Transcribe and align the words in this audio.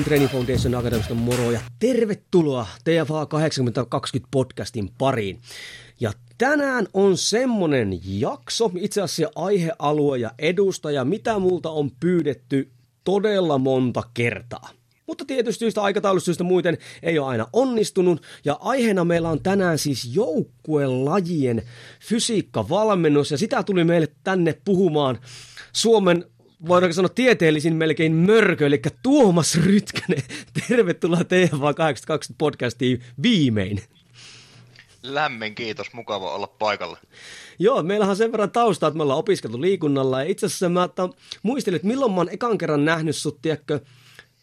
Korhonen 0.00 0.04
Training 0.04 0.32
Foundation 0.32 0.74
Akademista 0.74 1.14
moro 1.14 1.50
ja 1.50 1.60
tervetuloa 1.78 2.66
TFA 2.84 3.26
8020 3.26 4.28
podcastin 4.30 4.90
pariin. 4.98 5.40
Ja 6.00 6.12
tänään 6.38 6.86
on 6.94 7.16
semmonen 7.16 8.00
jakso, 8.02 8.70
itse 8.76 9.02
asiassa 9.02 9.32
aihealue 9.34 10.18
ja 10.18 10.30
edustaja, 10.38 11.04
mitä 11.04 11.38
multa 11.38 11.70
on 11.70 11.90
pyydetty 12.00 12.70
todella 13.04 13.58
monta 13.58 14.02
kertaa. 14.14 14.70
Mutta 15.06 15.24
tietysti 15.24 15.58
syystä 15.58 15.82
aikataulusyistä 15.82 16.44
muuten 16.44 16.78
ei 17.02 17.18
ole 17.18 17.28
aina 17.28 17.46
onnistunut. 17.52 18.22
Ja 18.44 18.58
aiheena 18.60 19.04
meillä 19.04 19.30
on 19.30 19.42
tänään 19.42 19.78
siis 19.78 20.16
joukkuelajien 20.16 21.62
fysiikkavalmennus. 22.00 23.30
Ja 23.30 23.38
sitä 23.38 23.62
tuli 23.62 23.84
meille 23.84 24.08
tänne 24.24 24.60
puhumaan 24.64 25.18
Suomen 25.72 26.24
voidaanko 26.68 26.92
sanoa 26.92 27.08
tieteellisin 27.08 27.74
melkein 27.74 28.12
mörkö, 28.12 28.66
eli 28.66 28.82
Tuomas 29.02 29.58
Rytkänen. 29.64 30.22
Tervetuloa 30.68 31.24
TV 31.24 31.74
82 31.76 32.34
podcastiin 32.38 33.02
viimein. 33.22 33.82
Lämmin 35.02 35.54
kiitos, 35.54 35.92
mukava 35.92 36.34
olla 36.34 36.46
paikalla. 36.46 36.98
Joo, 37.58 37.82
meillähän 37.82 38.10
on 38.10 38.16
sen 38.16 38.32
verran 38.32 38.50
taustaa, 38.50 38.86
että 38.86 38.96
me 38.96 39.02
ollaan 39.02 39.18
opiskeltu 39.18 39.60
liikunnalla. 39.60 40.22
Ja 40.22 40.30
itse 40.30 40.46
asiassa 40.46 40.68
mä 40.68 40.84
että 40.84 41.08
muistelin, 41.42 41.76
että 41.76 41.88
milloin 41.88 42.12
mä 42.12 42.18
oon 42.18 42.28
ekan 42.32 42.58
kerran 42.58 42.84
nähnyt 42.84 43.16
sut, 43.16 43.42
tiedätkö, 43.42 43.80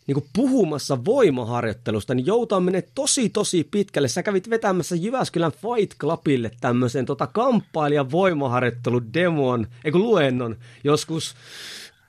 niin 0.07 0.29
puhumassa 0.33 1.05
voimaharjoittelusta, 1.05 2.15
niin 2.15 2.25
joutaa 2.25 2.59
menee 2.59 2.83
tosi 2.95 3.29
tosi 3.29 3.67
pitkälle. 3.71 4.07
Sä 4.07 4.23
kävit 4.23 4.49
vetämässä 4.49 4.95
Jyväskylän 4.95 5.51
Fight 5.51 5.97
Clubille 5.99 6.51
tämmöisen 6.61 7.05
tota, 7.05 7.27
kamppailijan 7.27 8.11
voimaharjoitteludemon, 8.11 9.67
eikö 9.83 9.97
luennon, 9.97 10.55
joskus 10.83 11.35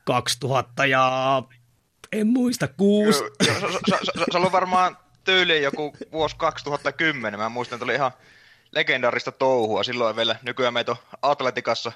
2000 0.08 0.86
ja 0.86 1.42
en 2.12 2.26
muista, 2.26 2.68
kuusi. 2.68 3.18
Se, 3.44 3.54
se, 4.32 4.38
oli 4.38 4.52
varmaan 4.52 4.96
tyyli 5.24 5.62
joku 5.62 5.96
vuosi 6.12 6.36
2010. 6.36 7.40
Mä 7.40 7.48
muistan, 7.48 7.76
että 7.76 7.84
oli 7.84 7.94
ihan 7.94 8.12
legendaarista 8.72 9.32
touhua. 9.32 9.82
Silloin 9.82 10.16
vielä 10.16 10.36
nykyään 10.42 10.74
meitä 10.74 10.92
on 10.92 10.98
atletikassa 11.22 11.92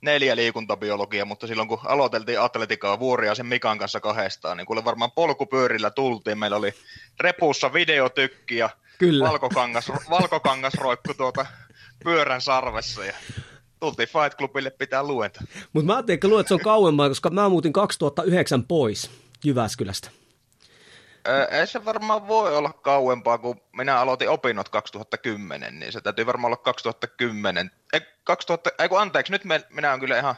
neljä 0.00 0.36
liikuntabiologia, 0.36 1.24
mutta 1.24 1.46
silloin 1.46 1.68
kun 1.68 1.80
aloiteltiin 1.84 2.40
atletikaa 2.40 2.98
Vuoria 2.98 3.34
sen 3.34 3.46
Mikan 3.46 3.78
kanssa 3.78 4.00
kahdestaan, 4.00 4.56
niin 4.56 4.66
kuule 4.66 4.84
varmaan 4.84 5.12
polkupyörillä 5.12 5.90
tultiin. 5.90 6.38
Meillä 6.38 6.56
oli 6.56 6.74
repussa 7.20 7.72
videotykki 7.72 8.56
ja 8.56 8.70
Kyllä. 8.98 9.28
Valkokangas, 9.28 9.92
valkokangas 10.10 10.74
roikku 10.74 11.14
tuota 11.14 11.46
pyörän 12.04 12.40
sarvessa. 12.40 13.04
Ja 13.04 13.14
tultiin 13.80 14.08
Fight 14.08 14.38
Clubille 14.38 14.70
pitää 14.70 15.02
luenta. 15.02 15.40
Mutta 15.72 15.86
mä 15.86 15.94
ajattelin, 15.96 16.16
että 16.16 16.28
luet 16.28 16.48
se 16.48 16.54
on 16.54 16.60
kauemmaa, 16.60 17.08
koska 17.08 17.30
mä 17.30 17.48
muutin 17.48 17.72
2009 17.72 18.64
pois 18.64 19.10
Jyväskylästä. 19.44 20.10
Ei 21.50 21.66
se 21.66 21.84
varmaan 21.84 22.28
voi 22.28 22.56
olla 22.56 22.72
kauempaa, 22.72 23.38
kun 23.38 23.60
minä 23.76 24.00
aloitin 24.00 24.28
opinnot 24.28 24.68
2010, 24.68 25.80
niin 25.80 25.92
se 25.92 26.00
täytyy 26.00 26.26
varmaan 26.26 26.48
olla 26.48 26.56
2010. 26.56 27.70
Ei, 27.92 28.00
2000, 28.24 28.70
ei 28.78 28.88
kun 28.88 29.00
anteeksi, 29.00 29.32
nyt 29.32 29.44
me, 29.44 29.64
minä 29.70 29.88
olen 29.88 30.00
kyllä 30.00 30.18
ihan 30.18 30.34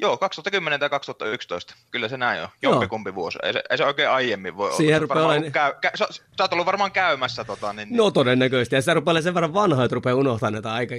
Joo, 0.00 0.16
2010 0.16 0.80
tai 0.80 0.90
2011. 0.90 1.74
Kyllä 1.90 2.08
se 2.08 2.16
näin 2.16 2.42
on. 2.42 2.48
Jompikumpi 2.62 3.14
vuosi. 3.14 3.38
Ei 3.42 3.52
se, 3.52 3.62
ei 3.70 3.78
se 3.78 3.84
oikein 3.84 4.10
aiemmin 4.10 4.56
voi 4.56 4.72
Siihen 4.76 5.12
olla. 5.12 5.26
Olen... 5.26 5.52
Käy, 5.52 5.72
kä, 5.80 5.90
sä, 5.94 6.06
sä 6.10 6.22
oot 6.40 6.52
ollut 6.52 6.66
varmaan 6.66 6.92
käymässä. 6.92 7.44
Tota, 7.44 7.72
niin, 7.72 7.88
niin. 7.88 7.96
No 7.96 8.10
todennäköisesti. 8.10 8.74
Ja 8.74 8.82
sä 8.82 8.94
rupeaa 8.94 9.22
sen 9.22 9.34
verran 9.34 9.54
vanhaa, 9.54 9.84
että 9.84 9.94
rupeaa 9.94 10.16
unohtamaan 10.16 10.52
näitä 10.52 10.72
aika. 10.72 10.94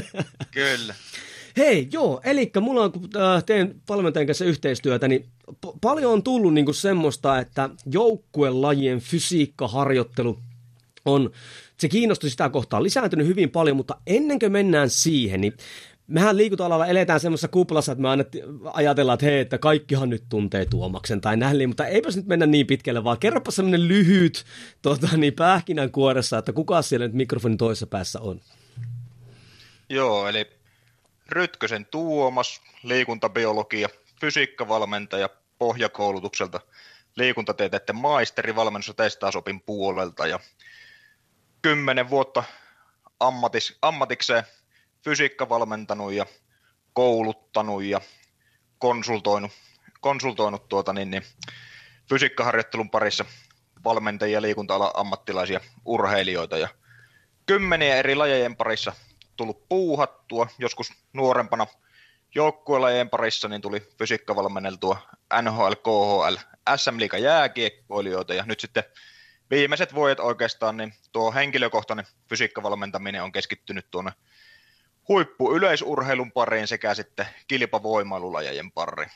Kyllä. 0.50 0.94
Hei, 1.56 1.88
joo, 1.92 2.20
eli 2.24 2.50
mulla 2.60 2.84
on, 2.84 2.92
kun 2.92 3.08
äh, 3.16 3.44
teen 3.44 3.74
valmentajan 3.88 4.26
kanssa 4.26 4.44
yhteistyötä, 4.44 5.08
niin 5.08 5.28
p- 5.60 5.80
paljon 5.80 6.12
on 6.12 6.22
tullut 6.22 6.54
niinku 6.54 6.72
semmoista, 6.72 7.38
että 7.38 7.70
joukkuelajien 7.86 9.00
fysiikkaharjoittelu 9.00 10.38
on, 11.04 11.30
se 11.76 11.88
kiinnostus 11.88 12.30
sitä 12.30 12.48
kohtaa 12.48 12.82
lisääntynyt 12.82 13.26
hyvin 13.26 13.50
paljon, 13.50 13.76
mutta 13.76 13.96
ennen 14.06 14.38
kuin 14.38 14.52
mennään 14.52 14.90
siihen, 14.90 15.40
niin 15.40 15.52
mehän 16.06 16.36
liikunta-alalla 16.36 16.86
eletään 16.86 17.20
semmoisessa 17.20 17.48
kuplassa, 17.48 17.92
että 17.92 18.02
me 18.02 18.08
aina 18.08 18.24
ajatellaan, 18.72 19.14
että 19.14 19.26
hei, 19.26 19.40
että 19.40 19.58
kaikkihan 19.58 20.10
nyt 20.10 20.24
tuntee 20.28 20.66
Tuomaksen 20.66 21.20
tai 21.20 21.36
näin, 21.36 21.68
mutta 21.68 21.86
eipä 21.86 22.08
nyt 22.16 22.26
mennä 22.26 22.46
niin 22.46 22.66
pitkälle, 22.66 23.04
vaan 23.04 23.18
kerropa 23.18 23.50
semmoinen 23.50 23.88
lyhyt 23.88 24.44
tota, 24.82 25.16
niin 25.16 25.34
kuoressa, 25.92 26.38
että 26.38 26.52
kuka 26.52 26.82
siellä 26.82 27.06
nyt 27.06 27.16
mikrofonin 27.16 27.58
toisessa 27.58 27.86
päässä 27.86 28.20
on. 28.20 28.40
Joo, 29.88 30.28
eli 30.28 30.46
Rytkösen 31.28 31.86
Tuomas, 31.86 32.60
liikuntabiologia, 32.82 33.88
fysiikkavalmentaja 34.20 35.28
pohjakoulutukselta, 35.58 36.60
liikuntatieteiden 37.16 37.96
maisteri 37.96 38.56
valmennus- 38.56 38.88
ja 38.88 38.94
testausopin 38.94 39.60
puolelta 39.60 40.26
ja 40.26 40.40
kymmenen 41.62 42.10
vuotta 42.10 42.44
ammatis, 43.20 43.78
ammatikseen 43.82 44.44
fysiikkavalmentanut 45.04 46.12
ja 46.12 46.26
kouluttanut 46.92 47.82
ja 47.82 48.00
konsultoinut, 48.78 49.50
konsultoinut 50.00 50.68
tuota, 50.68 50.92
niin, 50.92 51.10
niin, 51.10 51.22
fysiikkaharjoittelun 52.08 52.90
parissa 52.90 53.24
valmentajia, 53.84 54.42
liikunta 54.42 54.90
ammattilaisia, 54.94 55.60
urheilijoita 55.84 56.58
ja 56.58 56.68
kymmeniä 57.46 57.96
eri 57.96 58.14
lajejen 58.14 58.56
parissa 58.56 58.92
tullut 59.36 59.68
puuhattua, 59.68 60.46
joskus 60.58 60.92
nuorempana 61.12 61.66
joukkuelajien 62.34 63.10
parissa 63.10 63.48
niin 63.48 63.62
tuli 63.62 63.80
fysiikkavalmenneltua 63.98 64.98
NHL, 65.42 65.72
KHL, 65.72 66.36
SM 66.76 66.98
Liiga 66.98 67.18
jääkiekkoilijoita 67.18 68.34
ja 68.34 68.44
nyt 68.46 68.60
sitten 68.60 68.84
viimeiset 69.50 69.94
vuodet 69.94 70.20
oikeastaan 70.20 70.76
niin 70.76 70.94
tuo 71.12 71.32
henkilökohtainen 71.32 72.06
fysiikkavalmentaminen 72.28 73.22
on 73.22 73.32
keskittynyt 73.32 73.86
tuonne 73.90 74.12
huippu 75.08 75.56
yleisurheilun 75.56 76.32
pariin 76.32 76.66
sekä 76.66 76.94
sitten 76.94 77.26
kilpavoimailulajien 77.48 78.72
pariin. 78.72 79.10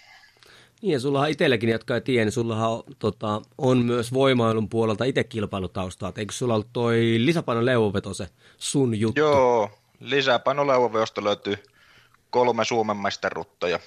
Niin 0.83 0.93
ja 0.93 1.01
sullahan 1.01 1.31
itselläkin, 1.31 1.69
jotka 1.69 1.95
ei 1.95 2.01
tiedä, 2.01 2.25
niin 2.25 2.33
sullahan 2.33 2.71
on, 2.71 2.83
tota, 2.99 3.43
on 3.59 3.79
myös 3.79 4.13
voimailun 4.13 4.69
puolelta 4.69 5.05
itse 5.05 5.25
kilpailutaustaa. 5.25 6.13
Eikö 6.17 6.33
sulla 6.33 6.55
ollut 6.55 6.73
toi 6.73 7.15
lisäpainoleuvoveto 7.19 8.15
se 8.15 8.29
sun 8.59 9.01
juttu? 9.01 9.21
Joo, 9.21 9.71
lisäpainoleuvoveosta 10.01 11.25
löytyy 11.25 11.57
kolme 12.31 12.65
Suomen 12.65 12.97
mestaruutta 12.97 13.69
ja 13.69 13.81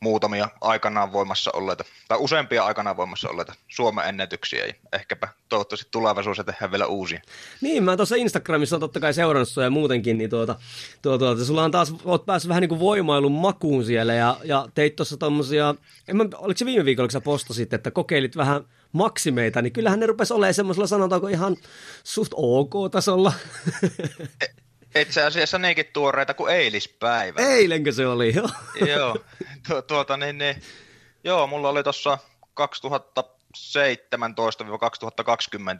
muutamia 0.00 0.48
aikanaan 0.60 1.12
voimassa 1.12 1.50
olleita, 1.54 1.84
tai 2.08 2.18
useampia 2.20 2.64
aikanaan 2.64 2.96
voimassa 2.96 3.28
olleita 3.30 3.54
Suomen 3.68 4.08
ennätyksiä, 4.08 4.66
ja 4.66 4.74
ehkäpä 4.92 5.28
toivottavasti 5.48 5.88
tulevaisuudessa 5.90 6.44
tehdään 6.44 6.70
vielä 6.70 6.86
uusia. 6.86 7.20
Niin, 7.60 7.84
mä 7.84 7.96
tuossa 7.96 8.16
Instagramissa 8.16 8.76
on 8.76 8.80
totta 8.80 9.00
kai 9.00 9.14
seurannut 9.14 9.56
ja 9.62 9.70
muutenkin, 9.70 10.18
niin 10.18 10.30
tuota, 10.30 10.56
tuota, 11.02 11.24
tuota, 11.24 11.44
sulla 11.44 11.64
on 11.64 11.70
taas, 11.70 11.94
oot 12.04 12.26
päässyt 12.26 12.48
vähän 12.48 12.60
niin 12.60 12.68
kuin 12.68 12.80
voimailun 12.80 13.32
makuun 13.32 13.84
siellä, 13.84 14.14
ja, 14.14 14.36
ja 14.44 14.68
teit 14.74 14.96
tuossa 14.96 15.16
tommosia, 15.16 15.74
en 16.08 16.16
mä, 16.16 16.24
oliko 16.36 16.58
se 16.58 16.64
viime 16.64 16.84
viikolla, 16.84 17.06
kun 17.06 17.12
sä 17.12 17.20
postasit, 17.20 17.72
että 17.72 17.90
kokeilit 17.90 18.36
vähän 18.36 18.64
maksimeita, 18.92 19.62
niin 19.62 19.72
kyllähän 19.72 20.00
ne 20.00 20.06
rupesi 20.06 20.34
olemaan 20.34 20.54
semmoisella, 20.54 20.86
sanotaanko 20.86 21.28
ihan 21.28 21.56
suht 22.04 22.32
ok-tasolla. 22.36 23.32
Itse 24.94 25.22
asiassa 25.22 25.58
niinkin 25.58 25.86
tuoreita 25.92 26.34
kuin 26.34 26.54
eilispäivä. 26.54 27.40
Eilenkö 27.40 27.92
se 27.92 28.06
oli, 28.06 28.34
joo. 28.34 28.50
joo, 28.86 29.16
tu- 29.68 29.82
tuota 29.82 30.16
niin, 30.16 30.38
niin, 30.38 30.62
joo, 31.24 31.46
mulla 31.46 31.68
oli 31.68 31.82
tuossa 31.82 32.18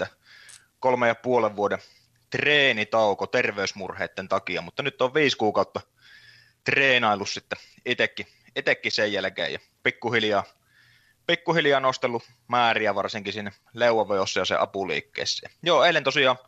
2017-2020 0.02 0.06
kolme 0.80 1.08
ja 1.08 1.14
puolen 1.14 1.56
vuoden 1.56 1.78
treenitauko 2.30 3.26
terveysmurheiden 3.26 4.28
takia, 4.28 4.62
mutta 4.62 4.82
nyt 4.82 5.02
on 5.02 5.14
viisi 5.14 5.36
kuukautta 5.36 5.80
treenailu 6.64 7.26
sitten 7.26 7.58
itekin, 7.86 8.26
itekin 8.56 8.92
sen 8.92 9.12
jälkeen 9.12 9.52
ja 9.52 9.58
pikkuhiljaa 9.82 10.44
pikkuhiljaa 11.26 11.80
nostellut 11.80 12.22
määriä 12.48 12.94
varsinkin 12.94 13.32
sinne 13.32 13.52
leuavejossa 13.74 14.40
ja 14.40 14.44
se 14.44 14.54
apuliikkeessä. 14.54 15.50
Joo, 15.62 15.84
eilen 15.84 16.04
tosiaan 16.04 16.38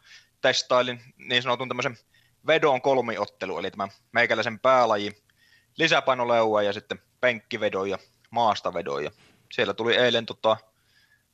testailin 0.40 1.00
niin 1.16 1.42
sanotun 1.42 1.68
tämmöisen 1.68 1.98
vedon 2.46 2.82
kolmiottelu, 2.82 3.58
eli 3.58 3.70
tämä 3.70 3.88
meikäläisen 4.12 4.58
päälaji, 4.58 5.22
lisäpainoleua 5.76 6.62
ja 6.62 6.72
sitten 6.72 7.02
penkkivedon 7.20 7.90
ja 7.90 7.98
maastavedon. 8.30 9.04
Ja 9.04 9.10
siellä 9.52 9.74
tuli 9.74 9.96
eilen 9.96 10.26
tota, 10.26 10.56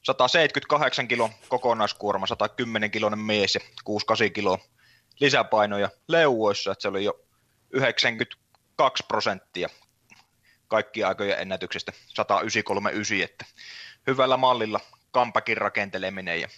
178 0.03 1.09
kilo 1.09 1.31
kokonaiskuorma, 1.49 2.27
110 2.27 2.91
kilonen 2.91 3.19
mies 3.19 3.55
ja 3.55 3.61
68 3.85 4.33
kiloa 4.33 4.59
lisäpainoja 5.21 5.91
leuoissa, 6.09 6.73
että 6.73 6.83
se 6.83 6.89
oli 6.89 7.05
jo 7.05 7.21
92 7.71 9.05
prosenttia 9.09 9.69
kaikki 10.69 11.05
aikojen 11.05 11.41
ennätyksestä 11.41 11.93
193,9, 11.93 13.25
että 13.25 13.45
hyvällä 14.07 14.37
mallilla 14.37 14.81
kampakin 15.11 15.57
rakenteleminen. 15.57 16.41
Ja 16.41 16.49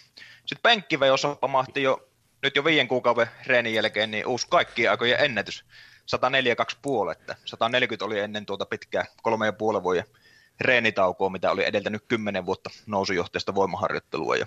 sitten 0.45 0.61
penkkivejossa 0.63 1.35
pamahti 1.35 1.83
jo 1.83 2.10
nyt 2.43 2.55
jo 2.55 2.65
viiden 2.65 2.87
kuukauden 2.87 3.27
reenin 3.45 3.73
jälkeen 3.73 4.11
niin 4.11 4.27
uusi 4.27 4.47
kaikki 4.49 4.87
aikojen 4.87 5.19
ennätys. 5.19 5.65
142,5, 7.07 7.11
että 7.11 7.35
140 7.45 8.05
oli 8.05 8.19
ennen 8.19 8.45
tuota 8.45 8.65
pitkää 8.65 9.05
kolme 9.23 9.45
ja 9.45 9.53
puolen 9.53 9.83
vuoden 9.83 10.03
reenitaukoa, 10.61 11.29
mitä 11.29 11.51
oli 11.51 11.65
edeltänyt 11.65 12.03
kymmenen 12.07 12.45
vuotta 12.45 12.69
nousujohteista 12.85 13.55
voimaharjoittelua. 13.55 14.35
Ja 14.35 14.45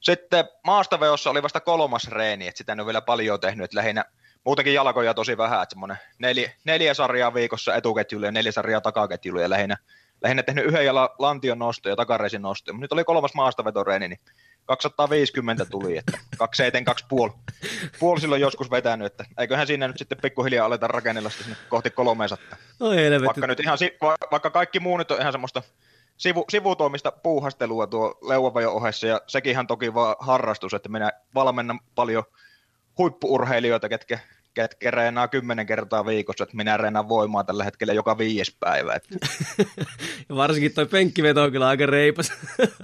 sitten 0.00 0.44
maastaveossa 0.64 1.30
oli 1.30 1.42
vasta 1.42 1.60
kolmas 1.60 2.08
reeni, 2.08 2.48
että 2.48 2.58
sitä 2.58 2.72
en 2.72 2.80
ole 2.80 2.86
vielä 2.86 3.00
paljon 3.00 3.40
tehnyt, 3.40 3.64
että 3.64 3.76
lähinnä 3.76 4.04
muutenkin 4.44 4.74
jalkoja 4.74 5.14
tosi 5.14 5.36
vähän, 5.36 5.62
että 5.62 5.72
semmoinen 5.72 5.98
neljä, 6.18 6.52
neljä 6.64 6.94
sarjaa 6.94 7.34
viikossa 7.34 7.74
etuketjulle 7.74 8.26
ja 8.26 8.32
neljä 8.32 8.52
sarjaa 8.52 8.80
takaketjulle 8.80 9.42
ja 9.42 9.50
lähinnä, 9.50 9.76
lähinnä 10.22 10.42
tehnyt 10.42 10.64
yhden 10.64 10.86
jalan 10.86 11.08
lantion 11.18 11.58
nosto 11.58 11.88
ja 11.88 11.96
takareisin 11.96 12.42
nosto. 12.42 12.72
Nyt 12.72 12.92
oli 12.92 13.04
kolmas 13.04 13.34
maastavetoreeni, 13.34 14.08
niin 14.08 14.20
250 14.66 15.64
tuli, 15.64 15.98
että 15.98 16.18
kaksi 16.38 16.64
eteen 16.64 16.84
kaksi 16.84 17.04
puoli, 17.08 17.32
puoli 18.00 18.20
silloin 18.20 18.40
joskus 18.40 18.70
vetänyt, 18.70 19.06
että 19.06 19.24
eiköhän 19.38 19.66
siinä 19.66 19.88
nyt 19.88 19.98
sitten 19.98 20.18
pikkuhiljaa 20.22 20.66
aleta 20.66 20.86
rakennella 20.86 21.30
sinne 21.30 21.56
kohti 21.68 21.90
300. 21.90 22.58
No 22.80 22.90
helvetti. 22.90 23.26
Vaikka 23.26 23.46
nyt 23.46 23.60
ihan, 23.60 23.78
vaikka 24.30 24.50
kaikki 24.50 24.80
muu 24.80 24.96
nyt 24.96 25.10
on 25.10 25.20
ihan 25.20 25.32
semmoista 25.32 25.62
sivu, 26.16 26.44
sivutoimista 26.50 27.12
puuhastelua 27.12 27.86
tuo 27.86 28.18
leuavajon 28.22 28.72
ohessa, 28.72 29.06
ja 29.06 29.20
sekin 29.26 29.66
toki 29.66 29.94
vaan 29.94 30.16
harrastus, 30.18 30.74
että 30.74 30.88
minä 30.88 31.12
valmennan 31.34 31.80
paljon 31.94 32.24
huippuurheilijoita, 32.98 33.88
ketkä 33.88 34.18
ketkä 34.56 34.90
reenaa 34.90 35.28
kymmenen 35.28 35.66
kertaa 35.66 36.06
viikossa, 36.06 36.44
että 36.44 36.56
minä 36.56 36.76
reenaan 36.76 37.08
voimaa 37.08 37.44
tällä 37.44 37.64
hetkellä 37.64 37.92
joka 37.92 38.18
viides 38.18 38.56
päivä. 38.60 38.94
Että. 38.94 39.16
ja 40.28 40.36
varsinkin 40.36 40.74
toi 40.74 40.86
penkkiveto 40.86 41.42
on 41.42 41.52
kyllä 41.52 41.68
aika 41.68 41.86
reipas, 41.86 42.32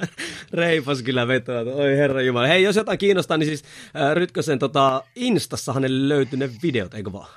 reipas 0.52 1.02
kyllä 1.02 1.28
vetoa. 1.28 1.60
Oi 1.60 1.96
herra 1.96 2.22
jumala. 2.22 2.46
Hei, 2.46 2.62
jos 2.62 2.76
jotain 2.76 2.98
kiinnostaa, 2.98 3.36
niin 3.36 3.46
siis 3.46 3.64
äh, 3.96 4.14
Rytkösen 4.14 4.58
tota, 4.58 5.04
Instassa 5.16 5.72
hänelle 5.72 6.08
löytyy 6.08 6.38
ne 6.38 6.50
videot, 6.62 6.94
eikö 6.94 7.12
vaan? 7.12 7.30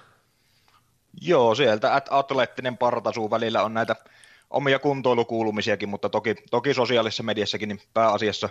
Joo, 1.21 1.55
sieltä 1.55 1.95
at 1.95 2.07
atleettinen 2.11 2.77
partasuu 2.77 3.31
välillä 3.31 3.63
on 3.63 3.73
näitä 3.73 3.95
omia 4.49 4.79
kuntoilukuulumisiakin, 4.79 5.89
mutta 5.89 6.09
toki, 6.09 6.35
toki 6.51 6.73
sosiaalisessa 6.73 7.23
mediassakin 7.23 7.69
niin 7.69 7.81
pääasiassa 7.93 8.49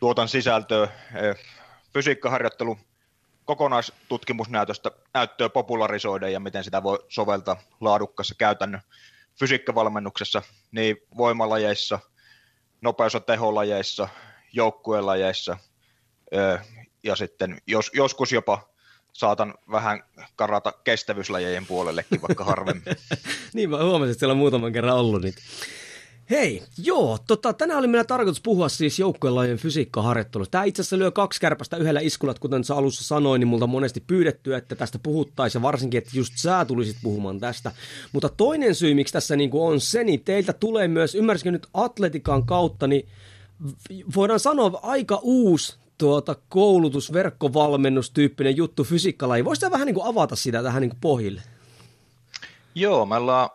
tuotan 0.00 0.28
sisältöä, 0.28 0.88
fysiikkaharjoittelu, 1.94 2.78
kokonaistutkimusnäytöstä 3.50 4.90
näyttöä 5.14 5.48
popularisoida 5.48 6.28
ja 6.28 6.40
miten 6.40 6.64
sitä 6.64 6.82
voi 6.82 6.98
soveltaa 7.08 7.62
laadukkaassa 7.80 8.34
käytännön 8.38 8.80
fysiikkavalmennuksessa 9.38 10.42
niin 10.70 10.96
voimalajeissa, 11.16 11.98
nopeus- 12.80 13.14
ja 13.14 13.20
teholajeissa, 13.20 14.08
joukkuelajeissa 14.52 15.56
ja 17.02 17.16
sitten 17.16 17.62
jos, 17.66 17.90
joskus 17.94 18.32
jopa 18.32 18.68
saatan 19.12 19.54
vähän 19.70 20.04
karata 20.36 20.72
kestävyyslajejen 20.84 21.66
puolellekin, 21.66 22.22
vaikka 22.22 22.44
harvemmin. 22.44 22.96
niin, 23.54 23.70
mä 23.70 23.84
huomasin, 23.84 24.10
että 24.10 24.18
siellä 24.18 24.32
on 24.32 24.38
muutaman 24.38 24.72
kerran 24.72 24.96
ollut 24.96 25.22
niitä. 25.22 25.40
Hei, 26.30 26.62
joo, 26.84 27.18
tota, 27.26 27.52
tänään 27.52 27.78
oli 27.78 27.86
meillä 27.86 28.04
tarkoitus 28.04 28.40
puhua 28.40 28.68
siis 28.68 28.98
joukkuelajien 28.98 29.58
fysiikkaharjoittelusta. 29.58 30.50
Tämä 30.50 30.64
itse 30.64 30.82
asiassa 30.82 30.98
lyö 30.98 31.10
kaksi 31.10 31.40
kärpästä 31.40 31.76
yhdellä 31.76 32.00
iskulla, 32.00 32.34
kuten 32.40 32.64
sä 32.64 32.74
alussa 32.74 33.04
sanoin, 33.04 33.40
niin 33.40 33.48
multa 33.48 33.64
on 33.64 33.70
monesti 33.70 34.04
pyydetty, 34.06 34.54
että 34.54 34.74
tästä 34.74 34.98
puhuttaisiin 35.02 35.62
varsinkin, 35.62 35.98
että 35.98 36.10
just 36.14 36.32
sä 36.36 36.64
tulisit 36.64 36.96
puhumaan 37.02 37.40
tästä. 37.40 37.72
Mutta 38.12 38.28
toinen 38.28 38.74
syy, 38.74 38.94
miksi 38.94 39.12
tässä 39.12 39.36
niinku 39.36 39.66
on 39.66 39.80
se, 39.80 40.04
niin 40.04 40.20
teiltä 40.24 40.52
tulee 40.52 40.88
myös, 40.88 41.14
ymmärsikö 41.14 41.50
nyt 41.50 41.66
atletikan 41.74 42.46
kautta, 42.46 42.86
niin 42.86 43.08
voidaan 44.16 44.40
sanoa 44.40 44.80
aika 44.82 45.20
uusi 45.22 45.76
tuota, 45.98 46.36
koulutus, 46.48 47.12
verkkovalmennustyyppinen 47.12 48.56
juttu 48.56 48.84
fysiikkalaji. 48.84 49.44
Voisitko 49.44 49.70
vähän 49.72 49.86
niin 49.86 49.94
kuin 49.94 50.06
avata 50.06 50.36
sitä 50.36 50.62
tähän 50.62 50.80
niin 50.80 50.90
kuin 50.90 51.00
pohjille? 51.00 51.42
Joo, 52.74 53.06
me 53.06 53.16
ollaan 53.16 53.50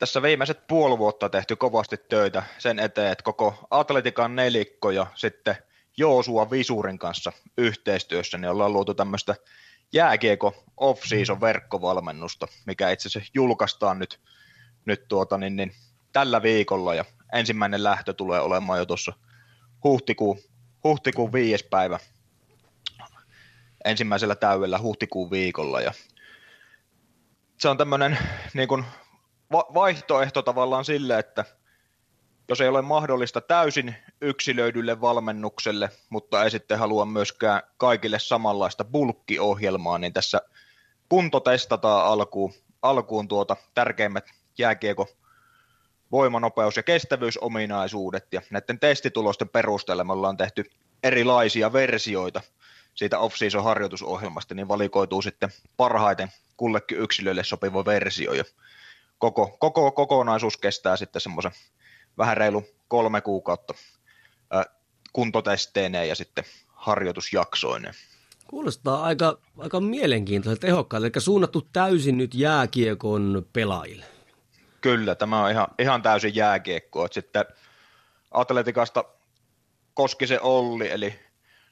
tässä 0.00 0.22
viimeiset 0.22 0.66
puoli 0.66 0.98
vuotta 0.98 1.28
tehty 1.28 1.56
kovasti 1.56 1.96
töitä 1.96 2.42
sen 2.58 2.78
eteen, 2.78 3.12
että 3.12 3.22
koko 3.22 3.66
atletikan 3.70 4.36
nelikko 4.36 4.90
ja 4.90 5.06
sitten 5.14 5.56
Joosua 5.96 6.50
Visurin 6.50 6.98
kanssa 6.98 7.32
yhteistyössä, 7.58 8.38
niin 8.38 8.50
ollaan 8.50 8.72
luotu 8.72 8.94
tämmöistä 8.94 9.34
jääkieko 9.92 10.64
off-season 10.76 11.40
verkkovalmennusta, 11.40 12.46
mikä 12.66 12.90
itse 12.90 13.08
asiassa 13.08 13.30
julkaistaan 13.34 13.98
nyt, 13.98 14.20
nyt 14.84 15.08
tuota, 15.08 15.38
niin, 15.38 15.56
niin, 15.56 15.72
tällä 16.12 16.42
viikolla. 16.42 16.94
Ja 16.94 17.04
ensimmäinen 17.32 17.84
lähtö 17.84 18.12
tulee 18.12 18.40
olemaan 18.40 18.78
jo 18.78 18.86
tuossa 18.86 19.12
huhtikuun, 19.84 20.38
huhtikuun 20.84 21.32
viides 21.32 21.62
päivä 21.62 21.98
ensimmäisellä 23.84 24.34
täydellä 24.34 24.78
huhtikuun 24.78 25.30
viikolla. 25.30 25.80
Ja 25.80 25.92
se 27.58 27.68
on 27.68 27.76
tämmöinen 27.76 28.18
niin 28.54 28.68
kuin 28.68 28.84
vaihtoehto 29.52 30.42
tavallaan 30.42 30.84
sille, 30.84 31.18
että 31.18 31.44
jos 32.48 32.60
ei 32.60 32.68
ole 32.68 32.82
mahdollista 32.82 33.40
täysin 33.40 33.94
yksilöidylle 34.20 35.00
valmennukselle, 35.00 35.90
mutta 36.10 36.44
ei 36.44 36.50
sitten 36.50 36.78
halua 36.78 37.04
myöskään 37.04 37.62
kaikille 37.76 38.18
samanlaista 38.18 38.84
bulkkiohjelmaa, 38.84 39.98
niin 39.98 40.12
tässä 40.12 40.40
kunto 41.08 41.40
testataan 41.40 42.06
alkuun, 42.06 42.52
alkuun 42.82 43.28
tuota 43.28 43.56
tärkeimmät 43.74 44.24
jääkiekko 44.58 45.08
voimanopeus- 46.12 46.76
ja 46.76 46.82
kestävyysominaisuudet, 46.82 48.26
ja 48.32 48.42
näiden 48.50 48.80
testitulosten 48.80 49.48
perusteella 49.48 50.04
me 50.04 50.12
ollaan 50.12 50.36
tehty 50.36 50.64
erilaisia 51.02 51.72
versioita 51.72 52.40
siitä 52.94 53.18
off-season 53.18 53.64
harjoitusohjelmasta, 53.64 54.54
niin 54.54 54.68
valikoituu 54.68 55.22
sitten 55.22 55.50
parhaiten 55.76 56.28
kullekin 56.56 56.98
yksilölle 56.98 57.44
sopiva 57.44 57.84
versio, 57.84 58.32
ja 58.32 58.44
koko, 59.20 59.56
koko 59.58 59.92
kokonaisuus 59.92 60.56
kestää 60.56 60.96
sitten 60.96 61.20
semmoisen 61.20 61.52
vähän 62.18 62.36
reilu 62.36 62.64
kolme 62.88 63.20
kuukautta 63.20 63.74
kuntotesteineen 65.12 66.08
ja 66.08 66.14
sitten 66.14 66.44
harjoitusjaksoineen. 66.68 67.94
Kuulostaa 68.46 69.02
aika, 69.02 69.38
aika 69.58 69.80
mielenkiintoiselta 69.80 70.66
tehokkaalta, 70.66 71.06
eli 71.06 71.20
suunnattu 71.20 71.68
täysin 71.72 72.18
nyt 72.18 72.34
jääkiekon 72.34 73.46
pelaajille. 73.52 74.04
Kyllä, 74.80 75.14
tämä 75.14 75.44
on 75.44 75.50
ihan, 75.50 75.66
ihan 75.78 76.02
täysin 76.02 76.34
jääkiekkoa. 76.34 77.08
Sitten 77.10 77.44
atletikasta 78.30 79.04
Koskisen 79.94 80.42
Olli, 80.42 80.90
eli 80.90 81.14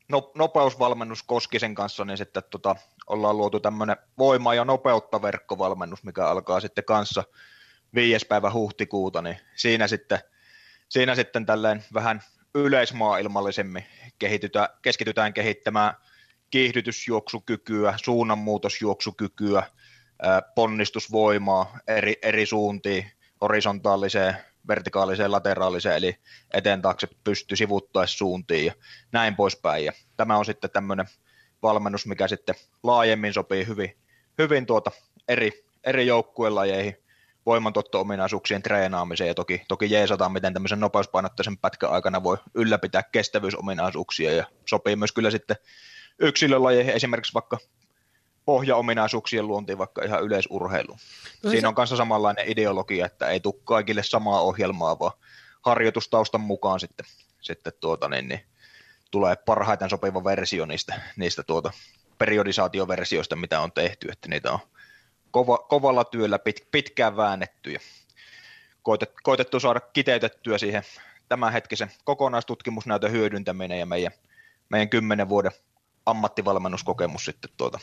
no, 0.09 0.33
nopeusvalmennus 0.35 1.23
Koskisen 1.23 1.75
kanssa, 1.75 2.05
niin 2.05 2.19
sitten 2.19 2.43
tota, 2.50 2.77
ollaan 3.07 3.37
luotu 3.37 3.61
tämmöinen 3.61 3.97
voima- 4.19 4.55
ja 4.55 4.65
nopeutta 4.65 5.23
verkkovalmennus, 5.23 6.05
mikä 6.05 6.27
alkaa 6.27 6.61
sitten 6.61 6.85
kanssa 6.85 7.25
viides 7.95 8.25
päivä 8.25 8.53
huhtikuuta, 8.53 9.23
niin 9.23 9.38
siinä 9.57 9.88
sitten, 9.88 10.19
siinä 10.88 11.15
sitten 11.15 11.47
tälleen 11.47 11.85
vähän 11.95 12.23
yleismaailmallisemmin 12.55 13.85
keskitytään 14.83 15.35
kehittämään 15.35 15.95
kiihdytysjuoksukykyä, 16.50 17.95
suunnanmuutosjuoksukykyä, 18.05 19.62
ponnistusvoimaa 20.55 21.79
eri, 21.87 22.17
eri 22.23 22.47
suuntiin, 22.47 23.11
horisontaaliseen, 23.41 24.37
vertikaaliseen, 24.69 25.33
lateraaliseen, 25.33 25.97
eli 25.97 26.17
eteen 26.55 26.83
taakse 26.83 27.09
pysty 27.25 27.57
sivuttaissuuntiin 27.57 28.67
ja 28.67 28.73
näin 29.13 29.37
poispäin. 29.37 29.85
Ja 29.85 29.93
tämä 30.17 30.37
on 30.37 30.45
sitten 30.45 30.71
tämmöinen 30.71 31.07
valmennus, 31.63 32.07
mikä 32.07 32.29
sitten 32.29 32.55
laajemmin 32.83 33.35
sopii 33.35 33.67
hyvin, 33.67 33.97
hyvin 34.39 34.67
tuota 34.67 34.91
eri, 35.29 35.65
eri 35.85 36.07
joukkuelajeihin, 36.07 36.97
voimantotto-ominaisuuksien 37.47 38.63
treenaamiseen 38.63 39.29
ja 39.29 39.35
toki, 39.35 39.63
toki 39.69 39.91
jeesataan, 39.91 40.33
miten 40.33 40.53
tämmöisen 40.53 40.81
nopeuspainotteisen 40.81 41.59
pätkän 41.59 41.91
aikana 41.91 42.23
voi 42.23 42.37
ylläpitää 42.55 43.03
kestävyysominaisuuksia 43.03 44.33
ja 44.35 44.45
sopii 44.67 44.97
myös 44.97 45.13
kyllä 45.13 45.31
sitten 45.31 45.57
yksilölajeihin, 46.19 46.95
esimerkiksi 46.95 47.35
vaikka 47.35 47.59
pohjaominaisuuksien 48.49 49.47
luontiin 49.47 49.78
vaikka 49.78 50.05
ihan 50.05 50.23
yleisurheiluun. 50.23 50.99
No, 51.43 51.50
Siinä 51.50 51.61
se... 51.61 51.67
on 51.67 51.75
kanssa 51.75 51.97
samanlainen 51.97 52.49
ideologia, 52.49 53.07
että 53.07 53.28
ei 53.28 53.40
tule 53.40 53.55
kaikille 53.64 54.02
samaa 54.02 54.40
ohjelmaa, 54.40 54.99
vaan 54.99 55.12
harjoitustaustan 55.62 56.40
mukaan 56.40 56.81
sitten, 56.81 57.07
sitten 57.40 57.73
tuota, 57.81 58.09
niin, 58.09 58.28
niin, 58.28 58.40
tulee 59.11 59.37
parhaiten 59.37 59.90
sopiva 59.90 60.25
versio 60.25 60.67
niistä, 60.67 61.00
niistä 61.17 61.43
tuota, 61.43 61.71
periodisaatioversioista, 62.19 63.37
mitä 63.37 63.61
on 63.61 63.73
tehty, 63.73 64.09
että 64.12 64.28
niitä 64.28 64.52
on 64.52 64.59
kova, 65.31 65.59
kovalla 65.59 66.05
työllä 66.05 66.38
pit, 66.38 66.69
pitkään 66.71 67.17
väännetty 67.17 67.73
ja 67.73 67.81
koitet, 68.83 69.12
koitettu 69.23 69.61
saada 69.61 69.81
kiteytettyä 69.81 70.59
siihen 70.59 70.83
tämänhetkisen 71.28 71.93
kokonaistutkimusnäytön 72.05 73.12
hyödyntäminen 73.12 73.78
ja 73.78 73.87
meidän, 73.87 74.12
meidän 74.69 74.88
kymmenen 74.88 75.28
vuoden 75.28 75.52
ammattivalmennuskokemus 76.07 77.25
sitten 77.25 77.50
tuota, 77.57 77.78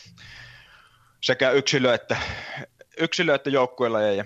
sekä 1.22 1.51
yksilö- 1.51 1.93
että, 1.93 2.17
yksilö- 3.00 3.36
että 3.36 3.50
joukkueella 3.50 4.01
ja 4.01 4.25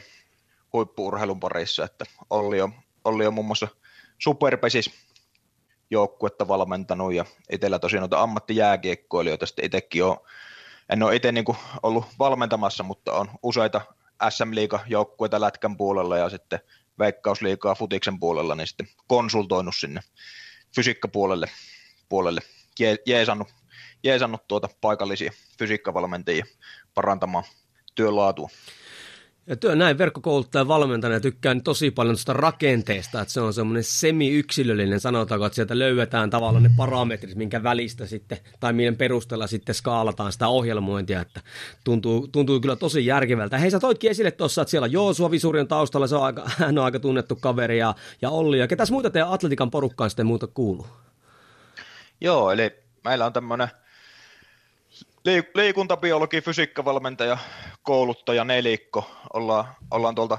huippuurheilun 0.73 1.39
parissa, 1.39 1.83
että 1.83 2.05
Olli 2.29 2.61
on, 2.61 2.73
Olli 3.05 3.27
on 3.27 3.33
muun 3.33 3.45
muassa 3.45 3.67
superpesis 4.17 4.91
joukkuetta 5.91 6.47
valmentanut 6.47 7.13
ja 7.13 7.25
itsellä 7.51 7.79
tosiaan 7.79 8.01
noita 8.01 8.21
ammattijääkiekkoilijoita 8.21 9.45
sitten 9.45 9.65
itsekin 9.65 10.03
on, 10.03 10.17
en 10.89 11.03
ole 11.03 11.15
itse 11.15 11.31
niin 11.31 11.45
ollut 11.83 12.05
valmentamassa, 12.19 12.83
mutta 12.83 13.13
on 13.13 13.29
useita 13.43 13.81
SM 14.29 14.51
joukkueita 14.87 15.41
lätkän 15.41 15.77
puolella 15.77 16.17
ja 16.17 16.29
sitten 16.29 16.59
Veikkausliigaa 16.99 17.75
futiksen 17.75 18.19
puolella, 18.19 18.55
niin 18.55 18.67
sitten 18.67 18.87
konsultoinut 19.07 19.75
sinne 19.75 20.01
fysiikkapuolelle 20.75 21.47
puolelle, 22.09 22.41
je, 22.79 22.97
jeesannut, 23.05 23.47
jeesannut 24.03 24.47
tuota 24.47 24.69
paikallisia 24.81 25.31
fysiikkavalmentajia 25.59 26.45
parantamaan 26.93 27.43
työlaatua. 27.95 28.49
Ja 29.49 29.55
työ 29.55 29.75
näin 29.75 29.97
verkkokouluttajan 29.97 30.67
valmentajana 30.67 31.19
tykkään 31.19 31.63
tosi 31.63 31.91
paljon 31.91 32.15
tuosta 32.15 32.33
rakenteesta, 32.33 33.21
että 33.21 33.33
se 33.33 33.41
on 33.41 33.53
semmoinen 33.53 33.83
semi-yksilöllinen, 33.83 34.99
sanotaanko, 34.99 35.45
että 35.45 35.55
sieltä 35.55 35.79
löydetään 35.79 36.29
tavallaan 36.29 36.63
ne 36.63 36.71
parametrit, 36.77 37.35
minkä 37.35 37.63
välistä 37.63 38.05
sitten, 38.05 38.37
tai 38.59 38.73
miten 38.73 38.95
perusteella 38.95 39.47
sitten 39.47 39.75
skaalataan 39.75 40.31
sitä 40.31 40.47
ohjelmointia, 40.47 41.21
että 41.21 41.41
tuntuu, 41.83 42.27
tuntuu 42.27 42.59
kyllä 42.59 42.75
tosi 42.75 43.05
järkevältä. 43.05 43.57
Hei, 43.57 43.71
sä 43.71 43.79
toitkin 43.79 44.11
esille 44.11 44.31
tuossa, 44.31 44.61
että 44.61 44.69
siellä 44.69 44.87
Joosua 44.87 45.31
Visuri 45.31 45.59
on 45.59 45.67
taustalla, 45.67 46.07
se 46.07 46.15
on 46.15 46.23
aika, 46.23 46.49
hän 46.59 46.77
on 46.77 46.85
aika 46.85 46.99
tunnettu 46.99 47.35
kaveri, 47.35 47.77
ja, 47.77 47.95
ja 48.21 48.29
Olli, 48.29 48.59
ja 48.59 48.67
ketäs 48.67 48.91
muuta 48.91 49.09
teidän 49.09 49.29
atletikan 49.29 49.71
porukkaan 49.71 50.09
sitten 50.09 50.25
muuta 50.25 50.47
kuuluu? 50.47 50.87
Joo, 52.21 52.51
eli 52.51 52.71
meillä 53.03 53.25
on 53.25 53.33
tämmöinen 53.33 53.67
liikuntabiologi, 55.55 56.41
fysiikkavalmentaja, 56.41 57.37
kouluttaja 57.83 58.43
nelikko. 58.43 59.11
Ollaan, 59.33 59.65
ollaan 59.91 60.15
tuolta 60.15 60.37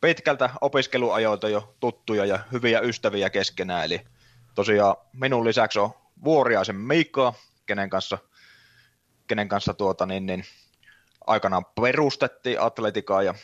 pitkältä 0.00 0.50
opiskeluajoilta 0.60 1.48
jo 1.48 1.74
tuttuja 1.80 2.24
ja 2.24 2.38
hyviä 2.52 2.80
ystäviä 2.80 3.30
keskenään. 3.30 3.84
Eli 3.84 4.00
tosiaan 4.54 4.96
minun 5.12 5.44
lisäksi 5.44 5.78
on 5.78 5.90
Vuoriaisen 6.24 6.76
Mika, 6.76 7.34
kenen 7.66 7.90
kanssa, 7.90 8.18
kenen 9.26 9.48
kanssa 9.48 9.74
tuota, 9.74 10.06
niin, 10.06 10.26
niin, 10.26 10.44
aikanaan 11.26 11.64
perustettiin 11.80 12.60
atletikaa 12.60 13.22
ja 13.22 13.34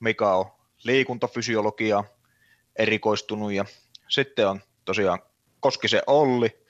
Mika 0.00 0.34
on 0.36 0.46
liikuntafysiologia 0.82 2.04
erikoistunut 2.76 3.52
ja 3.52 3.64
sitten 4.08 4.48
on 4.48 4.60
tosiaan 4.84 5.22
Koskisen 5.60 6.02
Olli, 6.06 6.63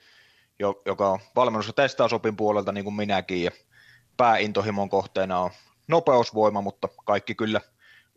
joka 0.85 1.09
on 1.09 1.19
valmennus- 1.35 1.67
ja 1.67 1.73
testausopin 1.73 2.35
puolelta 2.35 2.71
niin 2.71 2.83
kuin 2.83 2.95
minäkin, 2.95 3.43
ja 3.43 3.51
pääintohimon 4.17 4.89
kohteena 4.89 5.39
on 5.39 5.51
nopeusvoima, 5.87 6.61
mutta 6.61 6.87
kaikki 7.05 7.35
kyllä 7.35 7.61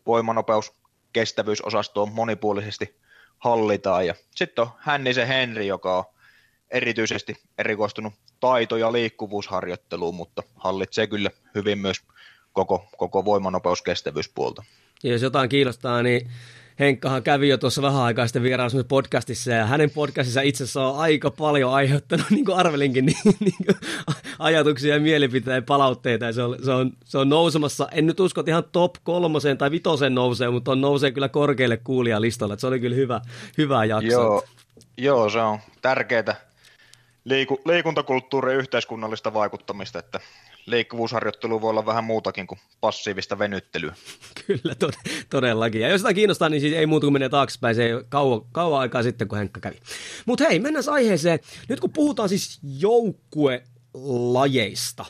voimanopeus, 0.06 0.72
kestävyysosastoon 1.12 2.12
monipuolisesti 2.12 3.00
hallitaan. 3.38 4.06
Ja 4.06 4.14
sitten 4.34 4.62
on 4.62 4.70
Hännisen 4.78 5.26
Henri, 5.26 5.66
joka 5.66 5.98
on 5.98 6.04
erityisesti 6.70 7.34
erikoistunut 7.58 8.14
taito- 8.40 8.76
ja 8.76 8.92
liikkuvuusharjoitteluun, 8.92 10.14
mutta 10.14 10.42
hallitsee 10.56 11.06
kyllä 11.06 11.30
hyvin 11.54 11.78
myös 11.78 12.02
koko, 12.52 12.88
koko 12.96 13.24
voimanopeus 13.24 13.82
kestävyyspuolta. 13.82 14.64
Ja 15.02 15.12
jos 15.12 15.22
jotain 15.22 15.48
kiinnostaa, 15.48 16.02
niin 16.02 16.30
Henkkahan 16.80 17.22
kävi 17.22 17.48
jo 17.48 17.58
tuossa 17.58 17.82
vähän 17.82 18.02
aikaa 18.02 18.26
sitten 18.26 18.42
vieraassa 18.42 18.84
podcastissa 18.84 19.50
ja 19.50 19.66
hänen 19.66 19.90
podcastissa 19.90 20.40
itse 20.40 20.64
asiassa 20.64 20.86
on 20.86 20.98
aika 20.98 21.30
paljon 21.30 21.72
aiheuttanut, 21.72 22.30
niin 22.30 22.44
kuin 22.44 22.56
arvelinkin, 22.58 23.06
niin, 23.06 23.18
niin 23.40 23.66
kuin 23.66 23.76
ajatuksia 24.38 24.94
ja 24.94 25.00
mielipiteitä 25.00 25.66
palautteita 25.66 26.24
ja 26.24 26.32
se 26.32 26.42
on, 26.42 26.56
se, 26.64 26.70
on, 26.70 26.92
se 27.04 27.18
on 27.18 27.28
nousemassa, 27.28 27.88
en 27.92 28.06
nyt 28.06 28.20
usko, 28.20 28.40
että 28.40 28.50
ihan 28.50 28.64
top 28.72 28.94
kolmoseen 29.02 29.58
tai 29.58 29.70
vitosen 29.70 30.14
nousee, 30.14 30.50
mutta 30.50 30.72
on 30.72 30.80
nousee 30.80 31.10
kyllä 31.10 31.28
korkealle 31.28 31.76
kuulijalistalle, 31.76 32.54
että 32.54 32.60
se 32.60 32.66
oli 32.66 32.80
kyllä 32.80 32.96
hyvä, 32.96 33.20
hyvä 33.58 33.84
jakso. 33.84 34.10
Joo, 34.10 34.44
joo 34.98 35.30
se 35.30 35.38
on 35.38 35.58
tärkeää 35.82 36.34
liiku, 37.24 37.60
liikuntakulttuurin 37.64 38.56
yhteiskunnallista 38.56 39.34
vaikuttamista, 39.34 39.98
että 39.98 40.20
liikkuvuusharjoittelu 40.70 41.60
voi 41.60 41.70
olla 41.70 41.86
vähän 41.86 42.04
muutakin 42.04 42.46
kuin 42.46 42.58
passiivista 42.80 43.38
venyttelyä. 43.38 43.94
Kyllä, 44.46 44.74
tod- 44.84 45.10
todellakin. 45.30 45.80
Ja 45.80 45.88
jos 45.88 46.00
sitä 46.00 46.14
kiinnostaa, 46.14 46.48
niin 46.48 46.60
siis 46.60 46.74
ei 46.74 46.86
muuta 46.86 47.04
kuin 47.04 47.12
menee 47.12 47.28
taaksepäin. 47.28 47.76
Se 47.76 47.90
kauan, 48.08 48.40
kauan 48.52 48.80
aikaa 48.80 49.02
sitten, 49.02 49.28
kun 49.28 49.38
Henkka 49.38 49.60
kävi. 49.60 49.76
Mutta 50.26 50.44
hei, 50.48 50.58
mennään 50.58 50.88
aiheeseen. 50.88 51.38
Nyt 51.68 51.80
kun 51.80 51.92
puhutaan 51.92 52.28
siis 52.28 52.58
joukkuelajeista, 52.62 55.04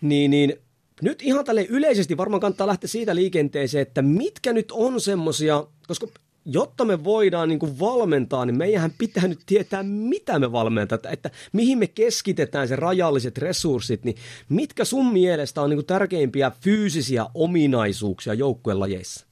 niin, 0.00 0.30
niin 0.30 0.56
nyt 1.02 1.22
ihan 1.22 1.44
tälle 1.44 1.66
yleisesti 1.68 2.16
varmaan 2.16 2.40
kannattaa 2.40 2.66
lähteä 2.66 2.88
siitä 2.88 3.14
liikenteeseen, 3.14 3.82
että 3.82 4.02
mitkä 4.02 4.52
nyt 4.52 4.72
on 4.72 5.00
semmosia, 5.00 5.64
koska 5.88 6.06
jotta 6.44 6.84
me 6.84 7.04
voidaan 7.04 7.48
niin 7.48 7.58
kuin 7.58 7.78
valmentaa, 7.78 8.46
niin 8.46 8.58
meidän 8.58 8.90
pitää 8.98 9.28
nyt 9.28 9.40
tietää, 9.46 9.82
mitä 9.82 10.38
me 10.38 10.52
valmentaa, 10.52 10.96
että, 10.96 11.10
että 11.10 11.30
mihin 11.52 11.78
me 11.78 11.86
keskitetään 11.86 12.68
se 12.68 12.76
rajalliset 12.76 13.38
resurssit, 13.38 14.04
niin 14.04 14.16
mitkä 14.48 14.84
sun 14.84 15.12
mielestä 15.12 15.62
on 15.62 15.70
niin 15.70 15.76
kuin 15.76 15.86
tärkeimpiä 15.86 16.52
fyysisiä 16.60 17.26
ominaisuuksia 17.34 18.34
joukkuelajeissa? 18.34 19.26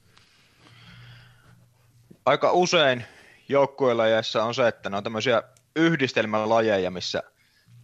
Aika 2.25 2.51
usein 2.51 3.03
joukkuelajeissa 3.49 4.43
on 4.43 4.53
se, 4.53 4.67
että 4.67 4.89
ne 4.89 4.97
on 4.97 5.03
tämmöisiä 5.03 5.43
yhdistelmälajeja, 5.75 6.91
missä 6.91 7.23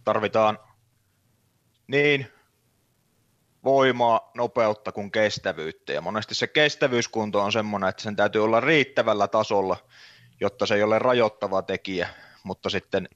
tarvitaan 0.04 0.58
niin 1.86 2.26
voimaa, 3.64 4.30
nopeutta 4.34 4.92
kuin 4.92 5.10
kestävyyttä. 5.10 5.92
Ja 5.92 6.00
monesti 6.00 6.34
se 6.34 6.46
kestävyyskunto 6.46 7.40
on 7.40 7.52
semmoinen, 7.52 7.88
että 7.88 8.02
sen 8.02 8.16
täytyy 8.16 8.44
olla 8.44 8.60
riittävällä 8.60 9.28
tasolla, 9.28 9.76
jotta 10.40 10.66
se 10.66 10.74
ei 10.74 10.82
ole 10.82 10.98
rajoittava 10.98 11.62
tekijä, 11.62 12.08
mutta 12.44 12.70
sitten 12.70 13.08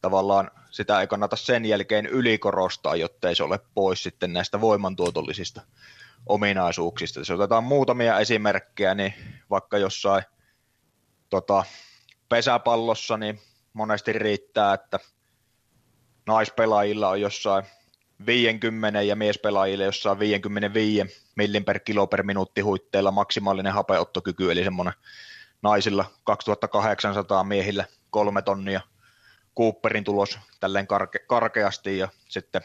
tavallaan 0.00 0.50
sitä 0.70 1.00
ei 1.00 1.06
kannata 1.06 1.36
sen 1.36 1.64
jälkeen 1.64 2.06
ylikorostaa, 2.06 2.96
jotta 2.96 3.28
ei 3.28 3.34
se 3.34 3.42
ole 3.42 3.58
pois 3.74 4.02
sitten 4.02 4.32
näistä 4.32 4.60
voimantuotollisista 4.60 5.60
ominaisuuksista. 6.26 7.20
Jos 7.20 7.30
otetaan 7.30 7.64
muutamia 7.64 8.18
esimerkkejä, 8.18 8.94
niin 8.94 9.14
vaikka 9.50 9.78
jossain 9.78 10.22
tota, 11.30 11.64
pesäpallossa, 12.28 13.16
niin 13.16 13.40
monesti 13.72 14.12
riittää, 14.12 14.74
että 14.74 14.98
naispelaajilla 16.26 17.08
on 17.08 17.20
jossain 17.20 17.64
50 18.26 19.02
ja 19.02 19.16
miespelaajille 19.16 19.84
jossain 19.84 20.18
55 20.18 21.22
millin 21.36 21.64
per 21.64 21.80
kilo 21.80 22.06
per 22.06 22.22
minuutti 22.22 22.60
huitteilla 22.60 23.10
maksimaalinen 23.10 23.72
hapeottokyky, 23.72 24.52
eli 24.52 24.64
semmoinen 24.64 24.94
naisilla 25.62 26.04
2800 26.24 27.44
miehillä 27.44 27.84
kolme 28.10 28.42
tonnia. 28.42 28.80
Cooperin 29.56 30.04
tulos 30.04 30.38
tälleen 30.60 30.86
karke, 30.86 31.18
karkeasti 31.18 31.98
ja 31.98 32.08
sitten 32.28 32.62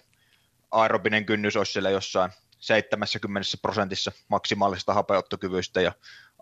aerobinen 0.72 1.26
kynnys 1.26 1.56
olisi 1.56 1.72
siellä 1.72 1.90
jossain 1.90 2.32
70 2.60 3.50
prosentissa 3.62 4.12
maksimaalisesta 4.28 4.94
hapeottokyvystä 4.94 5.82
ja 5.82 5.92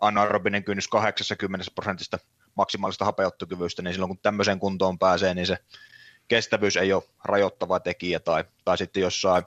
anaerobinen 0.00 0.64
kynnys 0.64 0.88
80 0.88 1.70
prosentista 1.74 2.18
maksimaalista 2.54 3.04
hapeottokyvystä, 3.04 3.82
niin 3.82 3.94
silloin 3.94 4.08
kun 4.08 4.18
tämmöiseen 4.22 4.58
kuntoon 4.58 4.98
pääsee, 4.98 5.34
niin 5.34 5.46
se 5.46 5.58
kestävyys 6.28 6.76
ei 6.76 6.92
ole 6.92 7.02
rajoittava 7.24 7.80
tekijä, 7.80 8.20
tai, 8.20 8.44
tai 8.64 8.78
sitten 8.78 9.00
jossain 9.00 9.42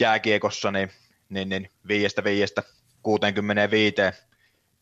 jääkiekossa, 0.00 0.70
niin, 0.70 0.90
niin, 1.28 1.48
niin 1.48 1.70
viiestä 1.88 2.24
viiestä 2.24 2.62
65 3.02 3.94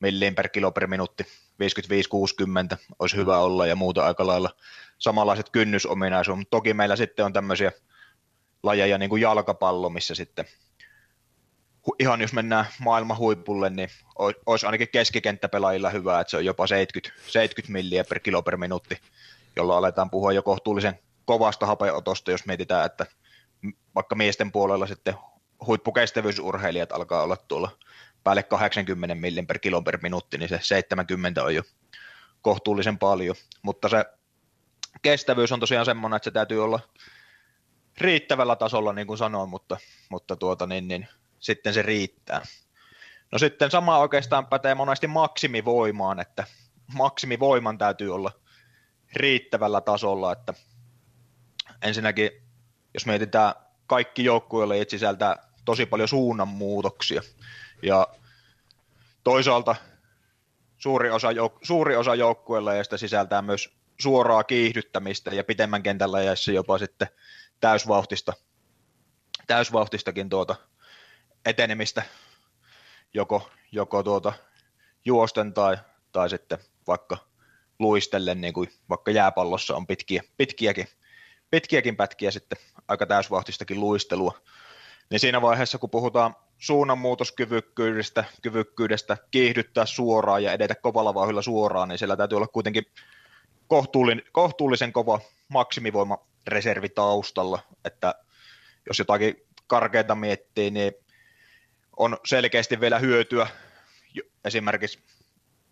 milliin 0.00 0.34
per 0.34 0.48
kilo 0.48 0.72
per 0.72 0.86
minuutti, 0.86 1.24
55-60 2.74 2.76
olisi 2.98 3.16
hyvä 3.16 3.38
olla, 3.38 3.66
ja 3.66 3.76
muuta 3.76 4.06
aika 4.06 4.26
lailla 4.26 4.50
samanlaiset 4.98 5.50
kynnysominaisuudet, 5.50 6.38
mutta 6.38 6.56
toki 6.56 6.74
meillä 6.74 6.96
sitten 6.96 7.24
on 7.24 7.32
tämmöisiä 7.32 7.72
lajeja 8.62 8.98
niin 8.98 9.10
kuin 9.10 9.22
jalkapallo, 9.22 9.90
missä 9.90 10.14
sitten 10.14 10.44
ihan 11.98 12.20
jos 12.20 12.32
mennään 12.32 12.66
maailman 12.78 13.16
huipulle, 13.16 13.70
niin 13.70 13.88
olisi 14.46 14.66
ainakin 14.66 14.88
keskikenttäpelaajilla 14.88 15.90
hyvä, 15.90 16.20
että 16.20 16.30
se 16.30 16.36
on 16.36 16.44
jopa 16.44 16.66
70, 16.66 17.22
70 17.26 17.72
milliä 17.72 18.04
per 18.04 18.20
kilo 18.20 18.42
per 18.42 18.56
minuutti, 18.56 18.98
jolla 19.56 19.78
aletaan 19.78 20.10
puhua 20.10 20.32
jo 20.32 20.42
kohtuullisen 20.42 20.98
kovasta 21.26 21.66
hapeotosta, 21.66 22.30
jos 22.30 22.46
mietitään, 22.46 22.86
että 22.86 23.06
vaikka 23.94 24.14
miesten 24.14 24.52
puolella 24.52 24.86
sitten 24.86 25.14
huippukestävyysurheilijat 25.66 26.92
alkaa 26.92 27.22
olla 27.22 27.36
tuolla 27.36 27.78
päälle 28.24 28.42
80 28.42 29.14
millin 29.14 29.46
per 29.46 29.58
kilo 29.58 29.82
per 29.82 29.98
minuutti, 30.02 30.38
niin 30.38 30.48
se 30.48 30.58
70 30.62 31.44
on 31.44 31.54
jo 31.54 31.62
kohtuullisen 32.42 32.98
paljon, 32.98 33.36
mutta 33.62 33.88
se 33.88 34.04
kestävyys 35.02 35.52
on 35.52 35.60
tosiaan 35.60 35.86
semmoinen, 35.86 36.16
että 36.16 36.24
se 36.24 36.30
täytyy 36.30 36.64
olla 36.64 36.80
riittävällä 37.98 38.56
tasolla, 38.56 38.92
niin 38.92 39.06
kuin 39.06 39.18
sanoin, 39.18 39.50
mutta, 39.50 39.76
mutta 40.10 40.36
tuota, 40.36 40.66
niin, 40.66 40.88
niin, 40.88 41.08
sitten 41.38 41.74
se 41.74 41.82
riittää. 41.82 42.42
No 43.32 43.38
sitten 43.38 43.70
sama 43.70 43.98
oikeastaan 43.98 44.46
pätee 44.46 44.74
monesti 44.74 45.06
maksimivoimaan, 45.06 46.20
että 46.20 46.44
maksimivoiman 46.94 47.78
täytyy 47.78 48.14
olla 48.14 48.32
riittävällä 49.16 49.80
tasolla, 49.80 50.32
että 50.32 50.54
ensinnäkin, 51.82 52.30
jos 52.94 53.06
mietitään 53.06 53.54
kaikki 53.86 54.24
joukkueille 54.24 54.86
sisältää 54.88 55.36
tosi 55.64 55.86
paljon 55.86 56.08
suunnanmuutoksia, 56.08 57.22
ja 57.82 58.08
toisaalta 59.24 59.76
suuri 60.78 61.10
osa, 61.10 61.30
jouk- 61.30 61.58
suuri 61.62 61.96
osa 61.96 62.14
joukkueelle 62.14 62.72
sisältää 62.96 63.42
myös 63.42 63.76
suoraa 64.00 64.44
kiihdyttämistä 64.44 65.30
ja 65.30 65.44
pitemmän 65.44 65.82
kentän 65.82 66.12
läjässä 66.12 66.52
jopa 66.52 66.78
sitten 66.78 67.08
täysvauhtista, 67.60 68.32
täysvauhtistakin 69.46 70.28
tuota 70.28 70.56
etenemistä 71.44 72.02
joko, 73.14 73.50
joko 73.72 74.02
tuota 74.02 74.32
juosten 75.04 75.54
tai, 75.54 75.76
tai 76.12 76.30
sitten 76.30 76.58
vaikka 76.86 77.18
luistellen, 77.78 78.40
niin 78.40 78.52
kuin 78.52 78.72
vaikka 78.88 79.10
jääpallossa 79.10 79.76
on 79.76 79.86
pitkiä, 79.86 80.22
pitkiäkin, 80.36 80.88
pitkiäkin 81.50 81.96
pätkiä 81.96 82.30
sitten 82.30 82.58
aika 82.88 83.06
täysvauhtistakin 83.06 83.80
luistelua. 83.80 84.40
Niin 85.10 85.20
siinä 85.20 85.42
vaiheessa, 85.42 85.78
kun 85.78 85.90
puhutaan 85.90 86.34
suunnanmuutoskyvykkyydestä, 86.58 88.24
kyvykkyydestä 88.42 89.16
kiihdyttää 89.30 89.86
suoraan 89.86 90.42
ja 90.42 90.52
edetä 90.52 90.74
kovalla 90.74 91.14
vauhdilla 91.14 91.42
suoraan, 91.42 91.88
niin 91.88 91.98
siellä 91.98 92.16
täytyy 92.16 92.36
olla 92.36 92.46
kuitenkin 92.46 92.86
kohtuullinen, 93.68 94.24
kohtuullisen 94.32 94.92
kova 94.92 95.20
maksimivoimareservi 95.48 96.88
taustalla, 96.88 97.58
että 97.84 98.14
jos 98.88 98.98
jotakin 98.98 99.46
karkeita 99.66 100.14
miettii, 100.14 100.70
niin 100.70 100.92
on 101.96 102.18
selkeästi 102.24 102.80
vielä 102.80 102.98
hyötyä 102.98 103.46
esimerkiksi, 104.44 104.98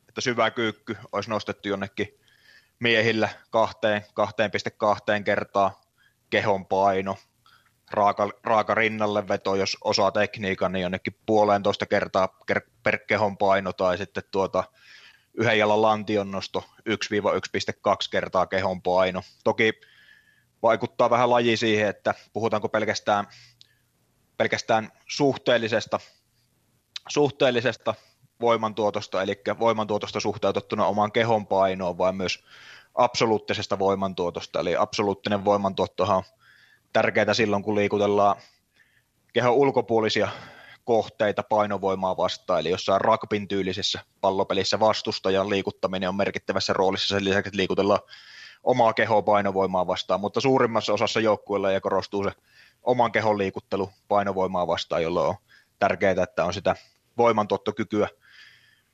että 0.09 0.21
syvä 0.21 0.51
kyykky 0.51 0.97
olisi 1.13 1.31
nostettu 1.31 1.69
jonnekin 1.69 2.21
miehillä 2.81 3.29
kahteen, 3.51 4.03
2,2 5.17 5.23
kertaa 5.25 5.81
kehon 6.31 6.67
paino, 6.67 7.17
raaka, 7.91 8.29
raaka 8.45 8.75
rinnalle 8.75 9.29
veto, 9.29 9.55
jos 9.55 9.77
osaa 9.85 10.13
tekniikan, 10.13 10.73
niin 10.73 10.83
jonnekin 10.83 11.19
puolentoista 11.27 11.87
kertaa 11.87 12.29
per 12.83 12.99
kehon 12.99 13.39
paino, 13.39 13.73
tai 13.73 13.99
sitten 13.99 14.23
tuota, 14.31 14.65
yhden 15.35 15.59
jalan 15.59 15.83
lantion 15.83 16.31
nosto 16.31 16.65
1-1,2 16.79 18.09
kertaa 18.11 18.47
kehon 18.47 18.83
paino. 18.83 19.23
Toki 19.45 19.73
vaikuttaa 20.63 21.11
vähän 21.11 21.31
laji 21.31 21.57
siihen, 21.57 21.89
että 21.89 22.15
puhutaanko 22.33 22.69
pelkästään, 22.69 23.27
pelkästään 24.37 24.93
suhteellisesta, 25.09 26.01
suhteellisesta 27.09 27.95
voimantuotosta, 28.41 29.23
eli 29.23 29.41
voimantuotosta 29.59 30.21
suhteutettuna 30.21 30.87
omaan 30.87 31.13
kehon 31.13 31.47
painoon, 31.47 31.99
vai 31.99 32.13
myös 32.13 32.45
absoluuttisesta 32.95 33.79
voimantuotosta, 33.79 34.61
eli 34.61 34.77
absoluuttinen 34.77 35.45
voimantuottohan 35.45 36.17
on 36.17 36.23
tärkeää 36.93 37.35
silloin, 37.35 37.63
kun 37.63 37.75
liikutellaan 37.75 38.37
kehon 39.33 39.55
ulkopuolisia 39.55 40.29
kohteita 40.85 41.43
painovoimaa 41.43 42.17
vastaan, 42.17 42.61
eli 42.61 42.71
jossain 42.71 43.01
rugbyn 43.01 43.49
tyylisessä 43.49 44.01
pallopelissä 44.21 44.81
vastustajan 44.81 45.51
liikuttaminen 45.51 46.09
on 46.09 46.15
merkittävässä 46.15 46.73
roolissa. 46.73 47.15
Sen 47.15 47.25
lisäksi, 47.25 47.49
että 47.49 47.57
liikutellaan 47.57 48.01
omaa 48.65 48.93
kehoa 48.93 49.23
painovoimaa 49.23 49.87
vastaan, 49.87 50.21
mutta 50.21 50.41
suurimmassa 50.41 50.93
osassa 50.93 51.21
joukkueella 51.21 51.71
ja 51.71 51.81
korostuu 51.81 52.25
se 52.25 52.31
oman 52.83 53.13
kehon 53.13 53.39
liikuttelu 53.39 53.91
painovoimaa 54.09 54.67
vastaan, 54.67 55.03
jolloin 55.03 55.29
on 55.29 55.37
tärkeää, 55.79 56.23
että 56.23 56.45
on 56.45 56.55
sitä 56.55 56.77
voimantuottokykyä, 57.19 58.09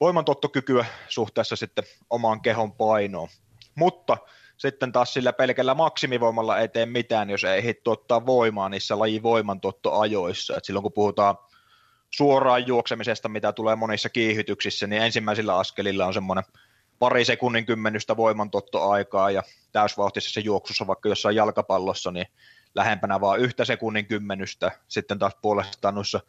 voimantuottokykyä 0.00 0.84
suhteessa 1.08 1.56
sitten 1.56 1.84
omaan 2.10 2.40
kehon 2.40 2.72
painoon. 2.72 3.28
Mutta 3.74 4.16
sitten 4.56 4.92
taas 4.92 5.14
sillä 5.14 5.32
pelkällä 5.32 5.74
maksimivoimalla 5.74 6.58
ei 6.58 6.68
tee 6.68 6.86
mitään, 6.86 7.30
jos 7.30 7.44
ei 7.44 7.74
tuottaa 7.74 8.26
voimaa 8.26 8.68
niissä 8.68 8.98
lajin 8.98 9.22
voimantuottoajoissa. 9.22 10.56
Et 10.56 10.64
silloin 10.64 10.82
kun 10.82 10.92
puhutaan 10.92 11.38
suoraan 12.10 12.66
juoksemisesta, 12.66 13.28
mitä 13.28 13.52
tulee 13.52 13.76
monissa 13.76 14.08
kiihytyksissä, 14.08 14.86
niin 14.86 15.02
ensimmäisillä 15.02 15.58
askelilla 15.58 16.06
on 16.06 16.14
semmoinen 16.14 16.44
pari 16.98 17.24
sekunnin 17.24 17.66
kymmenystä 17.66 18.16
voimantuottoaikaa 18.16 19.30
ja 19.30 19.42
täysvauhtisessa 19.72 20.40
juoksussa 20.40 20.86
vaikka 20.86 21.08
jossain 21.08 21.36
jalkapallossa, 21.36 22.10
niin 22.10 22.26
lähempänä 22.74 23.20
vaan 23.20 23.40
yhtä 23.40 23.64
sekunnin 23.64 24.06
kymmenystä. 24.06 24.70
Sitten 24.88 25.18
taas 25.18 25.36
puolestaan 25.42 25.94
noissa 25.94 26.20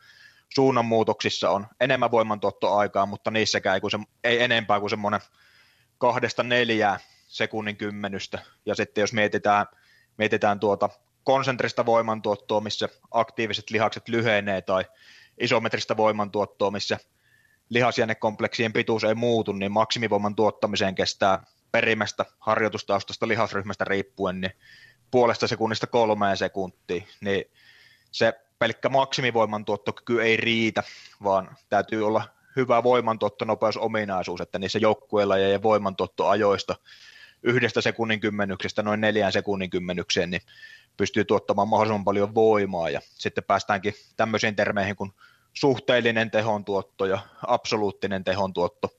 suunnanmuutoksissa 0.55 1.49
on 1.49 1.67
enemmän 1.79 2.11
voimantuottoaikaa, 2.11 3.05
mutta 3.05 3.31
niissäkään 3.31 3.75
ei, 3.83 3.89
se, 3.91 3.99
ei 4.23 4.43
enempää 4.43 4.79
kuin 4.79 4.89
semmoinen 4.89 5.19
kahdesta 5.97 6.43
neljää 6.43 6.99
sekunnin 7.27 7.77
kymmenystä. 7.77 8.39
Ja 8.65 8.75
sitten 8.75 9.01
jos 9.01 9.13
mietitään, 9.13 9.65
mietitään 10.17 10.59
tuota 10.59 10.89
konsentrista 11.23 11.85
voimantuottoa, 11.85 12.61
missä 12.61 12.89
aktiiviset 13.11 13.69
lihakset 13.69 14.09
lyhenee, 14.09 14.61
tai 14.61 14.85
isometristä 15.39 15.97
voimantuottoa, 15.97 16.71
missä 16.71 16.97
lihasjännekompleksien 17.69 18.73
pituus 18.73 19.03
ei 19.03 19.15
muutu, 19.15 19.51
niin 19.51 19.71
maksimivoiman 19.71 20.35
tuottamiseen 20.35 20.95
kestää 20.95 21.43
perimästä 21.71 22.25
harjoitustaustasta 22.39 23.27
lihasryhmästä 23.27 23.85
riippuen 23.85 24.41
niin 24.41 24.53
puolesta 25.11 25.47
sekunnista 25.47 25.87
kolmeen 25.87 26.37
sekuntiin, 26.37 27.07
niin 27.21 27.45
se 28.11 28.33
pelkkä 28.61 28.89
maksimivoiman 28.89 29.65
tuottokyky 29.65 30.21
ei 30.21 30.37
riitä, 30.37 30.83
vaan 31.23 31.57
täytyy 31.69 32.07
olla 32.07 32.23
hyvä 32.55 32.83
voimantuottonopeusominaisuus, 32.83 34.41
että 34.41 34.59
niissä 34.59 34.79
joukkueilla 34.79 35.37
ja 35.37 35.63
voimantuottoajoista 35.63 36.75
yhdestä 37.43 37.81
sekunnin 37.81 38.19
kymmenyksestä 38.19 38.83
noin 38.83 39.01
neljään 39.01 39.31
sekunnin 39.31 39.69
kymmenykseen, 39.69 40.29
niin 40.31 40.41
pystyy 40.97 41.25
tuottamaan 41.25 41.67
mahdollisimman 41.67 42.05
paljon 42.05 42.35
voimaa 42.35 42.89
ja 42.89 43.01
sitten 43.03 43.43
päästäänkin 43.43 43.93
tämmöisiin 44.17 44.55
termeihin 44.55 44.95
kuin 44.95 45.11
suhteellinen 45.53 46.31
tehon 46.31 46.65
tuotto 46.65 47.05
ja 47.05 47.19
absoluuttinen 47.47 48.23
tehon 48.23 48.53
tuotto. 48.53 48.89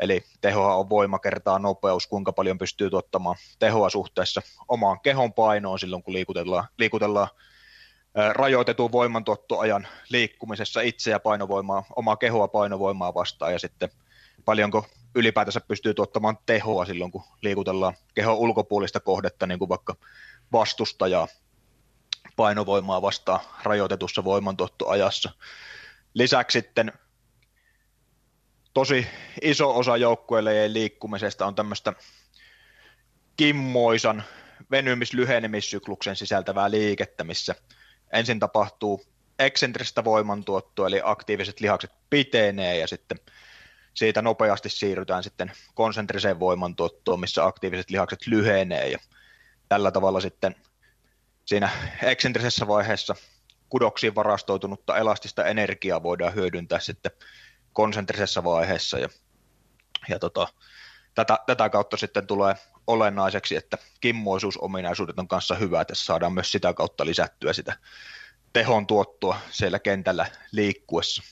Eli 0.00 0.24
tehoa 0.40 0.76
on 0.76 0.88
voima 0.88 1.18
kertaa 1.18 1.58
nopeus, 1.58 2.06
kuinka 2.06 2.32
paljon 2.32 2.58
pystyy 2.58 2.90
tuottamaan 2.90 3.36
tehoa 3.58 3.90
suhteessa 3.90 4.42
omaan 4.68 5.00
kehon 5.00 5.32
painoon 5.32 5.78
silloin, 5.78 6.02
kun 6.02 6.14
liikutellaan, 6.14 6.68
liikutellaan 6.78 7.28
rajoitetun 8.32 8.92
voimantuottoajan 8.92 9.88
liikkumisessa 10.08 10.80
itse 10.80 11.10
ja 11.10 11.20
painovoimaa, 11.20 11.84
omaa 11.96 12.16
kehoa 12.16 12.48
painovoimaa 12.48 13.14
vastaan 13.14 13.52
ja 13.52 13.58
sitten 13.58 13.90
paljonko 14.44 14.86
ylipäätänsä 15.14 15.60
pystyy 15.60 15.94
tuottamaan 15.94 16.38
tehoa 16.46 16.84
silloin, 16.84 17.12
kun 17.12 17.24
liikutellaan 17.42 17.94
kehon 18.14 18.36
ulkopuolista 18.36 19.00
kohdetta, 19.00 19.46
niin 19.46 19.58
kuin 19.58 19.68
vaikka 19.68 19.96
vastustajaa 20.52 21.28
painovoimaa 22.36 23.02
vastaan 23.02 23.40
rajoitetussa 23.62 24.24
voimantuottoajassa. 24.24 25.30
Lisäksi 26.14 26.58
sitten 26.58 26.92
tosi 28.74 29.06
iso 29.42 29.78
osa 29.78 29.96
joukkueelle 29.96 30.72
liikkumisesta 30.72 31.46
on 31.46 31.54
tämmöistä 31.54 31.92
kimmoisan 33.36 34.22
venymis-lyhenemissykluksen 34.70 36.16
sisältävää 36.16 36.70
liikettä, 36.70 37.24
missä 37.24 37.54
ensin 38.12 38.40
tapahtuu 38.40 39.04
eksentristä 39.38 40.04
voimantuottoa, 40.04 40.86
eli 40.86 41.00
aktiiviset 41.04 41.60
lihakset 41.60 41.92
pitenee 42.10 42.78
ja 42.78 42.86
sitten 42.86 43.18
siitä 43.94 44.22
nopeasti 44.22 44.68
siirrytään 44.68 45.22
sitten 45.22 45.52
konsentriseen 45.74 46.40
voimantuottoon, 46.40 47.20
missä 47.20 47.46
aktiiviset 47.46 47.90
lihakset 47.90 48.26
lyhenee 48.26 48.88
ja 48.88 48.98
tällä 49.68 49.90
tavalla 49.90 50.20
sitten 50.20 50.54
siinä 51.44 51.70
eksentrisessä 52.02 52.66
vaiheessa 52.68 53.14
kudoksiin 53.68 54.14
varastoitunutta 54.14 54.96
elastista 54.96 55.44
energiaa 55.44 56.02
voidaan 56.02 56.34
hyödyntää 56.34 56.80
sitten 56.80 57.12
konsentrisessa 57.72 58.44
vaiheessa 58.44 58.98
ja, 58.98 59.08
ja 60.08 60.18
tota, 60.18 60.48
tätä, 61.14 61.38
tätä 61.46 61.68
kautta 61.68 61.96
sitten 61.96 62.26
tulee 62.26 62.54
olennaiseksi, 62.86 63.56
että 63.56 63.78
kimmoisuusominaisuudet 64.00 65.18
on 65.18 65.28
kanssa 65.28 65.54
hyvä, 65.54 65.80
että 65.80 65.94
saadaan 65.94 66.32
myös 66.32 66.52
sitä 66.52 66.74
kautta 66.74 67.06
lisättyä 67.06 67.52
sitä 67.52 67.76
tehon 68.52 68.86
tuottoa 68.86 69.38
siellä 69.50 69.78
kentällä 69.78 70.26
liikkuessa. 70.52 71.22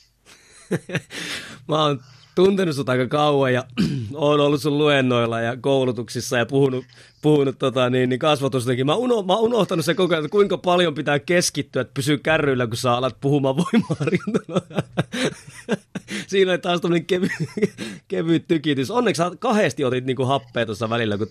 Mä 1.69 1.83
oon 1.83 2.03
tuntenut 2.45 2.77
sut 2.77 2.89
aika 2.89 3.07
kauan 3.07 3.53
ja 3.53 3.65
oon 4.15 4.41
ollut 4.41 4.63
sun 4.63 4.79
luennoilla 4.79 5.41
ja 5.41 5.57
koulutuksissa 5.57 6.39
ja 6.39 6.47
puhunut, 6.47 6.85
puhunut 7.23 7.59
tota, 7.59 7.91
niin, 7.91 8.09
niin 8.09 8.19
kasvatustakin. 8.19 8.87
Mä, 8.87 8.95
uno, 8.95 9.23
mä 9.23 9.37
unohtanut 9.37 9.85
se 9.85 9.95
koko 9.95 10.15
ajan, 10.15 10.25
että 10.25 10.33
kuinka 10.33 10.59
paljon 10.59 10.95
pitää 10.95 11.19
keskittyä, 11.19 11.83
että 11.83 11.95
pysyy 11.95 12.19
kärryillä, 12.19 12.67
kun 12.67 12.77
sä 12.77 12.93
alat 12.93 13.17
puhumaan 13.21 13.57
voimaharjoittelua. 13.57 14.83
Siinä 16.31 16.51
oli 16.51 16.59
taas 16.59 16.81
tämmöinen 16.81 17.07
kevy, 17.07 17.29
kevyt 18.09 18.49
tykitys. 18.49 18.91
Onneksi 18.91 19.23
kahdesti 19.39 19.85
otit 19.85 20.05
niin 20.05 20.17
kuin 20.17 20.29
happea 20.29 20.67
tuossa 20.67 20.91
välillä, 20.91 21.19
kun 21.19 21.29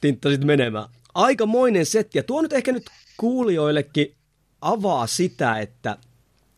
tinttasit 0.00 0.44
menemään. 0.44 0.88
Aikamoinen 1.14 1.86
setti. 1.86 2.18
Ja 2.18 2.22
tuo 2.22 2.42
nyt 2.42 2.52
ehkä 2.52 2.72
nyt 2.72 2.84
kuulijoillekin 3.16 4.14
avaa 4.60 5.06
sitä, 5.06 5.58
että 5.58 5.96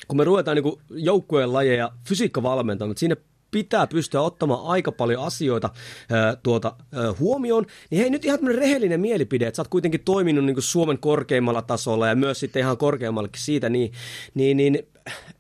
kun 0.08 0.16
me 0.16 0.24
ruvetaan 0.24 0.56
niin 0.56 0.80
joukkueen 0.90 1.52
lajeja 1.52 1.92
fysiikkavalmentamaan, 2.08 2.90
että 2.90 3.00
siinä 3.00 3.16
pitää 3.54 3.86
pystyä 3.86 4.20
ottamaan 4.20 4.66
aika 4.66 4.92
paljon 4.92 5.24
asioita 5.24 5.70
ää, 6.10 6.36
tuota, 6.36 6.76
ää, 6.92 7.14
huomioon, 7.20 7.66
niin 7.90 8.00
hei 8.00 8.10
nyt 8.10 8.24
ihan 8.24 8.38
tämmöinen 8.38 8.62
rehellinen 8.62 9.00
mielipide, 9.00 9.46
että 9.46 9.56
sä 9.56 9.62
oot 9.62 9.68
kuitenkin 9.68 10.04
toiminut 10.04 10.44
niin 10.44 10.62
Suomen 10.62 10.98
korkeimmalla 10.98 11.62
tasolla 11.62 12.08
ja 12.08 12.14
myös 12.14 12.40
sitten 12.40 12.60
ihan 12.60 12.76
korkeammallakin 12.76 13.42
siitä, 13.42 13.68
niin, 13.68 13.92
niin, 14.34 14.56
niin 14.56 14.78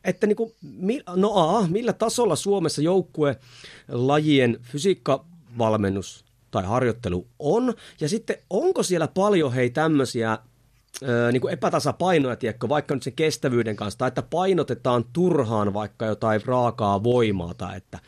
että 0.04 0.26
niin 0.26 0.36
kuin, 0.36 0.52
no 1.16 1.32
aa, 1.34 1.66
millä 1.68 1.92
tasolla 1.92 2.36
Suomessa 2.36 2.82
joukkue 2.82 3.36
lajien 3.88 4.58
fysiikkavalmennus 4.62 6.24
tai 6.50 6.64
harjoittelu 6.64 7.26
on, 7.38 7.74
ja 8.00 8.08
sitten 8.08 8.36
onko 8.50 8.82
siellä 8.82 9.08
paljon 9.08 9.52
hei 9.52 9.70
tämmöisiä 9.70 10.38
niin 11.32 11.40
kuin 11.40 11.52
epätasapainoja, 11.52 12.36
tiedätkö, 12.36 12.68
vaikka 12.68 12.94
nyt 12.94 13.02
sen 13.02 13.12
kestävyyden 13.12 13.76
kanssa, 13.76 13.98
tai 13.98 14.08
että 14.08 14.22
painotetaan 14.22 15.04
turhaan 15.12 15.74
vaikka 15.74 16.06
jotain 16.06 16.42
raakaa 16.46 17.02
voimaa, 17.02 17.54
tai 17.54 17.76
että 17.76 17.98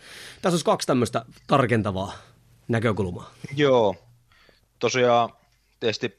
tässä 0.43 0.55
olisi 0.55 0.65
kaksi 0.65 0.87
tämmöistä 0.87 1.25
tarkentavaa 1.47 2.13
näkökulmaa. 2.69 3.31
Joo, 3.57 3.95
tosiaan 4.79 5.31
tietysti 5.81 6.17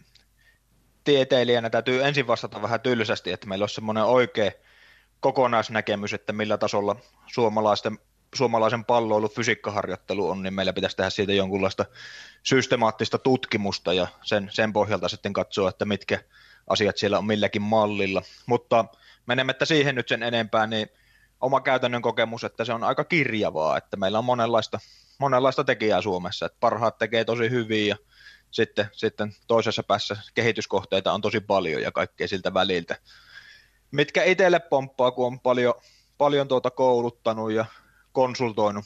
tieteilijänä 1.03 1.69
täytyy 1.69 2.03
ensin 2.03 2.27
vastata 2.27 2.61
vähän 2.61 2.81
tylsästi, 2.81 3.31
että 3.31 3.47
meillä 3.47 3.63
olisi 3.63 3.75
semmoinen 3.75 4.03
oikea 4.03 4.51
kokonaisnäkemys, 5.19 6.13
että 6.13 6.33
millä 6.33 6.57
tasolla 6.57 6.95
suomalaisten, 7.27 7.99
suomalaisen 8.35 8.85
palloilun 8.85 9.29
fysiikkaharjoittelu 9.29 10.29
on, 10.29 10.43
niin 10.43 10.53
meillä 10.53 10.73
pitäisi 10.73 10.97
tehdä 10.97 11.09
siitä 11.09 11.33
jonkunlaista 11.33 11.85
systemaattista 12.43 13.17
tutkimusta 13.17 13.93
ja 13.93 14.07
sen, 14.23 14.49
sen 14.51 14.73
pohjalta 14.73 15.09
sitten 15.09 15.33
katsoa, 15.33 15.69
että 15.69 15.85
mitkä 15.85 16.19
asiat 16.67 16.97
siellä 16.97 17.17
on 17.17 17.25
milläkin 17.25 17.61
mallilla. 17.61 18.21
Mutta 18.45 18.85
menemättä 19.25 19.65
siihen 19.65 19.95
nyt 19.95 20.07
sen 20.07 20.23
enempää, 20.23 20.67
niin 20.67 20.87
oma 21.41 21.61
käytännön 21.61 22.01
kokemus, 22.01 22.43
että 22.43 22.65
se 22.65 22.73
on 22.73 22.83
aika 22.83 23.03
kirjavaa, 23.03 23.77
että 23.77 23.97
meillä 23.97 24.17
on 24.17 24.25
monenlaista, 24.25 24.79
monenlaista 25.19 25.63
tekijää 25.63 26.01
Suomessa, 26.01 26.45
että 26.45 26.57
parhaat 26.59 26.97
tekee 26.97 27.25
tosi 27.25 27.49
hyvin 27.49 27.87
ja 27.87 27.95
sitten, 28.51 28.89
sitten 28.91 29.35
toisessa 29.47 29.83
päässä 29.83 30.17
kehityskohteita 30.33 31.13
on 31.13 31.21
tosi 31.21 31.39
paljon 31.39 31.81
ja 31.81 31.91
kaikkea 31.91 32.27
siltä 32.27 32.53
väliltä. 32.53 32.97
Mitkä 33.91 34.23
itselle 34.23 34.59
pomppaa, 34.59 35.11
kun 35.11 35.27
on 35.27 35.39
paljon, 35.39 35.73
paljon 36.17 36.47
tuota 36.47 36.71
kouluttanut 36.71 37.51
ja 37.51 37.65
konsultoinut 38.11 38.85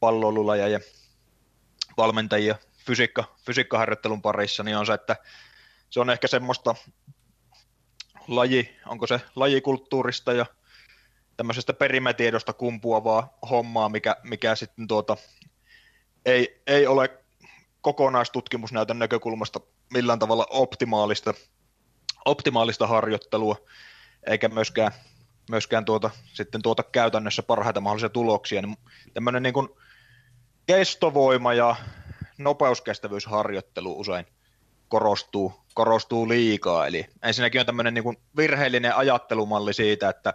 palloilulaja 0.00 0.68
ja 0.68 0.80
valmentajia 1.96 2.56
fysiikka, 2.86 3.24
fysiikkaharjoittelun 3.46 4.22
parissa, 4.22 4.62
niin 4.62 4.76
on 4.76 4.86
se, 4.86 4.94
että 4.94 5.16
se 5.90 6.00
on 6.00 6.10
ehkä 6.10 6.28
semmoista 6.28 6.74
laji, 8.28 8.76
onko 8.86 9.06
se 9.06 9.20
lajikulttuurista 9.36 10.32
ja 10.32 10.46
tämmöisestä 11.36 11.72
perimätiedosta 11.72 12.52
kumpuavaa 12.52 13.38
hommaa, 13.50 13.88
mikä, 13.88 14.16
mikä 14.22 14.54
sitten 14.54 14.88
tuota, 14.88 15.16
ei, 16.24 16.62
ei 16.66 16.86
ole 16.86 17.18
kokonaistutkimusnäytön 17.80 18.98
näkökulmasta 18.98 19.60
millään 19.92 20.18
tavalla 20.18 20.46
optimaalista, 20.50 21.34
optimaalista 22.24 22.86
harjoittelua, 22.86 23.56
eikä 24.26 24.48
myöskään, 24.48 24.92
myöskään 25.50 25.84
tuota, 25.84 26.10
sitten 26.32 26.62
tuota 26.62 26.82
käytännössä 26.82 27.42
parhaita 27.42 27.80
mahdollisia 27.80 28.08
tuloksia. 28.08 28.62
Niin 28.62 28.76
tämmöinen 29.14 29.42
niin 29.42 29.54
kuin 29.54 29.68
kestovoima 30.66 31.54
ja 31.54 31.76
nopeuskestävyysharjoittelu 32.38 34.00
usein 34.00 34.26
korostuu, 34.88 35.52
korostuu 35.74 36.28
liikaa. 36.28 36.86
Eli 36.86 37.06
ensinnäkin 37.22 37.60
on 37.60 37.66
tämmöinen 37.66 37.94
niin 37.94 38.18
virheellinen 38.36 38.96
ajattelumalli 38.96 39.74
siitä, 39.74 40.08
että 40.08 40.34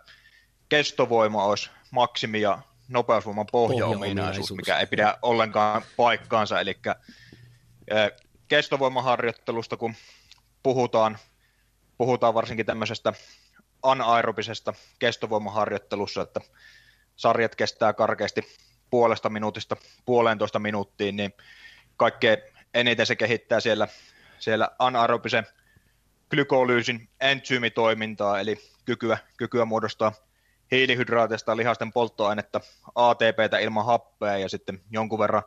kestovoima 0.70 1.44
olisi 1.44 1.70
maksimi 1.92 2.42
ja 2.42 2.60
nopeusvoiman 2.88 3.46
pohjaominaisuus, 3.52 4.52
mikä 4.52 4.80
ei 4.80 4.86
pidä 4.86 5.18
ollenkaan 5.22 5.82
paikkaansa. 5.98 6.60
Eli 6.60 6.80
kestovoimaharjoittelusta, 8.48 9.78
kun 9.78 9.96
puhutaan, 10.64 11.18
puhutaan 11.98 12.34
varsinkin 12.34 12.66
tämmöisestä 12.66 13.14
anaerobisesta 13.84 14.74
kestovoimaharjoittelussa, 15.00 16.22
että 16.22 16.42
sarjat 17.16 17.56
kestää 17.56 17.94
karkeasti 17.94 18.42
puolesta 18.90 19.30
minuutista 19.30 19.78
puolentoista 20.06 20.60
minuuttiin, 20.60 21.16
niin 21.16 21.34
kaikkein 21.98 22.38
eniten 22.74 23.06
se 23.06 23.16
kehittää 23.16 23.60
siellä 23.60 23.88
siellä 24.42 24.70
anaerobisen 24.80 25.48
glykolyysin 26.30 27.10
entsyymitoimintaa, 27.20 28.40
eli 28.40 28.58
kykyä, 28.86 29.18
kykyä 29.38 29.66
muodostaa 29.66 30.12
hiilihydraateista 30.72 31.58
lihasten 31.58 31.94
polttoainetta, 31.94 32.62
ATPtä 32.96 33.60
ilman 33.60 33.86
happea 33.86 34.38
ja 34.38 34.50
sitten 34.50 34.82
jonkun 34.92 35.20
verran 35.20 35.44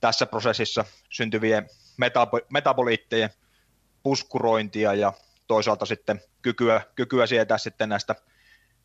tässä 0.00 0.26
prosessissa 0.26 0.84
syntyvien 1.10 1.68
metab- 2.02 2.46
metaboliittejen 2.52 3.30
puskurointia 4.02 4.94
ja 4.94 5.12
toisaalta 5.46 5.86
sitten 5.86 6.20
kykyä, 6.42 6.80
kykyä 6.94 7.26
sietää 7.26 7.58
sitten 7.58 7.88
näistä 7.88 8.14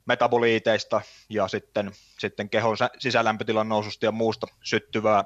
metaboliiteista 0.06 1.02
ja 1.30 1.48
sitten, 1.48 1.92
sitten 2.20 2.50
kehon 2.50 2.78
sisälämpötilan 3.00 3.70
noususta 3.70 4.06
ja 4.06 4.12
muusta 4.12 4.48
syttyvää 4.64 5.24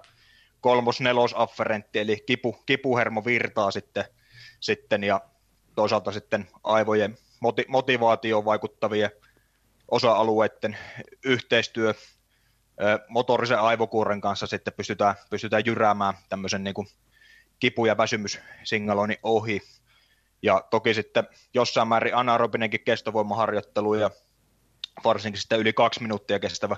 kolmos-nelosafferentti, 0.64 2.00
eli 2.00 2.24
kipu, 2.26 2.64
kipuhermovirtaa 2.66 3.72
sitten, 3.72 4.06
sitten 4.60 5.04
ja 5.04 5.22
toisaalta 5.76 6.12
sitten 6.12 6.48
aivojen 6.64 7.18
moti, 7.40 7.66
motivaatioon 7.68 8.46
vaikuttavien 8.46 9.10
osa-alueiden 9.92 10.78
yhteistyö 11.26 11.94
motorisen 13.08 13.60
aivokuoren 13.60 14.22
kanssa 14.22 14.48
sitten 14.48 14.74
pystytään, 14.74 15.16
pystytään 15.30 15.66
jyräämään 15.66 16.14
tämmöisen 16.30 16.64
niin 16.64 16.74
kuin 16.74 16.88
kipu- 17.60 17.86
ja 17.86 17.98
väsymyssignaloinnin 17.98 19.20
ohi. 19.24 19.62
Ja 20.42 20.64
toki 20.70 20.94
sitten 20.94 21.28
jossain 21.54 21.88
määrin 21.88 22.16
anaerobinenkin 22.16 22.84
kestovoimaharjoittelu 22.84 23.94
ja 23.94 24.10
varsinkin 25.04 25.42
sitten 25.42 25.60
yli 25.60 25.74
kaksi 25.74 26.02
minuuttia 26.02 26.40
kestävä 26.40 26.78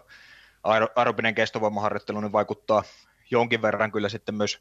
aerobinen 0.96 1.36
kestovoimaharjoittelu 1.36 2.22
niin 2.22 2.32
vaikuttaa 2.32 2.84
jonkin 3.32 3.62
verran 3.62 3.92
kyllä 3.92 4.10
sitten 4.10 4.36
myös 4.36 4.60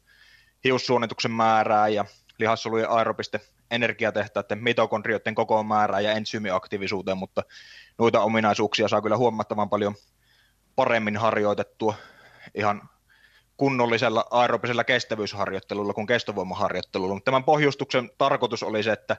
hiussuonituksen 0.63 1.31
määrää 1.31 1.87
ja 1.87 2.05
lihassolujen 2.39 2.89
aerobiste 2.89 3.41
energiatehtaiden 3.71 4.63
mitokondrioiden 4.63 5.35
koko 5.35 5.63
määrää 5.63 5.99
ja 5.99 6.11
ensyymiaktiivisuuteen, 6.11 7.17
mutta 7.17 7.43
noita 7.97 8.21
ominaisuuksia 8.21 8.87
saa 8.87 9.01
kyllä 9.01 9.17
huomattavan 9.17 9.69
paljon 9.69 9.95
paremmin 10.75 11.17
harjoitettua 11.17 11.95
ihan 12.55 12.89
kunnollisella 13.57 14.25
aerobisella 14.31 14.83
kestävyysharjoittelulla 14.83 15.93
kuin 15.93 16.07
kestovoimaharjoittelulla. 16.07 17.13
Mutta 17.13 17.25
tämän 17.25 17.43
pohjustuksen 17.43 18.11
tarkoitus 18.17 18.63
oli 18.63 18.83
se, 18.83 18.91
että 18.91 19.17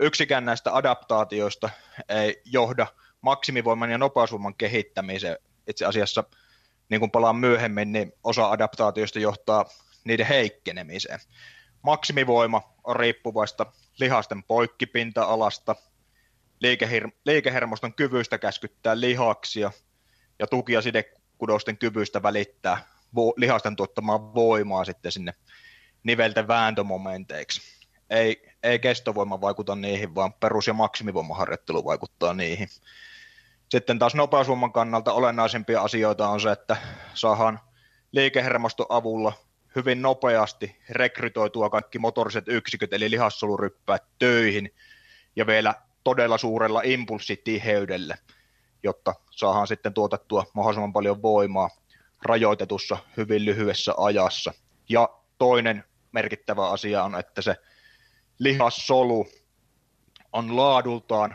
yksikään 0.00 0.44
näistä 0.44 0.76
adaptaatioista 0.76 1.70
ei 2.08 2.42
johda 2.44 2.86
maksimivoiman 3.20 3.90
ja 3.90 3.98
nopeusvoiman 3.98 4.54
kehittämiseen. 4.54 5.36
Itse 5.66 5.84
asiassa– 5.86 6.24
niin 6.88 7.00
kuin 7.00 7.10
palaan 7.10 7.36
myöhemmin, 7.36 7.92
niin 7.92 8.12
osa 8.24 8.50
adaptaatioista 8.50 9.18
johtaa 9.18 9.64
niiden 10.04 10.26
heikkenemiseen. 10.26 11.20
Maksimivoima 11.82 12.74
on 12.84 12.96
riippuvaista 12.96 13.66
lihasten 14.00 14.42
poikkipinta-alasta, 14.42 15.76
liikehir- 16.64 17.12
liikehermoston 17.24 17.94
kyvystä 17.94 18.38
käskyttää 18.38 19.00
lihaksia 19.00 19.70
ja 20.38 20.46
tuki- 20.46 20.72
ja 20.72 20.82
sidekudosten 20.82 21.78
kyvystä 21.78 22.22
välittää 22.22 22.84
vo- 23.16 23.34
lihasten 23.36 23.76
tuottamaa 23.76 24.34
voimaa 24.34 24.84
sitten 24.84 25.12
sinne 25.12 25.32
nivelten 26.02 26.48
vääntömomenteiksi. 26.48 27.60
Ei, 28.10 28.52
ei 28.62 28.78
kestovoima 28.78 29.40
vaikuta 29.40 29.76
niihin, 29.76 30.14
vaan 30.14 30.32
perus- 30.32 30.66
ja 30.66 30.74
maksimivoimaharjoittelu 30.74 31.84
vaikuttaa 31.84 32.34
niihin. 32.34 32.68
Sitten 33.68 33.98
taas 33.98 34.14
nopeusvoiman 34.14 34.72
kannalta 34.72 35.12
olennaisempia 35.12 35.82
asioita 35.82 36.28
on 36.28 36.40
se, 36.40 36.50
että 36.52 36.76
saadaan 37.14 37.60
liikehermoston 38.12 38.86
avulla 38.88 39.32
hyvin 39.76 40.02
nopeasti 40.02 40.76
rekrytoitua 40.90 41.70
kaikki 41.70 41.98
motoriset 41.98 42.44
yksiköt, 42.48 42.92
eli 42.92 43.10
lihassoluryppäät 43.10 44.02
töihin, 44.18 44.74
ja 45.36 45.46
vielä 45.46 45.74
todella 46.04 46.38
suurella 46.38 46.82
impulssitiheydellä, 46.84 48.16
jotta 48.82 49.14
saadaan 49.30 49.66
sitten 49.66 49.94
tuotettua 49.94 50.44
mahdollisimman 50.54 50.92
paljon 50.92 51.22
voimaa 51.22 51.70
rajoitetussa, 52.22 52.96
hyvin 53.16 53.44
lyhyessä 53.44 53.94
ajassa. 53.96 54.52
Ja 54.88 55.08
toinen 55.38 55.84
merkittävä 56.12 56.70
asia 56.70 57.04
on, 57.04 57.18
että 57.18 57.42
se 57.42 57.56
lihassolu 58.38 59.26
on 60.32 60.56
laadultaan 60.56 61.34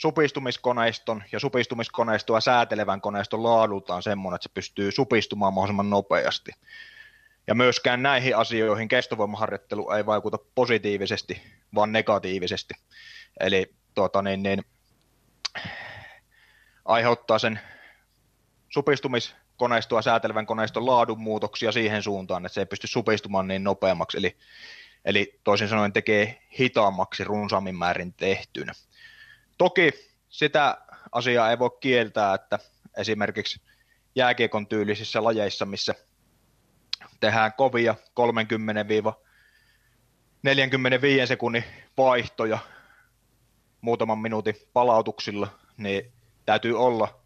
supistumiskoneiston 0.00 1.22
ja 1.32 1.40
supistumiskoneistoa 1.40 2.40
säätelevän 2.40 3.00
koneiston 3.00 3.42
laadultaan 3.42 4.02
semmoinen, 4.02 4.34
että 4.34 4.42
se 4.42 4.54
pystyy 4.54 4.92
supistumaan 4.92 5.54
mahdollisimman 5.54 5.90
nopeasti. 5.90 6.50
Ja 7.46 7.54
myöskään 7.54 8.02
näihin 8.02 8.36
asioihin 8.36 8.88
kestovoimaharjoittelu 8.88 9.90
ei 9.90 10.06
vaikuta 10.06 10.38
positiivisesti, 10.54 11.42
vaan 11.74 11.92
negatiivisesti. 11.92 12.74
Eli 13.40 13.74
tuota, 13.94 14.22
niin, 14.22 14.42
niin, 14.42 14.64
aiheuttaa 16.84 17.38
sen 17.38 17.60
supistumiskoneistoa 18.68 20.02
säätelevän 20.02 20.46
koneiston 20.46 20.86
laadun 20.86 21.20
muutoksia 21.20 21.72
siihen 21.72 22.02
suuntaan, 22.02 22.46
että 22.46 22.54
se 22.54 22.60
ei 22.60 22.66
pysty 22.66 22.86
supistumaan 22.86 23.48
niin 23.48 23.64
nopeammaksi. 23.64 24.18
Eli, 24.18 24.36
eli 25.04 25.40
toisin 25.44 25.68
sanoen 25.68 25.92
tekee 25.92 26.42
hitaammaksi 26.60 27.24
runsaammin 27.24 27.76
määrin 27.76 28.14
tehtynä. 28.14 28.72
Toki 29.60 29.92
sitä 30.28 30.78
asiaa 31.12 31.50
ei 31.50 31.58
voi 31.58 31.70
kieltää, 31.80 32.34
että 32.34 32.58
esimerkiksi 32.96 33.60
jääkiekon 34.14 34.66
tyylisissä 34.66 35.24
lajeissa, 35.24 35.66
missä 35.66 35.94
tehdään 37.20 37.52
kovia 37.52 37.94
30-45 41.24 41.26
sekunnin 41.26 41.64
vaihtoja 41.96 42.58
muutaman 43.80 44.18
minuutin 44.18 44.56
palautuksilla, 44.72 45.48
niin 45.76 46.12
täytyy 46.46 46.78
olla 46.78 47.20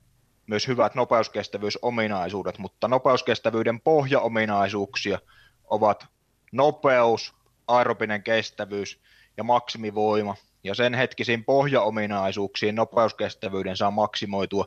myös 0.47 0.68
hyvät 0.68 0.94
nopeuskestävyysominaisuudet, 0.94 2.59
mutta 2.59 2.88
nopeuskestävyyden 2.88 3.81
pohjaominaisuuksia 3.81 5.18
ovat 5.64 6.07
nopeus, 6.53 7.35
aerobinen 7.68 8.23
kestävyys 8.23 9.03
ja 9.37 9.44
maksimivoima. 9.44 10.37
Ja 10.64 10.74
sen 10.74 10.94
hetkisiin 10.94 11.44
pohjaominaisuuksiin 11.44 12.74
nopeuskestävyyden 12.74 13.77
saa 13.77 13.90
maksimoitua 13.90 14.64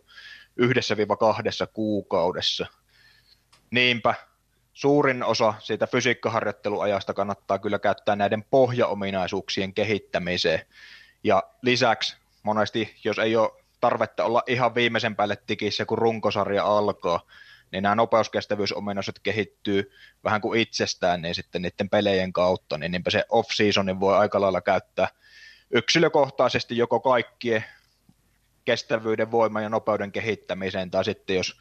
yhdessä 0.55 0.97
viiva 0.97 1.17
kahdessa 1.17 1.67
kuukaudessa. 1.67 2.65
Niinpä 3.71 4.13
suurin 4.73 5.23
osa 5.23 5.53
siitä 5.59 5.87
fysiikkaharjoitteluajasta 5.87 7.13
kannattaa 7.13 7.59
kyllä 7.59 7.79
käyttää 7.79 8.15
näiden 8.15 8.43
pohjaominaisuuksien 8.43 9.73
kehittämiseen. 9.73 10.61
Ja 11.23 11.43
lisäksi 11.61 12.17
monesti, 12.43 12.95
jos 13.03 13.19
ei 13.19 13.35
ole 13.35 13.51
tarvetta 13.81 14.23
olla 14.23 14.43
ihan 14.47 14.75
viimeisen 14.75 15.15
päälle 15.15 15.37
tikissä, 15.47 15.85
kun 15.85 15.97
runkosarja 15.97 16.63
alkaa, 16.63 17.19
niin 17.71 17.83
nämä 17.83 17.95
nopeuskestävyysominaisuudet 17.95 19.19
kehittyy 19.23 19.91
vähän 20.23 20.41
kuin 20.41 20.59
itsestään, 20.59 21.21
niin 21.21 21.35
sitten 21.35 21.61
niiden 21.61 21.89
pelejen 21.89 22.33
kautta, 22.33 22.77
niin 22.77 22.91
niinpä 22.91 23.09
se 23.09 23.25
off-seasonin 23.29 23.99
voi 23.99 24.17
aika 24.17 24.41
lailla 24.41 24.61
käyttää 24.61 25.07
yksilökohtaisesti 25.71 26.77
joko 26.77 26.99
kaikkien 26.99 27.63
kestävyyden, 28.65 29.31
voiman 29.31 29.63
ja 29.63 29.69
nopeuden 29.69 30.11
kehittämiseen, 30.11 30.91
tai 30.91 31.05
sitten 31.05 31.35
jos 31.35 31.59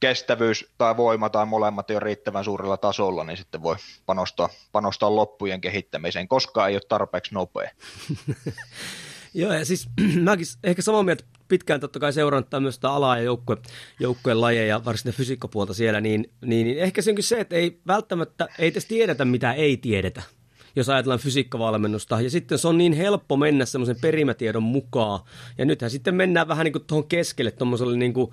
kestävyys 0.00 0.72
tai 0.78 0.96
voima 0.96 1.30
tai 1.30 1.46
molemmat 1.46 1.90
ei 1.90 1.96
ole 1.96 2.04
riittävän 2.04 2.44
suurella 2.44 2.76
tasolla, 2.76 3.24
niin 3.24 3.36
sitten 3.36 3.62
voi 3.62 3.76
panostaa, 4.06 4.48
panostaa 4.72 5.16
loppujen 5.16 5.60
kehittämiseen, 5.60 6.28
koska 6.28 6.68
ei 6.68 6.74
ole 6.74 6.82
tarpeeksi 6.88 7.34
nopea. 7.34 7.70
Joo, 9.34 9.52
ja 9.52 9.64
siis 9.64 9.88
mäkin 10.24 10.46
ehkä 10.64 10.82
samaa 10.82 11.02
mieltä 11.02 11.24
pitkään 11.48 11.80
totta 11.80 12.00
kai 12.00 12.12
seurannut 12.12 12.50
tämmöistä 12.50 12.90
alaa 12.90 13.16
ja 13.16 13.22
joukkue, 13.22 13.56
joukkueen 14.00 14.40
lajeja, 14.40 14.84
varsinkin 14.84 15.18
fysiikkapuolta 15.18 15.74
siellä, 15.74 16.00
niin, 16.00 16.32
niin, 16.44 16.66
niin 16.66 16.78
ehkä 16.78 17.02
se 17.02 17.10
onkin 17.10 17.24
se, 17.24 17.40
että 17.40 17.56
ei 17.56 17.80
välttämättä, 17.86 18.48
ei 18.58 18.68
edes 18.68 18.86
tiedetä 18.86 19.24
mitä 19.24 19.52
ei 19.52 19.76
tiedetä 19.76 20.22
jos 20.76 20.88
ajatellaan 20.88 21.20
fysiikkavalmennusta. 21.20 22.20
Ja 22.20 22.30
sitten 22.30 22.58
se 22.58 22.68
on 22.68 22.78
niin 22.78 22.92
helppo 22.92 23.36
mennä 23.36 23.64
semmoisen 23.64 24.00
perimätiedon 24.00 24.62
mukaan. 24.62 25.20
Ja 25.58 25.64
nythän 25.64 25.90
sitten 25.90 26.14
mennään 26.14 26.48
vähän 26.48 26.64
niin 26.64 26.72
kuin 26.72 26.84
tuohon 26.86 27.08
keskelle 27.08 27.50
tuommoiselle 27.50 27.96
niin 27.96 28.12
kuin, 28.14 28.30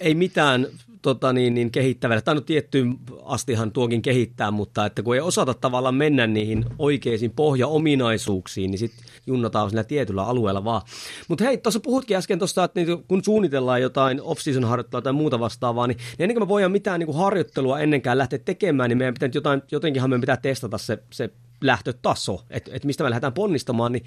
ei 0.00 0.14
mitään 0.14 0.66
tota 1.02 1.32
niin, 1.32 1.54
niin 1.54 1.70
kehittävälle. 1.70 2.22
Tai 2.22 2.34
no 2.34 2.40
tiettyyn 2.40 2.98
astihan 3.24 3.72
tuokin 3.72 4.02
kehittää, 4.02 4.50
mutta 4.50 4.86
että 4.86 5.02
kun 5.02 5.14
ei 5.14 5.20
osata 5.20 5.54
tavallaan 5.54 5.94
mennä 5.94 6.26
niihin 6.26 6.64
oikeisiin 6.78 7.30
pohjaominaisuuksiin, 7.30 8.70
niin 8.70 8.78
sitten 8.78 9.04
junnataan 9.26 9.70
sillä 9.70 9.84
tietyllä 9.84 10.24
alueella 10.24 10.64
vaan. 10.64 10.82
Mutta 11.28 11.44
hei, 11.44 11.58
tuossa 11.58 11.80
puhutkin 11.80 12.16
äsken 12.16 12.38
tuosta, 12.38 12.64
että 12.64 12.80
niin 12.80 13.04
kun 13.08 13.24
suunnitellaan 13.24 13.82
jotain 13.82 14.22
off-season 14.22 14.64
harjoittelua 14.64 15.02
tai 15.02 15.12
muuta 15.12 15.40
vastaavaa, 15.40 15.86
niin, 15.86 15.96
niin 15.96 16.16
ennen 16.18 16.34
kuin 16.34 16.44
me 16.44 16.48
voidaan 16.48 16.72
mitään 16.72 17.00
niin 17.00 17.06
kuin 17.06 17.18
harjoittelua 17.18 17.80
ennenkään 17.80 18.18
lähteä 18.18 18.38
tekemään, 18.38 18.88
niin 18.90 18.98
meidän 18.98 19.14
pitää 19.14 19.30
jotain, 19.34 19.62
jotenkinhan 19.70 20.10
meidän 20.10 20.20
pitää 20.20 20.36
testata 20.36 20.78
se, 20.78 20.98
se 21.12 21.30
lähtötaso, 21.60 22.44
että 22.50 22.70
et 22.74 22.84
mistä 22.84 23.04
me 23.04 23.10
lähdetään 23.10 23.32
ponnistamaan, 23.32 23.92
niin 23.92 24.04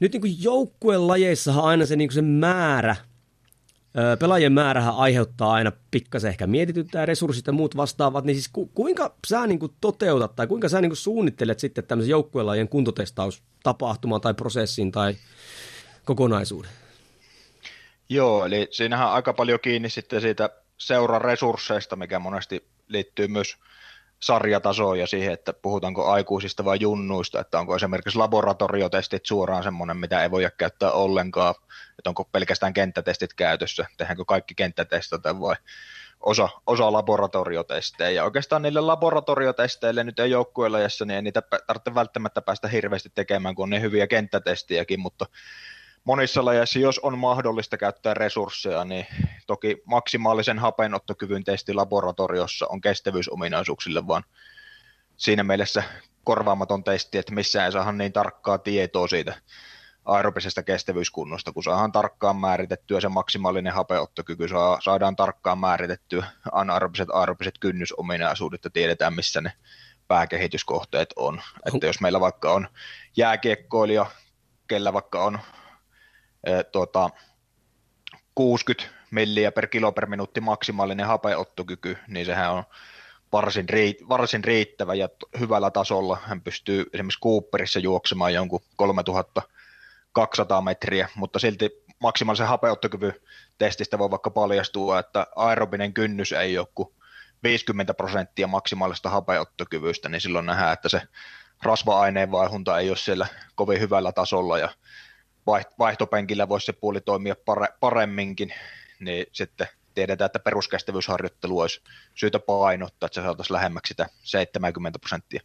nyt 0.00 0.12
niin 0.12 0.20
kuin 0.20 0.42
joukkueen 0.42 1.06
lajeissahan 1.06 1.64
aina 1.64 1.86
se, 1.86 1.96
niin 1.96 2.08
kuin 2.08 2.14
se 2.14 2.22
määrä 2.22 2.96
Pelaajien 4.18 4.52
määrähän 4.52 4.96
aiheuttaa 4.96 5.52
aina 5.52 5.72
pikkasen 5.90 6.28
ehkä 6.28 6.46
mietityttää 6.46 7.06
resurssit 7.06 7.46
ja 7.46 7.52
muut 7.52 7.76
vastaavat, 7.76 8.24
niin 8.24 8.34
siis 8.36 8.48
ku, 8.52 8.66
kuinka 8.66 9.14
sä 9.26 9.46
niin 9.46 9.58
kuin 9.58 9.72
toteutat 9.80 10.36
tai 10.36 10.46
kuinka 10.46 10.68
sä 10.68 10.80
niin 10.80 10.90
kuin 10.90 10.96
suunnittelet 10.96 11.58
sitten 11.58 11.84
tämmöisen 11.84 12.10
joukkuelajien 12.10 12.68
kuntotestaustapahtuman 12.68 14.20
tai 14.20 14.34
prosessin 14.34 14.92
tai 14.92 15.16
kokonaisuuden? 16.04 16.70
Joo, 18.08 18.44
eli 18.46 18.68
siinähän 18.70 19.08
on 19.08 19.14
aika 19.14 19.32
paljon 19.32 19.60
kiinni 19.60 19.90
sitten 19.90 20.20
siitä 20.20 20.50
seuran 20.78 21.20
resursseista, 21.20 21.96
mikä 21.96 22.18
monesti 22.18 22.64
liittyy 22.88 23.28
myös 23.28 23.56
sarjatasoon 24.22 24.98
ja 24.98 25.06
siihen, 25.06 25.32
että 25.32 25.52
puhutaanko 25.52 26.06
aikuisista 26.06 26.64
vai 26.64 26.76
junnuista, 26.80 27.40
että 27.40 27.58
onko 27.58 27.76
esimerkiksi 27.76 28.18
laboratoriotestit 28.18 29.26
suoraan 29.26 29.62
semmoinen, 29.62 29.96
mitä 29.96 30.22
ei 30.22 30.30
voida 30.30 30.50
käyttää 30.50 30.90
ollenkaan, 30.90 31.54
että 31.98 32.10
onko 32.10 32.24
pelkästään 32.24 32.74
kenttätestit 32.74 33.34
käytössä, 33.34 33.86
tehdäänkö 33.96 34.24
kaikki 34.24 34.54
kenttätestit 34.54 35.20
vai 35.40 35.56
osa, 36.20 36.48
osa 36.66 36.92
laboratoriotestejä. 36.92 38.10
Ja 38.10 38.24
oikeastaan 38.24 38.62
niille 38.62 38.80
laboratoriotesteille 38.80 40.04
nyt 40.04 40.18
ei 40.18 40.30
joukkueella, 40.30 40.78
niin 40.78 41.10
ei 41.10 41.22
niitä 41.22 41.42
tarvitse 41.66 41.94
välttämättä 41.94 42.42
päästä 42.42 42.68
hirveästi 42.68 43.10
tekemään, 43.14 43.54
kun 43.54 43.62
on 43.62 43.70
ne 43.70 43.80
hyviä 43.80 44.06
kenttätestiäkin, 44.06 45.00
mutta 45.00 45.26
monissa 46.06 46.44
lajeissa, 46.44 46.78
jos 46.78 46.98
on 46.98 47.18
mahdollista 47.18 47.76
käyttää 47.76 48.14
resursseja, 48.14 48.84
niin 48.84 49.06
toki 49.46 49.82
maksimaalisen 49.84 50.58
hapenottokyvyn 50.58 51.44
testi 51.44 51.74
laboratoriossa 51.74 52.66
on 52.68 52.80
kestävyysominaisuuksille, 52.80 54.06
vaan 54.06 54.24
siinä 55.16 55.44
mielessä 55.44 55.82
korvaamaton 56.24 56.84
testi, 56.84 57.18
että 57.18 57.34
missään 57.34 57.66
ei 57.66 57.72
saada 57.72 57.92
niin 57.92 58.12
tarkkaa 58.12 58.58
tietoa 58.58 59.08
siitä 59.08 59.34
aerobisesta 60.04 60.62
kestävyyskunnosta, 60.62 61.52
kun 61.52 61.62
saadaan 61.62 61.92
tarkkaan 61.92 62.36
määritettyä 62.36 63.00
se 63.00 63.08
maksimaalinen 63.08 63.72
hapeottokyky, 63.72 64.48
saadaan 64.84 65.16
tarkkaan 65.16 65.58
määritettyä 65.58 66.26
anaerobiset 66.52 67.08
aerobiset 67.12 67.58
kynnysominaisuudet 67.58 68.64
ja 68.64 68.70
tiedetään, 68.70 69.14
missä 69.14 69.40
ne 69.40 69.52
pääkehityskohteet 70.08 71.08
on. 71.16 71.42
Että 71.74 71.86
jos 71.86 72.00
meillä 72.00 72.20
vaikka 72.20 72.52
on 72.52 72.68
jääkiekkoilija, 73.16 74.06
kellä 74.68 74.92
vaikka 74.92 75.24
on 75.24 75.38
tuota, 76.72 77.10
60 78.34 78.96
milliä 79.10 79.52
per 79.52 79.66
kilo 79.66 79.92
per 79.92 80.06
minuutti 80.06 80.40
maksimaalinen 80.40 81.06
hapeottokyky, 81.06 81.98
niin 82.08 82.26
sehän 82.26 82.52
on 82.52 82.64
varsin, 83.32 83.68
riit, 83.68 84.08
varsin 84.08 84.44
riittävä 84.44 84.94
ja 84.94 85.08
hyvällä 85.40 85.70
tasolla. 85.70 86.18
Hän 86.22 86.40
pystyy 86.40 86.86
esimerkiksi 86.92 87.20
Cooperissa 87.20 87.78
juoksemaan 87.78 88.34
jonkun 88.34 88.60
3200 88.76 90.60
metriä, 90.60 91.08
mutta 91.14 91.38
silti 91.38 91.70
maksimaalisen 91.98 92.46
hapeottokyvyn 92.46 93.14
testistä 93.58 93.98
voi 93.98 94.10
vaikka 94.10 94.30
paljastua, 94.30 94.98
että 94.98 95.26
aerobinen 95.36 95.94
kynnys 95.94 96.32
ei 96.32 96.58
ole 96.58 96.68
kuin 96.74 96.88
50 97.42 97.94
prosenttia 97.94 98.46
maksimaalista 98.46 99.10
hapeottokyvystä, 99.10 100.08
niin 100.08 100.20
silloin 100.20 100.46
nähdään, 100.46 100.72
että 100.72 100.88
se 100.88 101.02
rasva-aineen 101.62 102.30
vaihunta 102.30 102.78
ei 102.78 102.88
ole 102.88 102.96
siellä 102.96 103.26
kovin 103.54 103.80
hyvällä 103.80 104.12
tasolla 104.12 104.58
ja 104.58 104.68
vaihtopenkillä 105.78 106.48
voisi 106.48 106.66
se 106.66 106.72
puoli 106.72 107.00
toimia 107.00 107.34
paremminkin, 107.80 108.54
niin 109.00 109.26
sitten 109.32 109.68
tiedetään, 109.94 110.26
että 110.26 110.38
peruskestävyysharjoittelu 110.38 111.58
olisi 111.58 111.80
syytä 112.14 112.38
painottaa, 112.38 113.06
että 113.06 113.14
se 113.14 113.24
saataisiin 113.24 113.54
lähemmäksi 113.54 113.90
sitä 113.90 114.06
70 114.22 114.98
prosenttia 114.98 115.40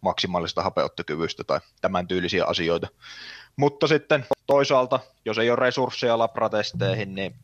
maksimaalista 0.00 0.62
hapeuttokyvystä 0.62 1.44
tai 1.44 1.60
tämän 1.80 2.08
tyylisiä 2.08 2.44
asioita. 2.44 2.88
Mutta 3.56 3.86
sitten 3.86 4.26
toisaalta, 4.46 5.00
jos 5.24 5.38
ei 5.38 5.50
ole 5.50 5.58
resursseja 5.58 6.18
labratesteihin, 6.18 7.14
niin 7.14 7.34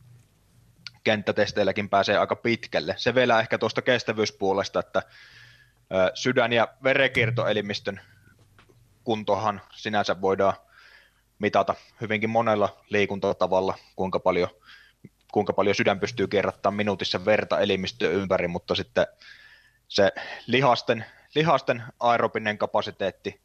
kenttätesteilläkin 1.03 1.89
pääsee 1.89 2.17
aika 2.17 2.35
pitkälle. 2.35 2.95
Se 2.97 3.15
vielä 3.15 3.39
ehkä 3.39 3.57
tuosta 3.57 3.81
kestävyyspuolesta, 3.81 4.79
että 4.79 5.03
sydän- 6.13 6.53
ja 6.53 6.67
verenkiertoelimistön 6.83 8.01
kuntohan 9.03 9.61
sinänsä 9.75 10.21
voidaan 10.21 10.53
mitata 11.43 11.75
hyvinkin 12.01 12.29
monella 12.29 12.77
liikuntatavalla, 12.89 13.75
kuinka 13.95 14.19
paljon 14.19 14.49
kuinka 15.31 15.53
paljon 15.53 15.75
sydän 15.75 15.99
pystyy 15.99 16.27
kierrättämään 16.27 16.75
minuutissa 16.75 17.25
verta 17.25 17.59
elimistöä 17.59 18.09
ympäri, 18.09 18.47
mutta 18.47 18.75
sitten 18.75 19.07
se 19.87 20.11
lihasten, 20.47 21.05
lihasten 21.35 21.83
aerobinen 21.99 22.57
kapasiteetti, 22.57 23.41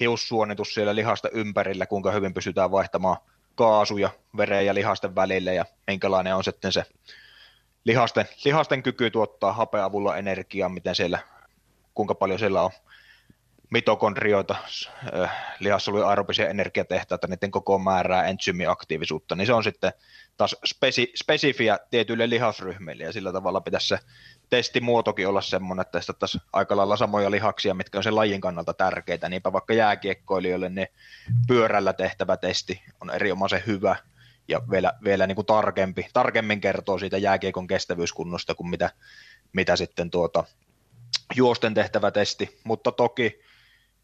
hiussuonitus 0.00 0.74
siellä 0.74 0.94
lihasta 0.94 1.28
ympärillä, 1.28 1.86
kuinka 1.86 2.10
hyvin 2.10 2.34
pystytään 2.34 2.70
vaihtamaan 2.70 3.16
kaasuja 3.54 4.10
veren 4.36 4.66
ja 4.66 4.74
lihasten 4.74 5.14
välille 5.14 5.54
ja 5.54 5.64
minkälainen 5.86 6.34
on 6.34 6.44
sitten 6.44 6.72
se 6.72 6.84
lihasten, 7.84 8.28
lihasten 8.44 8.82
kyky 8.82 9.10
tuottaa 9.10 9.52
hapeavulla 9.52 10.16
energiaa, 10.16 10.68
miten 10.68 10.94
siellä, 10.94 11.18
kuinka 11.94 12.14
paljon 12.14 12.38
siellä 12.38 12.62
on 12.62 12.70
mitokondrioita, 13.70 14.56
lihassolujen 15.58 16.08
aerobisia 16.08 16.48
energiatehtaita, 16.48 17.26
niiden 17.26 17.50
koko 17.50 17.78
määrää, 17.78 18.24
entsyymiaktiivisuutta, 18.24 19.36
niin 19.36 19.46
se 19.46 19.52
on 19.52 19.64
sitten 19.64 19.92
taas 20.36 20.56
spesi, 20.66 21.12
spesifiä 21.16 21.78
tietyille 21.90 22.30
lihasryhmille, 22.30 23.04
ja 23.04 23.12
sillä 23.12 23.32
tavalla 23.32 23.60
pitäisi 23.60 23.88
se 23.88 23.98
testimuotokin 24.50 25.28
olla 25.28 25.40
semmoinen, 25.40 25.80
että 25.80 25.98
testattaisiin 25.98 26.42
aika 26.52 26.76
lailla 26.76 26.96
samoja 26.96 27.30
lihaksia, 27.30 27.74
mitkä 27.74 27.98
on 27.98 28.04
sen 28.04 28.16
lajin 28.16 28.40
kannalta 28.40 28.74
tärkeitä, 28.74 29.28
niinpä 29.28 29.52
vaikka 29.52 29.74
jääkiekkoilijoille 29.74 30.68
ne 30.68 30.88
pyörällä 31.46 31.92
tehtävä 31.92 32.36
testi 32.36 32.82
on 33.00 33.10
erinomaisen 33.10 33.62
hyvä, 33.66 33.96
ja 34.48 34.60
vielä, 34.70 34.92
vielä 35.04 35.26
niin 35.26 35.36
kuin 35.36 35.46
tarkempi, 35.46 36.06
tarkemmin 36.12 36.60
kertoo 36.60 36.98
siitä 36.98 37.18
jääkiekon 37.18 37.66
kestävyyskunnosta 37.66 38.54
kuin 38.54 38.70
mitä, 38.70 38.90
mitä 39.52 39.76
sitten 39.76 40.10
tuota, 40.10 40.44
juosten 41.34 41.74
tehtävä 41.74 42.10
testi, 42.10 42.60
mutta 42.64 42.92
toki 42.92 43.40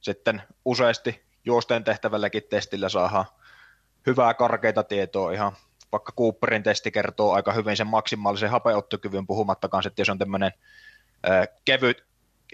sitten 0.01 0.43
useasti 0.65 1.27
juosteen 1.45 1.85
tehtävälläkin 1.85 2.43
testillä 2.51 2.89
saadaan 2.89 3.25
hyvää 4.07 4.35
karkeita 4.35 4.83
tietoa 4.83 5.33
ihan 5.33 5.53
vaikka 5.93 6.13
Cooperin 6.13 6.63
testi 6.63 6.91
kertoo 6.91 7.33
aika 7.33 7.53
hyvin 7.53 7.77
sen 7.77 7.87
maksimaalisen 7.87 8.51
hapeottokyvyn 8.51 9.27
puhumattakaan 9.27 9.83
sitten, 9.83 10.03
jos 10.03 10.09
on 10.09 10.19
tämmöinen 10.19 10.53
kevyt, 11.65 12.05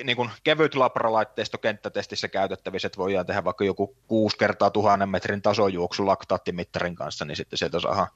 niin 0.05 0.17
kuin 0.17 0.31
kevyt 0.45 0.75
labralaitteisto 0.75 1.59
kenttätestissä 1.59 2.29
käytettävissä, 2.29 2.87
että 2.87 2.99
voidaan 2.99 3.27
tehdä 3.27 3.45
vaikka 3.45 3.65
joku 3.65 3.97
kuusi 4.07 4.39
kertaa 4.39 4.71
tuhannen 4.71 5.09
metrin 5.09 5.43
tasojuoksu 5.43 6.07
laktaattimittarin 6.07 6.95
kanssa, 6.95 7.25
niin 7.25 7.37
sitten 7.37 7.59
sieltä 7.59 7.81
saadaan 7.81 8.09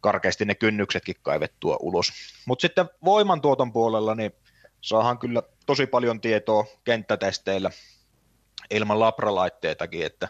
karkeasti 0.00 0.44
ne 0.44 0.54
kynnyksetkin 0.54 1.16
kaivettua 1.22 1.76
ulos. 1.80 2.12
Mutta 2.46 2.62
sitten 2.62 2.90
voimantuoton 3.04 3.72
puolella 3.72 4.14
niin 4.14 4.32
saadaan 4.80 5.18
kyllä 5.18 5.42
tosi 5.66 5.86
paljon 5.86 6.20
tietoa 6.20 6.66
kenttätesteillä 6.84 7.70
ilman 8.70 9.00
labralaitteitakin, 9.00 10.06
että 10.06 10.28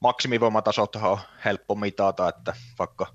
maksimivoimatasot 0.00 0.96
on 0.96 1.18
helppo 1.44 1.74
mitata, 1.74 2.28
että 2.28 2.56
vaikka, 2.78 3.06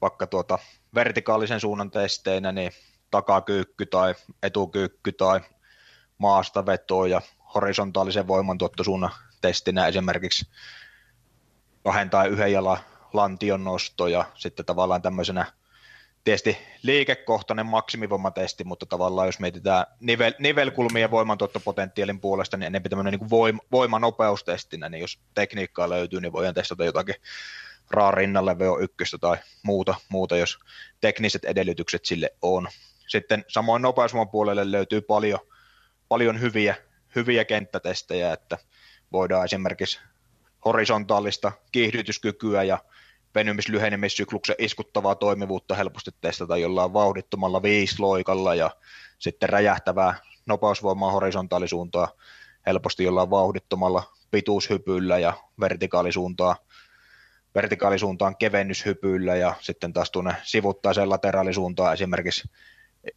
vaikka 0.00 0.26
tuota 0.26 0.58
vertikaalisen 0.94 1.60
suunnan 1.60 1.90
testeinä, 1.90 2.52
niin 2.52 2.72
takakyykky 3.10 3.86
tai 3.86 4.14
etukyykky 4.42 5.12
tai 5.12 5.40
maastaveto 6.18 7.06
ja 7.06 7.22
horisontaalisen 7.54 8.28
voimantuottosuunnan 8.28 9.10
testinä 9.40 9.86
esimerkiksi 9.86 10.48
kahden 11.84 12.10
tai 12.10 12.28
yhden 12.28 12.52
jalan 12.52 12.78
lantion 13.12 13.64
nosto 13.64 14.06
ja 14.06 14.24
sitten 14.34 14.66
tavallaan 14.66 15.02
tämmöisenä 15.02 15.52
tietysti 16.28 16.58
liikekohtainen 16.82 17.66
maksimivoimatesti, 17.66 18.64
mutta 18.64 18.86
tavallaan 18.86 19.28
jos 19.28 19.40
mietitään 19.40 19.86
nivel, 20.00 20.32
nivelkulmien 20.38 21.10
voimantuottopotentiaalin 21.10 22.20
puolesta, 22.20 22.56
niin 22.56 22.66
enemmän 22.66 22.90
tämmöinen 22.90 23.12
niin 23.20 23.30
voima, 23.30 23.58
voimanopeustestinä, 23.72 24.88
niin 24.88 25.00
jos 25.00 25.18
tekniikkaa 25.34 25.88
löytyy, 25.88 26.20
niin 26.20 26.32
voidaan 26.32 26.54
testata 26.54 26.84
jotakin 26.84 27.14
raa 27.90 28.10
rinnalle 28.10 28.52
VO1 28.52 29.18
tai 29.20 29.36
muuta, 29.62 29.94
muuta, 30.08 30.36
jos 30.36 30.58
tekniset 31.00 31.44
edellytykset 31.44 32.04
sille 32.04 32.30
on. 32.42 32.68
Sitten 33.06 33.44
samoin 33.48 33.82
nopeusvoiman 33.82 34.30
puolelle 34.30 34.72
löytyy 34.72 35.00
paljon, 35.00 35.40
paljon 36.08 36.40
hyviä, 36.40 36.76
hyviä 37.14 37.44
kenttätestejä, 37.44 38.32
että 38.32 38.58
voidaan 39.12 39.44
esimerkiksi 39.44 40.00
horisontaalista 40.64 41.52
kiihdytyskykyä 41.72 42.62
ja 42.62 42.78
venymislyhenemissykluksen 43.38 44.56
iskuttavaa 44.58 45.14
toimivuutta 45.14 45.74
helposti 45.74 46.10
testata 46.20 46.56
jollain 46.56 46.92
vauhdittomalla 46.92 47.62
viisloikalla 47.62 48.54
ja 48.54 48.70
sitten 49.18 49.48
räjähtävää 49.48 50.14
nopeusvoimaa 50.46 51.12
horisontaalisuuntaa 51.12 52.08
helposti 52.66 53.04
jollain 53.04 53.30
vauhdittomalla 53.30 54.02
pituushypyllä 54.30 55.18
ja 55.18 55.32
vertikaalisuuntaa 55.60 56.56
vertikaalisuuntaan 57.54 58.36
kevennyshypyllä 58.36 59.36
ja 59.36 59.54
sitten 59.60 59.92
taas 59.92 60.10
tuonne 60.10 60.34
sivuttaiseen 60.42 61.10
lateraalisuuntaan 61.10 61.94
esimerkiksi 61.94 62.50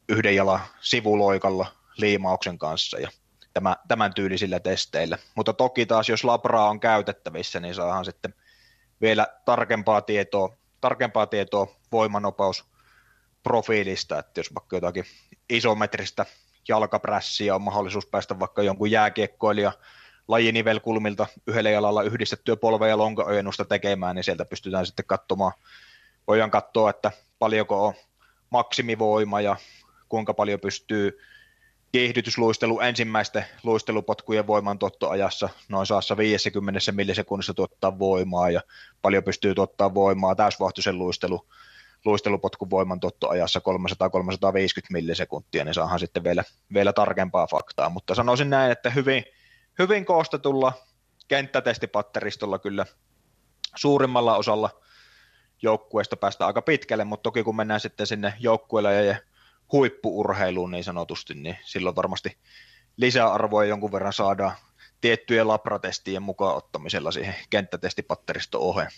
yhden 0.09 0.35
jalan 0.35 0.59
sivuloikalla 0.81 1.67
liimauksen 1.97 2.57
kanssa 2.57 2.99
ja 2.99 3.09
tämä, 3.53 3.75
tämän 3.87 4.13
tyylisillä 4.13 4.59
testeillä. 4.59 5.17
Mutta 5.35 5.53
toki 5.53 5.85
taas 5.85 6.09
jos 6.09 6.23
labraa 6.23 6.69
on 6.69 6.79
käytettävissä, 6.79 7.59
niin 7.59 7.75
saadaan 7.75 8.05
sitten 8.05 8.33
vielä 9.01 9.27
tarkempaa 9.45 10.01
tietoa, 10.01 10.57
tarkempaa 10.81 11.27
tietoa 11.27 11.75
voimanopaus 11.91 12.65
profiilista, 13.43 14.19
että 14.19 14.39
jos 14.39 14.53
vaikka 14.55 14.75
jotakin 14.75 15.05
isometristä 15.49 16.25
jalkaprässiä 16.67 17.55
on 17.55 17.61
mahdollisuus 17.61 18.05
päästä 18.05 18.39
vaikka 18.39 18.63
jonkun 18.63 18.91
jääkiekkoilija 18.91 19.71
lajinivelkulmilta 20.27 21.27
yhdellä 21.47 21.69
jalalla 21.69 22.03
yhdistettyä 22.03 22.55
polve- 22.55 22.89
ja 22.89 22.97
lonkaojennusta 22.97 23.65
tekemään, 23.65 24.15
niin 24.15 24.23
sieltä 24.23 24.45
pystytään 24.45 24.85
sitten 24.85 25.05
katsomaan, 25.05 25.53
voidaan 26.27 26.51
katsoa, 26.51 26.89
että 26.89 27.11
paljonko 27.39 27.87
on 27.87 27.93
maksimivoima 28.49 29.41
ja 29.41 29.55
kuinka 30.09 30.33
paljon 30.33 30.59
pystyy 30.59 31.19
kiihdytysluistelu 31.91 32.79
ensimmäisten 32.79 33.45
luistelupotkujen 33.63 34.47
voimantuottoajassa 34.47 35.49
noin 35.69 35.85
saassa 35.85 36.17
50 36.17 36.91
millisekunnissa 36.91 37.53
tuottaa 37.53 37.99
voimaa 37.99 38.49
ja 38.49 38.61
paljon 39.01 39.23
pystyy 39.23 39.55
tuottaa 39.55 39.93
voimaa. 39.93 40.35
Täysvauhtisen 40.35 40.97
luistelu, 40.97 41.47
luistelupotkun 42.05 42.69
voimantuottoajassa 42.69 43.59
300-350 43.59 43.63
millisekuntia, 44.91 45.63
niin 45.63 45.73
saadaan 45.73 45.99
sitten 45.99 46.23
vielä, 46.23 46.43
vielä 46.73 46.93
tarkempaa 46.93 47.47
faktaa, 47.47 47.89
mutta 47.89 48.15
sanoisin 48.15 48.49
näin, 48.49 48.71
että 48.71 48.89
hyvin, 48.89 49.23
hyvin 49.79 50.05
koostetulla 50.05 50.73
kenttätestipatteristolla 51.27 52.59
kyllä 52.59 52.85
suurimmalla 53.75 54.37
osalla 54.37 54.69
joukkueesta 55.61 56.17
päästä 56.17 56.47
aika 56.47 56.61
pitkälle, 56.61 57.03
mutta 57.03 57.23
toki 57.23 57.43
kun 57.43 57.55
mennään 57.55 57.79
sitten 57.79 58.07
sinne 58.07 58.33
joukkueelle 58.39 59.05
ja 59.05 59.15
huippuurheiluun 59.71 60.71
niin 60.71 60.83
sanotusti, 60.83 61.33
niin 61.33 61.57
silloin 61.65 61.95
varmasti 61.95 62.37
lisäarvoa 62.97 63.65
jonkun 63.65 63.91
verran 63.91 64.13
saadaan 64.13 64.51
tiettyjen 65.01 65.47
labratestien 65.47 66.23
mukaan 66.23 66.55
ottamisella 66.55 67.11
siihen 67.11 67.35
kenttätestipatteristo 67.49 68.59
oheen. 68.59 68.91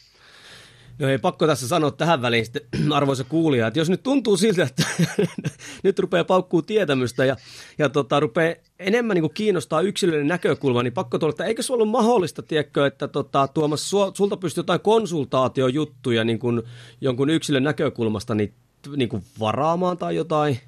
No 1.00 1.10
ei 1.10 1.18
pakko 1.18 1.48
tässä 1.48 1.68
sanoa 1.68 1.92
tähän 1.92 2.22
väliin 2.22 2.46
sitten, 2.46 2.62
arvoisa 2.94 3.24
kuulija, 3.24 3.68
että 3.68 3.80
jos 3.80 3.90
nyt 3.90 4.04
tuntuu 4.04 4.38
siltä, 4.38 4.64
että 4.64 4.84
nyt 5.84 6.00
rupeaa 6.00 6.24
paukkuu 6.24 6.62
tietämystä 6.62 7.26
ja, 7.26 7.36
ja 7.78 7.90
tota, 7.90 8.20
rupeaa 8.20 8.56
enemmän 8.80 9.16
niin 9.16 9.34
kiinnostaa 9.34 9.82
yksilöiden 9.82 10.28
näkökulma, 10.28 10.84
niin 10.84 10.94
pakko 10.94 11.20
tulla, 11.20 11.32
että 11.32 11.46
eikö 11.46 11.64
se 11.64 11.74
ollut 11.74 11.90
mahdollista, 11.90 12.44
tiedätkö, 12.44 12.88
että 12.88 13.08
tota, 13.08 13.48
Tuomas, 13.48 13.90
sulta 13.90 14.38
pystyy 14.38 14.62
jotain 14.62 14.80
konsultaatiojuttuja 14.80 16.24
niin 16.24 16.40
kuin 16.40 16.62
jonkun 17.02 17.30
yksilön 17.30 17.64
näkökulmasta, 17.64 18.36
niin 18.36 18.54
niin 18.98 19.10
kuin 19.10 19.24
varaamaan 19.40 19.98
tai 19.98 20.16
jotain? 20.16 20.60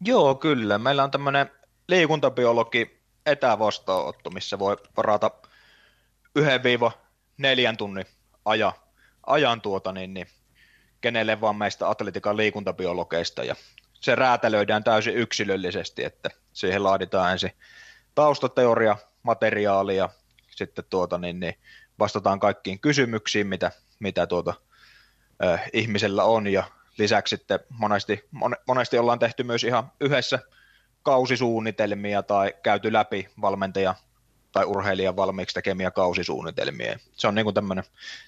Joo, 0.00 0.34
kyllä. 0.34 0.78
Meillä 0.78 1.04
on 1.04 1.10
tämmöinen 1.10 1.50
liikuntabiologi 1.88 3.00
etävastaanotto, 3.26 4.30
missä 4.30 4.58
voi 4.58 4.76
varata 4.96 5.30
1-4 6.38 7.76
tunnin 7.78 8.06
ajan, 8.44 8.72
ajan 9.26 9.60
tuota, 9.60 9.92
niin, 9.92 10.14
niin, 10.14 10.26
kenelle 11.00 11.40
vaan 11.40 11.56
meistä 11.56 11.88
atletikan 11.88 12.36
liikuntabiologeista 12.36 13.44
ja 13.44 13.56
se 13.94 14.14
räätälöidään 14.14 14.84
täysin 14.84 15.14
yksilöllisesti, 15.14 16.04
että 16.04 16.30
siihen 16.52 16.82
laaditaan 16.82 17.32
ensin 17.32 17.52
taustateoria, 18.14 18.96
materiaalia, 19.22 20.08
sitten 20.50 20.84
tuota, 20.90 21.18
niin, 21.18 21.40
niin 21.40 21.54
vastataan 21.98 22.40
kaikkiin 22.40 22.80
kysymyksiin, 22.80 23.46
mitä, 23.46 23.72
mitä 23.98 24.26
tuota, 24.26 24.54
äh, 25.44 25.62
ihmisellä 25.72 26.24
on 26.24 26.46
ja 26.46 26.64
lisäksi 26.98 27.36
sitten 27.36 27.60
monesti, 27.68 28.28
monesti 28.66 28.98
ollaan 28.98 29.18
tehty 29.18 29.42
myös 29.42 29.64
ihan 29.64 29.92
yhdessä 30.00 30.38
kausisuunnitelmia 31.02 32.22
tai 32.22 32.54
käyty 32.62 32.92
läpi 32.92 33.28
valmentaja 33.40 33.94
tai 34.52 34.64
urheilijan 34.64 35.16
valmiiksi 35.16 35.54
tekemiä 35.54 35.90
kausisuunnitelmia. 35.90 36.98
Se 37.12 37.28
on 37.28 37.34
niin 37.34 37.44
kuin 37.44 37.54
tämmöinen 37.54 37.84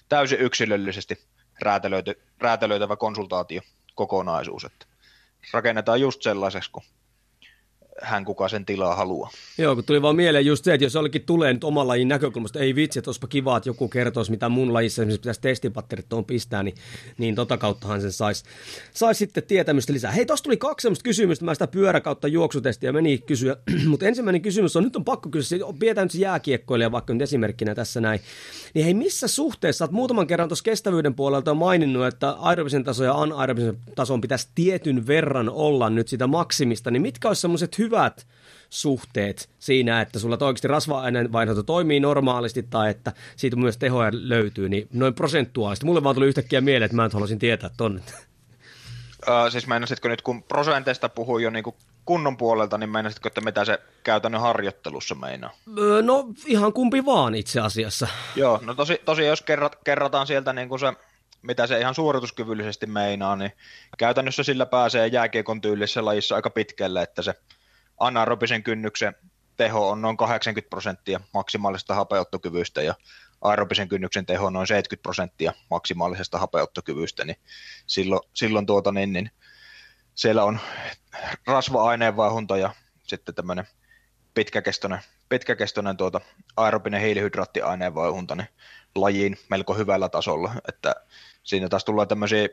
täysin 0.09 0.39
yksilöllisesti 0.39 1.23
räätälöity, 1.61 2.21
räätälöitävä 2.39 2.95
konsultaatio 2.95 3.61
kokonaisuus, 3.95 4.65
että 4.65 4.85
rakennetaan 5.53 6.01
just 6.01 6.21
sellaiseksi, 6.21 6.71
kun 6.71 6.83
hän 8.01 8.25
kuka 8.25 8.49
sen 8.49 8.65
tilaa 8.65 8.95
haluaa. 8.95 9.29
Joo, 9.57 9.75
kun 9.75 9.83
tuli 9.83 10.01
vaan 10.01 10.15
mieleen 10.15 10.45
just 10.45 10.65
se, 10.65 10.73
että 10.73 10.85
jos 10.85 10.93
jollekin 10.93 11.25
tulee 11.25 11.53
nyt 11.53 11.63
oman 11.63 11.87
lajin 11.87 12.07
näkökulmasta, 12.07 12.59
ei 12.59 12.75
vitsi, 12.75 12.99
että 12.99 13.09
olisipa 13.09 13.27
kiva, 13.27 13.57
että 13.57 13.69
joku 13.69 13.87
kertoisi, 13.87 14.31
mitä 14.31 14.49
mun 14.49 14.73
lajissa 14.73 15.01
esimerkiksi 15.01 15.21
pitäisi 15.21 15.41
testipatterit 15.41 16.09
tuon 16.09 16.25
pistää, 16.25 16.63
niin, 16.63 16.75
niin 17.17 17.35
tota 17.35 17.57
kauttahan 17.57 18.01
sen 18.01 18.11
saisi 18.11 18.43
sais 18.93 19.17
sitten 19.17 19.43
tietämystä 19.43 19.93
lisää. 19.93 20.11
Hei, 20.11 20.25
tosta 20.25 20.43
tuli 20.43 20.57
kaksi 20.57 20.83
semmoista 20.83 21.03
kysymystä, 21.03 21.45
mä 21.45 21.53
sitä 21.53 21.67
pyöräkautta 21.67 22.27
juoksutestiä 22.27 22.91
meni 22.91 23.17
kysyä, 23.17 23.57
mutta 23.89 24.05
ensimmäinen 24.05 24.41
kysymys 24.41 24.75
on, 24.75 24.83
nyt 24.83 24.95
on 24.95 25.05
pakko 25.05 25.29
kysyä, 25.29 25.59
pidetään 25.79 26.05
nyt 26.05 26.11
se 26.11 26.17
jääkiekkoilija 26.17 26.91
vaikka 26.91 27.13
nyt 27.13 27.21
esimerkkinä 27.21 27.75
tässä 27.75 28.01
näin, 28.01 28.19
niin 28.73 28.85
hei, 28.85 28.93
missä 28.93 29.27
suhteessa, 29.27 29.85
olet 29.85 29.91
muutaman 29.91 30.27
kerran 30.27 30.49
tuossa 30.49 30.63
kestävyyden 30.63 31.13
puolelta 31.13 31.53
maininnut, 31.53 32.05
että 32.05 32.29
aerobisen 32.39 32.83
taso 32.83 33.03
ja 33.03 33.13
anaerobisen 33.13 33.77
tason 33.95 34.21
pitäisi 34.21 34.47
tietyn 34.55 35.07
verran 35.07 35.49
olla 35.49 35.89
nyt 35.89 36.07
sitä 36.07 36.27
maksimista, 36.27 36.91
niin 36.91 37.01
mitkä 37.01 37.27
olisi 37.27 37.41
semmoiset 37.41 37.77
hyvät 37.77 37.90
suhteet 38.69 39.49
siinä, 39.59 40.01
että 40.01 40.19
sulla 40.19 40.37
oikeasti 40.41 40.67
rasva-aineenvaihdunta 40.67 41.63
toimii 41.63 41.99
normaalisti 41.99 42.63
tai 42.63 42.89
että 42.89 43.13
siitä 43.35 43.55
myös 43.55 43.77
tehoja 43.77 44.11
löytyy, 44.13 44.69
niin 44.69 44.87
noin 44.93 45.13
prosentuaalisesti. 45.13 45.85
Mulle 45.85 46.03
vaan 46.03 46.15
tuli 46.15 46.27
yhtäkkiä 46.27 46.61
mieleen, 46.61 46.83
että 46.85 46.95
mä 46.95 47.03
nyt 47.03 47.13
haluaisin 47.13 47.39
tietää 47.39 47.69
tonne. 47.77 48.01
Uh, 49.27 49.51
siis 49.51 49.67
meinasitko 49.67 50.07
nyt, 50.07 50.21
kun 50.21 50.43
prosenteista 50.43 51.09
puhuu 51.09 51.37
jo 51.37 51.49
niin 51.49 51.63
kuin 51.63 51.75
kunnon 52.05 52.37
puolelta, 52.37 52.77
niin 52.77 52.89
meinasitko, 52.89 53.27
että 53.27 53.41
mitä 53.41 53.65
se 53.65 53.79
käytännön 54.03 54.41
harjoittelussa 54.41 55.15
meinaa? 55.15 55.51
Öö, 55.77 56.01
no 56.01 56.27
ihan 56.45 56.73
kumpi 56.73 57.05
vaan 57.05 57.35
itse 57.35 57.59
asiassa. 57.59 58.07
Joo, 58.35 58.59
no 58.63 58.73
tosi, 58.73 59.01
tosi 59.05 59.25
jos 59.25 59.41
kerrat, 59.41 59.75
kerrataan 59.83 60.27
sieltä 60.27 60.53
niin 60.53 60.69
kuin 60.69 60.79
se 60.79 60.93
mitä 61.41 61.67
se 61.67 61.79
ihan 61.79 61.95
suorituskyvyllisesti 61.95 62.85
meinaa, 62.85 63.35
niin 63.35 63.51
käytännössä 63.97 64.43
sillä 64.43 64.65
pääsee 64.65 65.07
jääkiekon 65.07 65.61
tyylisessä 65.61 66.05
lajissa 66.05 66.35
aika 66.35 66.49
pitkälle, 66.49 67.01
että 67.01 67.21
se 67.21 67.33
anaerobisen 68.01 68.63
kynnyksen 68.63 69.15
teho 69.57 69.89
on 69.89 70.01
noin 70.01 70.17
80 70.17 70.69
prosenttia 70.69 71.19
maksimaalisesta 71.33 71.95
hapeuttokyvystä 71.95 72.81
ja 72.81 72.95
aerobisen 73.41 73.87
kynnyksen 73.87 74.25
teho 74.25 74.45
on 74.45 74.53
noin 74.53 74.67
70 74.67 75.03
prosenttia 75.03 75.53
maksimaalisesta 75.69 76.39
hapeuttokyvystä, 76.39 77.25
niin 77.25 77.35
silloin, 77.87 78.21
silloin 78.33 78.65
tuota, 78.65 78.91
niin, 78.91 79.13
niin 79.13 79.31
siellä 80.15 80.43
on 80.43 80.59
rasva-aineenvaihunta 81.47 82.57
ja 82.57 82.73
sitten 83.03 83.35
tämmöinen 83.35 83.67
pitkäkestoinen, 84.33 84.99
pitkäkestoinen 85.29 85.97
tuota, 85.97 86.21
aerobinen 86.57 87.01
hiilihydraattiaineenvaihunta 87.01 88.35
niin 88.35 88.47
lajiin 88.95 89.37
melko 89.49 89.73
hyvällä 89.73 90.09
tasolla, 90.09 90.51
että 90.67 90.95
siinä 91.43 91.69
taas 91.69 91.85
tulee 91.85 92.05
tämmöisiä 92.05 92.47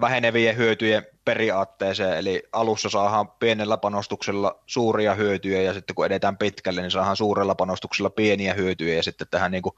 vähenevien 0.00 0.56
hyötyjen 0.56 1.06
periaatteeseen, 1.24 2.18
eli 2.18 2.42
alussa 2.52 2.88
saadaan 2.88 3.30
pienellä 3.30 3.76
panostuksella 3.76 4.62
suuria 4.66 5.14
hyötyjä, 5.14 5.62
ja 5.62 5.74
sitten 5.74 5.94
kun 5.94 6.06
edetään 6.06 6.38
pitkälle, 6.38 6.80
niin 6.80 6.90
saadaan 6.90 7.16
suurella 7.16 7.54
panostuksella 7.54 8.10
pieniä 8.10 8.54
hyötyjä, 8.54 8.94
ja 8.94 9.02
sitten 9.02 9.26
tähän 9.30 9.50
niin 9.50 9.62
kuin 9.62 9.74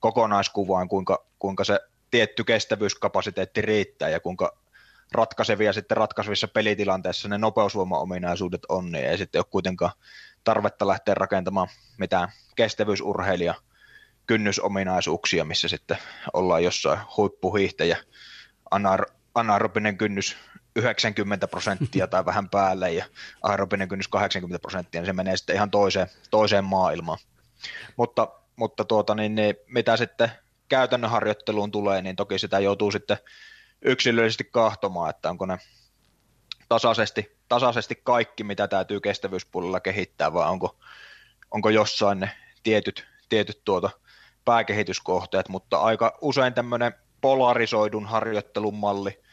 kokonaiskuvaan, 0.00 0.88
kuinka, 0.88 1.26
kuinka 1.38 1.64
se 1.64 1.80
tietty 2.10 2.44
kestävyyskapasiteetti 2.44 3.62
riittää, 3.62 4.08
ja 4.08 4.20
kuinka 4.20 4.58
ratkaisevia 5.12 5.72
sitten 5.72 5.96
ratkaisevissa 5.96 6.48
pelitilanteissa 6.48 7.28
ne 7.28 7.38
nopeusvoima-ominaisuudet 7.38 8.62
on, 8.68 8.92
niin 8.92 9.06
ei 9.06 9.18
sitten 9.18 9.38
ole 9.38 9.46
kuitenkaan 9.50 9.92
tarvetta 10.44 10.86
lähteä 10.86 11.14
rakentamaan 11.14 11.68
mitään 11.98 12.28
kestävyysurheilija 12.56 13.54
kynnysominaisuuksia, 14.26 15.44
missä 15.44 15.68
sitten 15.68 15.98
ollaan 16.32 16.64
jossain 16.64 16.98
huippuhiihtäjä 17.16 17.96
anar- 18.74 19.23
anaerobinen 19.34 19.98
kynnys 19.98 20.36
90 20.76 21.48
prosenttia 21.48 22.06
tai 22.06 22.24
vähän 22.24 22.50
päälle 22.50 22.92
ja 22.92 23.04
aerobinen 23.42 23.88
kynnys 23.88 24.08
80 24.08 24.62
prosenttia, 24.62 25.00
niin 25.00 25.06
se 25.06 25.12
menee 25.12 25.36
sitten 25.36 25.56
ihan 25.56 25.70
toiseen, 25.70 26.06
toiseen 26.30 26.64
maailmaan. 26.64 27.18
Mutta, 27.96 28.28
mutta 28.56 28.84
tuota, 28.84 29.14
niin, 29.14 29.34
niin, 29.34 29.54
mitä 29.66 29.96
sitten 29.96 30.30
käytännön 30.68 31.10
harjoitteluun 31.10 31.70
tulee, 31.70 32.02
niin 32.02 32.16
toki 32.16 32.38
sitä 32.38 32.58
joutuu 32.58 32.90
sitten 32.90 33.16
yksilöllisesti 33.82 34.44
kahtomaan, 34.44 35.10
että 35.10 35.30
onko 35.30 35.46
ne 35.46 35.58
tasaisesti, 36.68 37.36
tasaisesti 37.48 38.00
kaikki, 38.04 38.44
mitä 38.44 38.68
täytyy 38.68 39.00
kestävyyspuolella 39.00 39.80
kehittää, 39.80 40.32
vai 40.32 40.50
onko, 40.50 40.78
onko 41.50 41.70
jossain 41.70 42.20
ne 42.20 42.30
tietyt, 42.62 43.06
tietyt 43.28 43.60
tuota 43.64 43.90
pääkehityskohteet, 44.44 45.48
mutta 45.48 45.78
aika 45.78 46.18
usein 46.20 46.54
tämmöinen 46.54 46.94
polarisoidun 47.20 48.06
harjoittelun 48.06 48.74
malli 48.74 49.23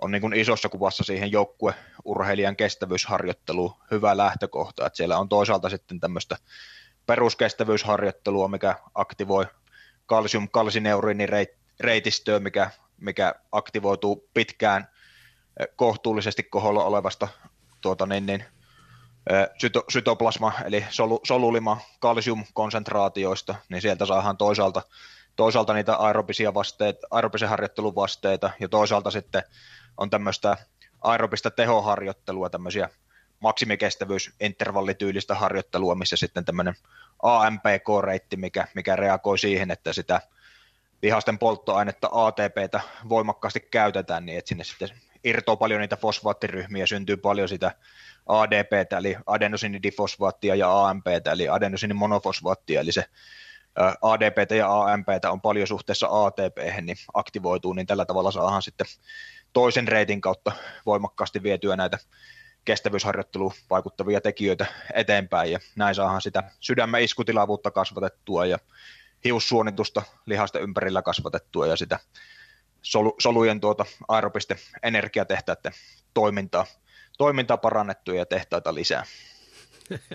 on 0.00 0.10
niin 0.10 0.20
kuin 0.20 0.32
isossa 0.32 0.68
kuvassa 0.68 1.04
siihen 1.04 1.32
joukkueurheilijan 1.32 2.56
kestävyysharjoitteluun 2.56 3.74
hyvä 3.90 4.16
lähtökohta, 4.16 4.86
että 4.86 4.96
siellä 4.96 5.18
on 5.18 5.28
toisaalta 5.28 5.68
sitten 5.68 6.00
tämmöistä 6.00 6.36
peruskestävyysharjoittelua, 7.06 8.48
mikä 8.48 8.74
aktivoi 8.94 9.46
kalsium-kalsineuriinireitistöä, 10.06 12.38
mikä, 12.38 12.70
mikä 13.00 13.34
aktivoituu 13.52 14.28
pitkään 14.34 14.88
eh, 15.60 15.68
kohtuullisesti 15.76 16.42
koholla 16.42 16.84
olevasta 16.84 17.28
tuota 17.80 18.06
niin, 18.06 18.26
niin, 18.26 18.44
eh, 19.30 19.48
syto, 19.58 19.84
sytoplasma, 19.88 20.52
eli 20.64 20.84
solu, 20.90 21.20
solulima 21.24 21.80
kalsiumkonsentraatioista, 22.00 23.54
niin 23.68 23.82
sieltä 23.82 24.06
saadaan 24.06 24.36
toisaalta 24.36 24.82
toisaalta 25.36 25.74
niitä 25.74 25.96
aerobisia 25.96 26.54
vasteita, 26.54 27.06
aerobisen 27.10 27.48
harjoittelun 27.48 27.94
vasteita 27.94 28.50
ja 28.60 28.68
toisaalta 28.68 29.10
sitten 29.10 29.42
on 29.96 30.10
tämmöistä 30.10 30.56
aerobista 31.00 31.50
tehoharjoittelua, 31.50 32.50
tämmöisiä 32.50 32.88
maksimikestävyys 33.40 34.34
intervallityylistä 34.40 35.34
harjoittelua, 35.34 35.94
missä 35.94 36.16
sitten 36.16 36.44
tämmöinen 36.44 36.74
AMPK-reitti, 37.22 38.36
mikä, 38.36 38.66
mikä 38.74 38.96
reagoi 38.96 39.38
siihen, 39.38 39.70
että 39.70 39.92
sitä 39.92 40.20
lihasten 41.02 41.38
polttoainetta 41.38 42.08
ATPtä 42.12 42.80
voimakkaasti 43.08 43.60
käytetään, 43.60 44.26
niin 44.26 44.38
että 44.38 44.48
sinne 44.48 44.64
sitten 44.64 44.88
irtoaa 45.24 45.56
paljon 45.56 45.80
niitä 45.80 45.96
fosfaattiryhmiä, 45.96 46.86
syntyy 46.86 47.16
paljon 47.16 47.48
sitä 47.48 47.74
ADPtä, 48.26 48.98
eli 48.98 49.16
adenosindifosfaattia 49.26 50.54
ja 50.54 50.88
AMPtä, 50.88 51.32
eli 51.32 51.48
adenosinimonofoosfaattia, 51.48 52.80
eli 52.80 52.92
se 52.92 53.04
ADPtä 54.02 54.54
ja 54.54 54.82
AMPtä 54.82 55.30
on 55.30 55.40
paljon 55.40 55.66
suhteessa 55.66 56.08
ATP, 56.10 56.80
niin 56.80 56.96
aktivoituu, 57.14 57.72
niin 57.72 57.86
tällä 57.86 58.04
tavalla 58.04 58.30
saadaan 58.30 58.62
sitten 58.62 58.86
toisen 59.52 59.88
reitin 59.88 60.20
kautta 60.20 60.52
voimakkaasti 60.86 61.42
vietyä 61.42 61.76
näitä 61.76 61.98
kestävyysharjoitteluun 62.64 63.52
vaikuttavia 63.70 64.20
tekijöitä 64.20 64.66
eteenpäin, 64.94 65.52
ja 65.52 65.58
näin 65.76 65.94
saadaan 65.94 66.22
sitä 66.22 66.42
sydämen 66.60 67.02
iskutilavuutta 67.02 67.70
kasvatettua 67.70 68.46
ja 68.46 68.58
hiussuonitusta 69.24 70.02
lihasta 70.26 70.58
ympärillä 70.58 71.02
kasvatettua 71.02 71.66
ja 71.66 71.76
sitä 71.76 71.98
solu, 72.82 73.16
solujen 73.18 73.60
tuota 73.60 73.84
aerobiste 74.08 74.56
energiatehtäiden 74.82 75.72
toimintaa, 76.14 76.66
toimintaa 77.18 77.56
parannettua 77.56 78.14
ja 78.14 78.26
tehtaita 78.26 78.74
lisää. 78.74 79.04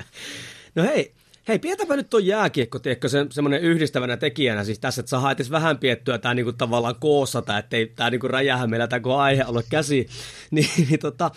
No 0.76 0.84
hei, 0.84 1.16
Hei, 1.48 1.60
pidetäänpä 1.60 1.96
nyt 1.96 2.10
tuo 2.10 2.20
jääkiekko, 2.20 2.80
tiedätkö, 2.80 3.10
se, 3.10 3.26
semmoinen 3.32 3.62
yhdistävänä 3.62 4.18
tekijänä 4.18 4.64
siis 4.64 4.80
tässä, 4.80 5.00
että 5.00 5.10
saa 5.10 5.32
edes 5.32 5.52
vähän 5.52 5.78
piettyä 5.78 6.18
tämä 6.18 6.34
niinku 6.34 6.54
tavallaan 6.54 6.96
koossa, 7.00 7.44
ettei 7.60 7.88
tämä 7.88 8.10
niinku 8.10 8.28
räjähä 8.28 8.68
meillä 8.68 8.88
tämä 8.88 9.16
aihe 9.18 9.46
ole 9.48 9.64
käsi. 9.70 10.08
Niin, 10.52 10.70
niin 10.90 11.00
tota, 11.00 11.32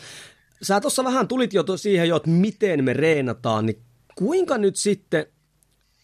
sä 0.63 0.81
tuossa 0.81 1.05
vähän 1.05 1.29
tulit 1.29 1.53
jo 1.53 1.65
siihen 1.77 2.09
jo, 2.09 2.17
että 2.17 2.31
miten 2.31 2.85
me 2.85 2.93
reenataan, 2.93 3.67
niin 3.67 3.79
kuinka 4.15 4.59
nyt 4.59 4.77
sitten 4.77 5.27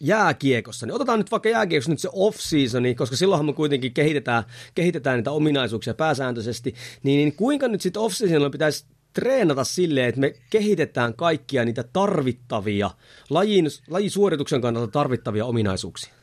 jääkiekossa, 0.00 0.86
niin 0.86 0.94
otetaan 0.94 1.18
nyt 1.18 1.30
vaikka 1.30 1.48
jääkiekossa 1.48 1.90
nyt 1.90 1.98
se 1.98 2.08
off-seasoni, 2.12 2.94
koska 2.94 3.16
silloinhan 3.16 3.46
me 3.46 3.52
kuitenkin 3.52 3.94
kehitetään, 3.94 4.44
kehitetään 4.74 5.16
niitä 5.16 5.30
ominaisuuksia 5.30 5.94
pääsääntöisesti, 5.94 6.74
niin, 7.02 7.16
niin 7.16 7.36
kuinka 7.36 7.68
nyt 7.68 7.80
sitten 7.80 8.02
off-seasonilla 8.02 8.50
pitäisi 8.50 8.86
treenata 9.14 9.64
silleen, 9.64 10.08
että 10.08 10.20
me 10.20 10.34
kehitetään 10.50 11.14
kaikkia 11.14 11.64
niitä 11.64 11.84
tarvittavia, 11.92 12.90
lajin, 13.30 13.66
lajisuorituksen 13.88 14.60
kannalta 14.60 14.92
tarvittavia 14.92 15.44
ominaisuuksia? 15.44 16.14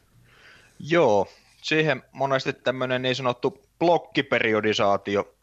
Joo, 0.80 1.28
siihen 1.62 2.04
monesti 2.12 2.54
tämmöinen 2.54 3.02
niin 3.02 3.16
sanottu 3.16 3.64
blokkiperiodisaatio 3.80 5.36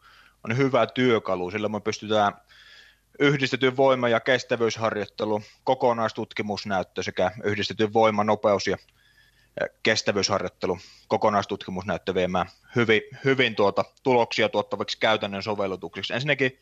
on 0.43 0.57
hyvä 0.57 0.87
työkalu, 0.87 1.51
sillä 1.51 1.69
me 1.69 1.79
pystytään 1.79 2.33
yhdistetyn 3.19 3.77
voima- 3.77 4.09
ja 4.09 4.19
kestävyysharjoittelu, 4.19 5.41
kokonaistutkimusnäyttö 5.63 7.03
sekä 7.03 7.31
yhdistetyn 7.43 7.93
voima, 7.93 8.23
nopeus 8.23 8.67
ja 8.67 8.77
kestävyysharjoittelu, 9.83 10.77
kokonaistutkimusnäyttö 11.07 12.13
viemään 12.13 12.49
hyvin, 12.75 13.01
hyvin 13.25 13.55
tuota, 13.55 13.85
tuloksia 14.03 14.49
tuottaviksi 14.49 14.99
käytännön 14.99 15.43
sovellutuksiksi. 15.43 16.13
Ensinnäkin 16.13 16.59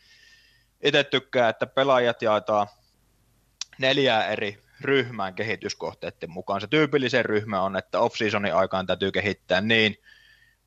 itse 0.83 1.03
tykkään, 1.03 1.49
että 1.49 1.67
pelaajat 1.67 2.21
jaetaan 2.21 2.67
neljää 3.79 4.27
eri 4.27 4.63
ryhmään 4.81 5.35
kehityskohteiden 5.35 6.31
mukaan. 6.31 6.61
Se 6.61 6.67
tyypillisen 6.67 7.25
ryhmä 7.25 7.61
on, 7.61 7.75
että 7.75 7.99
off-seasonin 7.99 8.55
aikaan 8.55 8.87
täytyy 8.87 9.11
kehittää 9.11 9.61
niin 9.61 9.97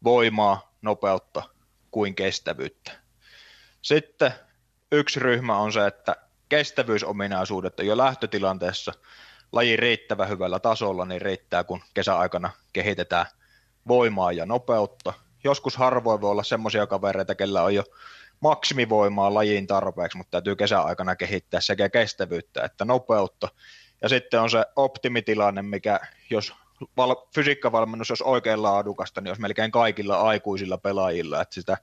voimaa, 0.04 0.74
nopeutta 0.82 1.42
kuin 1.90 2.14
kestävyyttä. 2.14 2.92
Sitten 3.82 4.32
yksi 4.92 5.20
ryhmä 5.20 5.58
on 5.58 5.72
se, 5.72 5.86
että 5.86 6.16
kestävyysominaisuudet 6.48 7.80
on 7.80 7.86
jo 7.86 7.96
lähtötilanteessa 7.96 8.92
laji 9.52 9.76
riittävän 9.76 10.28
hyvällä 10.28 10.58
tasolla, 10.58 11.04
niin 11.04 11.22
riittää, 11.22 11.64
kun 11.64 11.82
kesäaikana 11.94 12.50
kehitetään 12.72 13.26
voimaa 13.88 14.32
ja 14.32 14.46
nopeutta. 14.46 15.12
Joskus 15.44 15.76
harvoin 15.76 16.20
voi 16.20 16.30
olla 16.30 16.42
semmoisia 16.42 16.86
kavereita, 16.86 17.34
kellä 17.34 17.62
on 17.62 17.74
jo 17.74 17.84
maksimivoimaa 18.40 19.34
lajiin 19.34 19.66
tarpeeksi, 19.66 20.18
mutta 20.18 20.30
täytyy 20.30 20.56
kesäaikana 20.56 21.16
kehittää 21.16 21.60
sekä 21.60 21.88
kestävyyttä 21.88 22.64
että 22.64 22.84
nopeutta. 22.84 23.48
Ja 24.02 24.08
sitten 24.08 24.40
on 24.40 24.50
se 24.50 24.64
optimitilanne, 24.76 25.62
mikä 25.62 26.00
jos 26.30 26.52
val- 26.96 27.26
fysiikkavalmennus 27.34 28.10
olisi 28.10 28.24
oikein 28.24 28.62
laadukasta, 28.62 29.20
niin 29.20 29.30
olisi 29.30 29.42
melkein 29.42 29.70
kaikilla 29.70 30.20
aikuisilla 30.20 30.78
pelaajilla, 30.78 31.42
että 31.42 31.54
sitä 31.54 31.76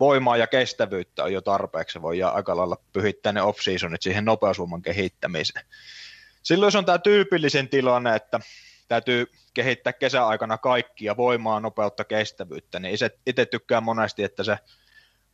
voimaa 0.00 0.36
ja 0.36 0.46
kestävyyttä 0.46 1.24
on 1.24 1.32
jo 1.32 1.40
tarpeeksi, 1.40 2.02
voi 2.02 2.22
aika 2.22 2.56
lailla 2.56 2.76
pyhittää 2.92 3.32
ne 3.32 3.42
off-seasonit 3.42 4.02
siihen 4.02 4.24
nopeusvoiman 4.24 4.82
kehittämiseen. 4.82 5.66
Silloin 6.42 6.72
se 6.72 6.78
on 6.78 6.84
tämä 6.84 6.98
tyypillisen 6.98 7.68
tilanne, 7.68 8.16
että 8.16 8.40
täytyy 8.88 9.26
kehittää 9.54 9.92
kesäaikana 9.92 10.58
kaikkia 10.58 11.16
voimaa, 11.16 11.60
nopeutta, 11.60 12.04
kestävyyttä, 12.04 12.78
niin 12.78 12.96
itse 13.26 13.46
tykkään 13.46 13.82
monesti, 13.82 14.24
että 14.24 14.44
se 14.44 14.56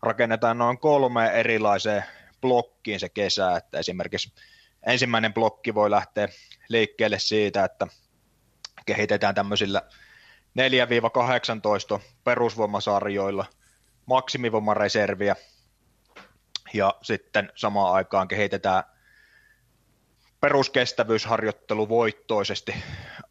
rakennetaan 0.03 0.59
noin 0.59 0.79
kolme 0.79 1.27
erilaiseen 1.27 2.05
blokkiin 2.41 3.01
se 3.01 3.09
kesä, 3.09 3.57
että 3.57 3.79
esimerkiksi 3.79 4.33
ensimmäinen 4.87 5.35
blokki 5.35 5.75
voi 5.75 5.91
lähteä 5.91 6.29
liikkeelle 6.69 7.19
siitä, 7.19 7.65
että 7.65 7.87
kehitetään 8.87 9.35
tämmöisillä 9.35 9.83
4-18 11.97 12.01
perusvoimasarjoilla 12.25 13.47
maksimivoimareserviä 14.07 15.37
ja 16.75 16.95
sitten 17.03 17.53
samaan 17.55 17.95
aikaan 17.95 18.29
kehitetään 18.29 18.85
peruskestävyysharjoittelu 20.41 21.89
voittoisesti 21.89 22.75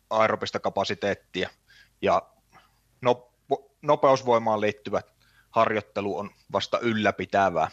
aerobista 0.10 0.60
kapasiteettia 0.60 1.50
ja 2.02 2.22
no, 3.02 3.32
nopeusvoimaan 3.82 4.62
liittyvät 4.62 5.17
harjoittelu 5.58 6.18
on 6.18 6.30
vasta 6.52 6.80
ylläpitävää, 6.80 7.72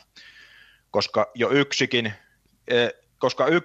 koska 0.90 1.30
jo 1.34 1.50
yksikin, 1.50 2.12
e, 2.68 2.88
koska 3.18 3.46
y, 3.46 3.60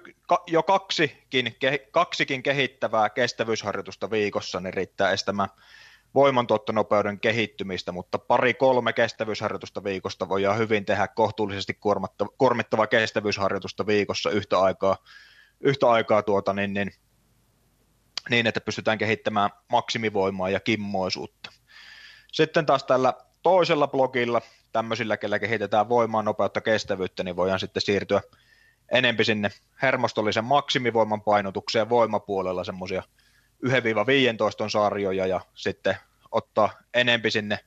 jo 0.48 0.64
kaksikin, 0.64 1.56
kaksikin 1.92 2.44
kehittävää 2.44 3.10
kestävyysharjoitusta 3.10 4.12
viikossa 4.12 4.60
niin 4.60 4.74
riittää 4.74 5.12
estämään 5.12 5.50
voimantuottonopeuden 6.16 7.20
kehittymistä, 7.20 7.92
mutta 7.92 8.20
pari-kolme 8.20 8.94
kestävyysharjoitusta 8.94 9.84
viikosta 9.84 10.30
voidaan 10.30 10.58
hyvin 10.58 10.86
tehdä 10.86 11.08
kohtuullisesti 11.08 11.74
kuormittava, 11.74 12.30
kuormittava 12.38 12.88
kestävyysharjoitusta 12.88 13.88
viikossa 13.88 14.30
yhtä 14.30 14.60
aikaa, 14.60 14.98
yhtä 15.60 15.90
aikaa 15.90 16.24
tuota, 16.24 16.54
niin, 16.54 16.74
niin, 16.74 16.92
niin, 18.30 18.48
että 18.48 18.62
pystytään 18.62 18.98
kehittämään 18.98 19.50
maksimivoimaa 19.72 20.50
ja 20.50 20.60
kimmoisuutta. 20.60 21.52
Sitten 22.32 22.66
taas 22.66 22.84
tällä 22.84 23.14
toisella 23.44 23.88
blogilla, 23.88 24.42
tämmöisillä, 24.72 25.18
kellä 25.18 25.40
kehitetään 25.40 25.90
voimaa, 25.90 26.24
nopeutta, 26.24 26.62
kestävyyttä, 26.62 27.24
niin 27.24 27.36
voidaan 27.36 27.60
sitten 27.60 27.82
siirtyä 27.82 28.22
enempi 28.92 29.24
sinne 29.24 29.50
hermostollisen 29.82 30.44
maksimivoiman 30.44 31.22
painotukseen 31.22 31.90
voimapuolella. 31.90 32.64
Semmoisia 32.64 33.04
1-15 33.66 33.70
sarjoja 34.70 35.28
ja 35.28 35.42
sitten 35.54 35.98
ottaa 36.32 36.70
enempi 36.94 37.32
sinne 37.32 37.60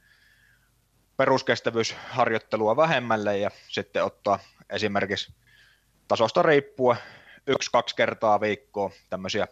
peruskestävyysharjoittelua 1.17 2.77
vähemmälle 2.77 3.39
ja 3.39 3.51
sitten 3.69 4.05
ottaa 4.05 4.39
esimerkiksi 4.71 5.35
tasosta 6.09 6.43
riippuen 6.43 6.99
yksi-kaksi 7.47 7.97
kertaa 7.97 8.41
viikkoa 8.41 8.91
tämmöisiä 9.11 9.49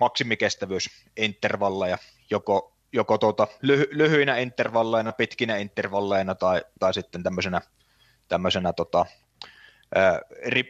maksimikestävyysintervalleja, 0.00 1.98
joko 2.30 2.75
joko 2.96 3.18
tuota, 3.18 3.46
lyhy, 3.62 3.88
lyhyinä 3.90 4.38
intervalleina, 4.38 5.12
pitkinä 5.12 5.56
intervalleina 5.56 6.34
tai, 6.34 6.62
tai 6.80 6.94
sitten 6.94 7.22
tämmöisenä, 7.22 7.60
tämmöisenä 8.28 8.72
tota, 8.72 9.06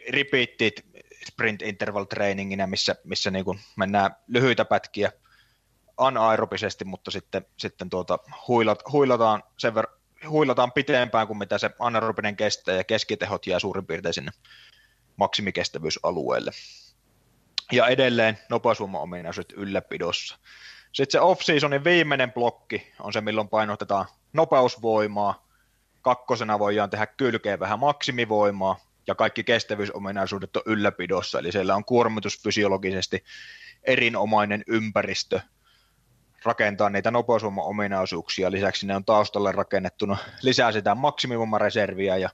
repeated 0.09 1.03
sprint 1.27 1.63
interval 1.63 2.05
traininginä, 2.05 2.67
missä, 2.67 2.97
missä 3.05 3.31
niin 3.31 3.45
kuin 3.45 3.61
mennään 3.77 4.17
lyhyitä 4.29 4.65
pätkiä 4.65 5.13
anaerobisesti, 5.97 6.85
mutta 6.85 7.11
sitten, 7.11 7.47
sitten 7.57 7.91
tuota, 7.91 8.19
huilat, 8.49 8.83
huilataan 8.93 9.43
sen 9.59 9.73
ver- 9.75 10.29
huilataan 10.29 10.73
pitempään 10.73 11.27
kuin 11.27 11.39
mitä 11.39 11.59
se 11.59 11.71
anaerobinen 11.79 12.37
kestää 12.37 12.75
ja 12.75 12.85
keskitehot 12.85 13.47
jää 13.47 13.59
suurin 13.59 13.87
piirtein 13.87 14.15
sinne 14.15 14.31
maksimikestävyysalueelle. 15.17 16.51
Ja 17.73 17.87
edelleen 17.87 18.39
nopeusvoima-ominaisuudet 18.49 19.53
ylläpidossa. 19.57 20.39
Sitten 20.97 21.13
se 21.13 21.21
off-seasonin 21.21 21.85
viimeinen 21.85 22.33
blokki 22.33 22.93
on 23.01 23.13
se, 23.13 23.21
milloin 23.21 23.49
painotetaan 23.49 24.07
nopeusvoimaa. 24.33 25.47
Kakkosena 26.03 26.59
voidaan 26.59 26.91
tehdä 26.91 27.07
kylkeen 27.07 27.61
vähän 27.61 27.79
maksimivoimaa 27.79 28.77
ja 29.07 29.15
kaikki 29.15 29.45
kestävyysominaisuudet 29.45 30.57
on 30.57 30.63
ylläpidossa, 30.67 31.39
eli 31.39 31.53
siellä 31.53 31.75
on 31.75 31.85
kuormitusfysiologisesti 31.85 33.25
erinomainen 33.83 34.65
ympäristö 34.67 35.41
rakentaa 36.45 36.91
niitä 36.91 37.11
nopeusvoima-ominaisuuksia. 37.11 38.51
Lisäksi 38.51 38.87
ne 38.87 38.97
on 38.97 39.05
taustalle 39.05 39.53
rakennettuna 39.53 40.17
lisää 40.43 40.73
sitä 40.73 40.95
maksimivoimareserviä 40.95 42.17
ja 42.17 42.31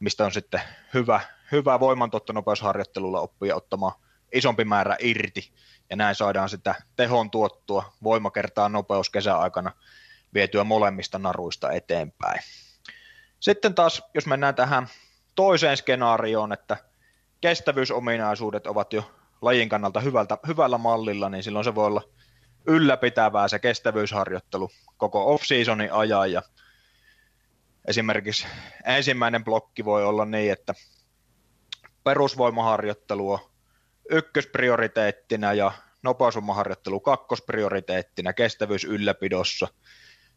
mistä 0.00 0.24
on 0.24 0.32
sitten 0.32 0.60
hyvä, 0.94 1.20
hyvä 1.52 1.80
voimantottonopeusharjoittelulla 1.80 3.20
oppia 3.20 3.56
ottamaan 3.56 3.92
isompi 4.34 4.64
määrä 4.64 4.96
irti 5.00 5.52
ja 5.90 5.96
näin 5.96 6.14
saadaan 6.14 6.48
sitä 6.48 6.74
tehon 6.96 7.30
tuottua 7.30 7.92
voimakertaa 8.02 8.68
nopeus 8.68 9.10
kesäaikana 9.10 9.72
vietyä 10.34 10.64
molemmista 10.64 11.18
naruista 11.18 11.72
eteenpäin. 11.72 12.40
Sitten 13.40 13.74
taas, 13.74 14.02
jos 14.14 14.26
mennään 14.26 14.54
tähän 14.54 14.88
toiseen 15.34 15.76
skenaarioon, 15.76 16.52
että 16.52 16.76
kestävyysominaisuudet 17.40 18.66
ovat 18.66 18.92
jo 18.92 19.10
lajin 19.42 19.68
kannalta 19.68 20.00
hyvältä, 20.00 20.38
hyvällä 20.46 20.78
mallilla, 20.78 21.28
niin 21.28 21.42
silloin 21.42 21.64
se 21.64 21.74
voi 21.74 21.86
olla 21.86 22.02
ylläpitävää 22.66 23.48
se 23.48 23.58
kestävyysharjoittelu 23.58 24.70
koko 24.96 25.34
off-seasonin 25.34 25.92
ajan 25.92 26.32
ja 26.32 26.42
esimerkiksi 27.88 28.46
ensimmäinen 28.84 29.44
blokki 29.44 29.84
voi 29.84 30.04
olla 30.04 30.24
niin, 30.24 30.52
että 30.52 30.74
perusvoimaharjoittelua 32.04 33.53
ykkösprioriteettina 34.10 35.52
ja 35.52 35.72
nopeusvoimaharjoittelu 36.02 37.00
kakkosprioriteettina 37.00 38.32
kestävyys 38.32 38.84
ylläpidossa. 38.84 39.68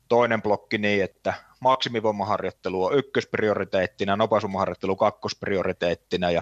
Toinen 0.07 0.41
blokki 0.41 0.77
niin, 0.77 1.03
että 1.03 1.33
maksimivoimaharjoittelu 1.59 2.85
on 2.85 2.97
ykkösprioriteettina, 2.97 4.15
nopeusvoimaharjoittelu 4.15 4.95
kakkosprioriteettina 4.95 6.31
ja 6.31 6.41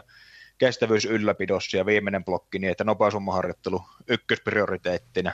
kestävyys 0.57 1.05
ylläpidossa 1.05 1.77
ja 1.77 1.85
viimeinen 1.85 2.25
blokki 2.25 2.59
niin, 2.59 2.71
että 2.71 2.83
nopeusvoimaharjoittelu 2.83 3.81
ykkösprioriteettina, 4.07 5.33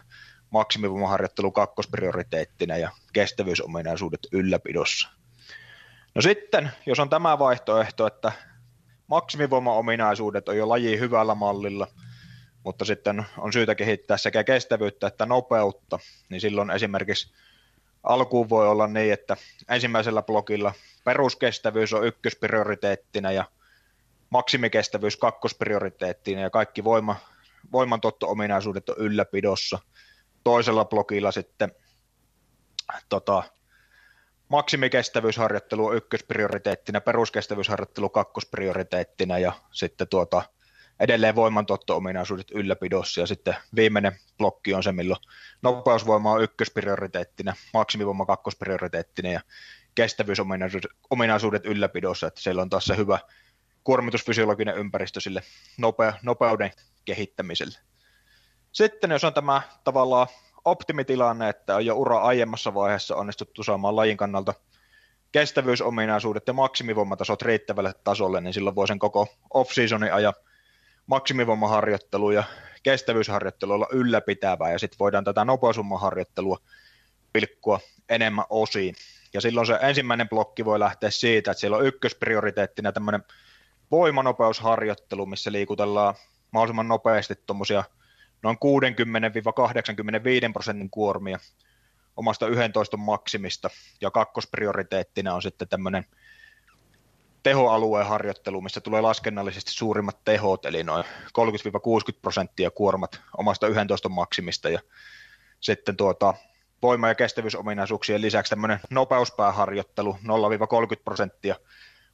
maksimivoimaharjoittelu 0.49 1.51
kakkosprioriteettina 1.51 2.77
ja 2.77 2.89
kestävyysominaisuudet 3.13 4.27
ylläpidossa. 4.31 5.09
No 6.15 6.21
sitten, 6.21 6.71
jos 6.85 6.99
on 6.99 7.09
tämä 7.09 7.39
vaihtoehto, 7.39 8.07
että 8.07 8.31
maksimivoimaominaisuudet 9.11 10.49
on 10.49 10.57
jo 10.57 10.69
laji 10.69 10.99
hyvällä 10.99 11.35
mallilla, 11.35 11.87
mutta 12.63 12.85
sitten 12.85 13.25
on 13.37 13.53
syytä 13.53 13.75
kehittää 13.75 14.17
sekä 14.17 14.43
kestävyyttä 14.43 15.07
että 15.07 15.25
nopeutta, 15.25 15.99
niin 16.29 16.41
silloin 16.41 16.71
esimerkiksi 16.71 17.33
alkuun 18.03 18.49
voi 18.49 18.67
olla 18.67 18.87
niin, 18.87 19.13
että 19.13 19.37
ensimmäisellä 19.69 20.21
blokilla 20.21 20.73
peruskestävyys 21.03 21.93
on 21.93 22.07
ykkösprioriteettina 22.07 23.31
ja 23.31 23.45
maksimikestävyys 24.29 25.17
kakkosprioriteettina 25.17 26.41
ja 26.41 26.49
kaikki 26.49 26.83
voima, 26.83 27.15
voimantotto-ominaisuudet 27.71 28.89
on 28.89 28.95
ylläpidossa. 28.97 29.79
Toisella 30.43 30.85
blokilla 30.85 31.31
sitten 31.31 31.71
tota, 33.09 33.43
maksimikestävyysharjoittelu 34.51 35.85
on 35.85 35.95
ykkösprioriteettina, 35.95 37.01
peruskestävyysharjoittelu 37.01 38.09
kakkosprioriteettina 38.09 39.39
ja 39.39 39.53
sitten 39.71 40.07
tuota, 40.07 40.43
edelleen 40.99 41.35
voimantotto-ominaisuudet 41.35 42.51
ylläpidossa 42.51 43.21
ja 43.21 43.27
sitten 43.27 43.55
viimeinen 43.75 44.19
blokki 44.37 44.73
on 44.73 44.83
se, 44.83 44.91
milloin 44.91 45.21
nopeusvoima 45.61 46.31
on 46.31 46.43
ykkösprioriteettina, 46.43 47.53
maksimivoima 47.73 48.25
kakkosprioriteettina 48.25 49.31
ja 49.31 49.41
kestävyysominaisuudet 49.95 51.65
ylläpidossa, 51.65 52.27
että 52.27 52.41
siellä 52.41 52.61
on 52.61 52.69
taas 52.69 52.85
se 52.85 52.97
hyvä 52.97 53.19
kuormitusfysiologinen 53.83 54.77
ympäristö 54.77 55.19
sille 55.19 55.43
nope, 55.77 56.13
nopeuden 56.23 56.71
kehittämiselle. 57.05 57.79
Sitten 58.71 59.11
jos 59.11 59.23
on 59.23 59.33
tämä 59.33 59.61
tavallaan 59.83 60.27
optimitilanne, 60.65 61.49
että 61.49 61.75
on 61.75 61.85
jo 61.85 61.95
ura 61.95 62.21
aiemmassa 62.21 62.73
vaiheessa 62.73 63.15
onnistuttu 63.15 63.63
saamaan 63.63 63.95
lajin 63.95 64.17
kannalta 64.17 64.53
kestävyysominaisuudet 65.31 66.47
ja 66.47 66.53
maksimivoimatasot 66.53 67.41
riittävälle 67.41 67.93
tasolle, 68.03 68.41
niin 68.41 68.53
silloin 68.53 68.75
voi 68.75 68.87
sen 68.87 68.99
koko 68.99 69.27
off-seasonin 69.53 70.13
ajan 70.13 70.33
maksimivoimaharjoittelu 71.07 72.31
ja 72.31 72.43
kestävyysharjoittelu 72.83 73.71
olla 73.71 73.87
ylläpitävää, 73.91 74.71
ja 74.71 74.79
sitten 74.79 74.99
voidaan 74.99 75.23
tätä 75.23 75.45
nopeusvoimaharjoittelua 75.45 76.57
pilkkua 77.33 77.79
enemmän 78.09 78.45
osiin. 78.49 78.95
Ja 79.33 79.41
silloin 79.41 79.67
se 79.67 79.79
ensimmäinen 79.81 80.29
blokki 80.29 80.65
voi 80.65 80.79
lähteä 80.79 81.09
siitä, 81.09 81.51
että 81.51 81.59
siellä 81.59 81.77
on 81.77 81.85
ykkösprioriteettina 81.85 82.91
tämmöinen 82.91 83.23
voimanopeusharjoittelu, 83.91 85.25
missä 85.25 85.51
liikutellaan 85.51 86.15
mahdollisimman 86.51 86.87
nopeasti 86.87 87.35
tuommoisia 87.45 87.83
noin 88.43 88.57
60-85 90.49 90.53
prosentin 90.53 90.89
kuormia 90.89 91.39
omasta 92.17 92.47
11 92.47 92.97
maksimista, 92.97 93.69
ja 94.01 94.11
kakkosprioriteettina 94.11 95.33
on 95.33 95.41
sitten 95.41 95.67
tämmöinen 95.67 96.05
tehoalueen 97.43 98.07
harjoittelu, 98.07 98.61
missä 98.61 98.81
tulee 98.81 99.01
laskennallisesti 99.01 99.71
suurimmat 99.71 100.23
tehot, 100.25 100.65
eli 100.65 100.83
noin 100.83 101.05
30-60 101.05 101.07
prosenttia 102.21 102.71
kuormat 102.71 103.21
omasta 103.37 103.67
11 103.67 104.09
maksimista, 104.09 104.69
ja 104.69 104.79
sitten 105.59 105.97
tuota, 105.97 106.33
voima- 106.81 107.07
ja 107.07 107.15
kestävyysominaisuuksien 107.15 108.21
lisäksi 108.21 108.49
tämmöinen 108.49 108.79
nopeuspääharjoittelu 108.89 110.17
0-30 110.23 111.01
prosenttia 111.03 111.55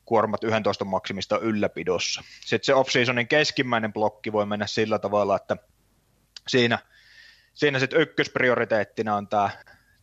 kuormat 0.06 0.44
11 0.44 0.86
maksimista 0.86 1.40
ylläpidossa. 1.40 2.22
Sitten 2.42 2.66
se 2.66 2.74
off-seasonin 2.74 3.28
keskimmäinen 3.28 3.94
blokki 3.94 4.32
voi 4.32 4.46
mennä 4.46 4.68
sillä 4.68 5.00
tavalla, 5.00 5.36
että 5.36 5.58
siinä, 6.48 6.80
siinä 7.54 7.80
sitten 7.80 8.02
ykkösprioriteettina 8.02 9.16
on 9.16 9.28
tämä 9.28 9.50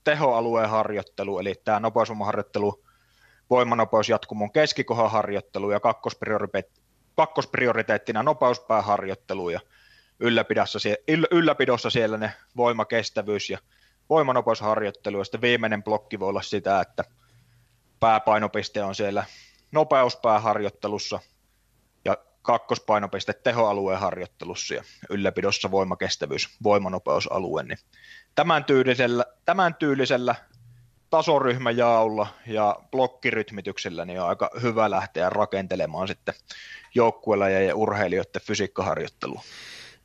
tehoalueen 0.04 0.70
harjoittelu, 0.70 1.38
eli 1.38 1.54
tämä 1.64 1.80
nopeusvoimaharjoittelu, 1.80 2.84
voimanopeusjatkumon 3.50 4.52
keskikohan 4.52 5.10
harjoittelu 5.10 5.70
ja 5.70 5.80
kakkosprioriteettina 7.16 8.22
nopeuspääharjoittelu 8.22 9.50
ja 9.50 9.60
ylläpidossa, 10.20 10.78
ylläpidossa 11.30 11.90
siellä 11.90 12.18
ne 12.18 12.32
voimakestävyys 12.56 13.50
ja 13.50 13.58
voimanopeusharjoittelu 14.10 15.18
ja 15.18 15.24
sitten 15.24 15.40
viimeinen 15.40 15.82
blokki 15.82 16.20
voi 16.20 16.28
olla 16.28 16.42
sitä, 16.42 16.80
että 16.80 17.04
pääpainopiste 18.00 18.82
on 18.82 18.94
siellä 18.94 19.24
nopeuspääharjoittelussa 19.72 21.20
kakkospainopiste 22.44 23.32
tehoalueen 23.32 24.00
harjoittelussa 24.00 24.74
ja 24.74 24.84
ylläpidossa 25.10 25.70
voimakestävyys, 25.70 26.48
voimanopeusalue, 26.62 27.62
niin 27.62 27.78
tämän 28.34 28.64
tyylisellä, 28.64 29.24
tämän 29.44 29.74
tyylisellä 29.74 30.34
tasoryhmäjaolla 31.10 32.26
ja 32.46 32.76
blokkirytmityksellä 32.90 34.04
niin 34.04 34.20
on 34.20 34.28
aika 34.28 34.50
hyvä 34.62 34.90
lähteä 34.90 35.30
rakentelemaan 35.30 36.08
sitten 36.08 36.34
joukkueella 36.94 37.48
ja 37.48 37.76
urheilijoiden 37.76 38.42
fysiikkaharjoittelua. 38.42 39.42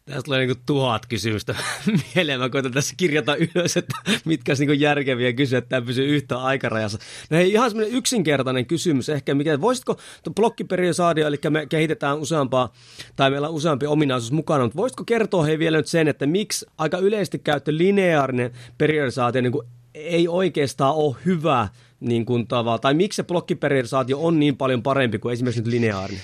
Tästä 0.10 0.24
tulee 0.24 0.45
niin 0.45 0.57
tuhat 0.66 1.05
kysymystä 1.05 1.55
mieleen. 2.16 2.39
Mä 2.39 2.49
koitan 2.49 2.72
tässä 2.72 2.93
kirjata 2.97 3.36
ylös, 3.36 3.78
että 3.78 3.95
mitkä 4.26 4.51
olisi 4.51 4.66
niin 4.66 4.80
järkeviä 4.80 5.34
kysyä, 5.34 5.60
että 5.60 5.70
tämä 5.70 5.86
pysyy 5.86 6.05
yhtä 6.16 6.38
aikarajassa. 6.38 6.97
No 7.30 7.38
hei, 7.38 7.51
ihan 7.51 7.70
semmoinen 7.70 7.97
yksinkertainen 7.97 8.66
kysymys 8.66 9.10
ehkä. 9.10 9.36
Mikä, 9.36 9.62
voisitko 9.62 9.99
blokkiperiosaadio, 10.36 11.28
eli 11.28 11.38
me 11.49 11.66
kehitetään 11.66 12.20
useampaa, 12.20 12.74
tai 13.16 13.30
meillä 13.30 13.47
on 13.47 13.53
useampi 13.53 13.86
ominaisuus 13.86 14.32
mukana, 14.32 14.64
mutta 14.64 14.78
voisitko 14.78 15.03
kertoa 15.03 15.43
hei 15.43 15.60
vielä 15.60 15.78
nyt 15.78 15.88
sen, 15.88 16.07
että 16.07 16.26
miksi 16.26 16.66
aika 16.78 16.97
yleisesti 16.97 17.39
käyttö 17.39 17.72
lineaarinen 17.78 18.51
periodisaatio 18.78 19.41
niin 19.41 19.53
ei 19.93 20.28
oikeastaan 20.28 20.95
ole 20.95 21.16
hyvä 21.26 21.68
niin 21.99 22.26
kuin 22.26 22.47
tavalla, 22.47 22.80
tai 22.80 22.93
miksi 22.93 23.16
se 23.16 23.24
blokkiperiodisaatio 23.24 24.20
on 24.20 24.39
niin 24.39 24.57
paljon 24.57 24.84
parempi 24.84 25.20
kuin 25.20 25.34
esimerkiksi 25.34 25.62
nyt 25.62 25.72
lineaarinen? 25.72 26.24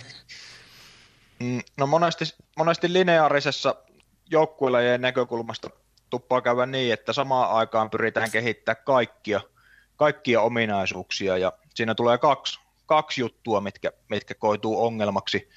Mm, 1.40 1.62
no 1.78 1.88
monesti, 1.88 2.26
monesti 2.58 2.94
lineaarisessa 2.94 3.76
joukkueelajien 4.32 5.02
näkökulmasta 5.02 5.70
tuppaa 6.10 6.42
käydä 6.42 6.66
niin, 6.66 6.94
että 6.94 7.14
samaan 7.14 7.52
aikaan 7.52 7.90
pyritään 7.90 8.32
kehittämään 8.32 8.84
kaikkia, 8.86 9.42
kaikkia 9.96 10.42
ominaisuuksia 10.42 11.38
ja 11.38 11.54
siinä 11.74 11.96
tulee 11.96 12.18
kaksi, 12.18 12.60
kaksi 12.86 13.22
juttua, 13.22 13.62
mitkä, 13.62 13.92
mitkä 14.10 14.36
koituu 14.36 14.86
ongelmaksi. 14.86 15.50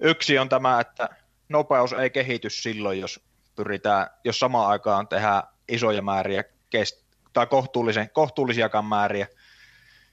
Yksi 0.00 0.38
on 0.38 0.48
tämä, 0.48 0.80
että 0.80 1.08
nopeus 1.48 1.92
ei 1.92 2.10
kehity 2.10 2.50
silloin, 2.50 3.00
jos 3.00 3.20
pyritään, 3.56 4.06
jos 4.24 4.38
samaan 4.38 4.70
aikaan 4.70 5.08
tehdään 5.08 5.42
isoja 5.68 6.02
määriä 6.02 6.44
kest- 6.70 7.04
tai 7.32 7.46
kohtuullisen, 7.46 8.10
kohtuullisiakaan 8.10 8.84
määriä 8.84 9.26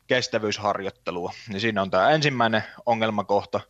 kestävyysharjoittelua. 0.08 1.32
Niin 1.48 1.62
siinä 1.62 1.82
on 1.82 1.92
tämä 1.92 2.10
ensimmäinen 2.10 2.64
ongelmakohta– 2.86 3.62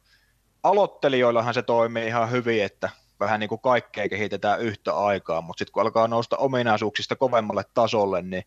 aloittelijoillahan 0.64 1.54
se 1.54 1.62
toimii 1.62 2.08
ihan 2.08 2.32
hyvin, 2.32 2.64
että 2.64 2.90
vähän 3.20 3.40
niin 3.40 3.50
kuin 3.50 3.62
kaikkea 3.62 4.10
kehitetään 4.10 4.62
yhtä 4.62 4.98
aikaa, 4.98 5.42
mutta 5.42 5.60
sitten 5.60 5.74
kun 5.74 5.82
alkaa 5.82 6.08
nousta 6.08 6.38
ominaisuuksista 6.38 7.16
kovemmalle 7.16 7.64
tasolle, 7.74 8.22
niin 8.22 8.44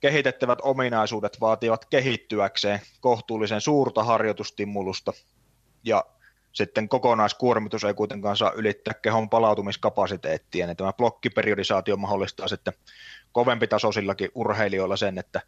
kehitettävät 0.00 0.58
ominaisuudet 0.62 1.40
vaativat 1.40 1.84
kehittyäkseen 1.84 2.80
kohtuullisen 3.00 3.60
suurta 3.60 4.04
harjoitustimulusta 4.04 5.12
ja 5.84 6.04
sitten 6.52 6.88
kokonaiskuormitus 6.88 7.84
ei 7.84 7.94
kuitenkaan 7.94 8.36
saa 8.36 8.52
ylittää 8.52 8.94
kehon 8.94 9.30
palautumiskapasiteettia, 9.30 10.66
niin 10.66 10.76
tämä 10.76 10.92
blokkiperiodisaatio 10.92 11.96
mahdollistaa 11.96 12.48
sitten 12.48 12.74
kovempi 13.32 13.66
tasoisillakin 13.66 14.30
urheilijoilla 14.34 14.96
sen, 14.96 15.18
että 15.18 15.40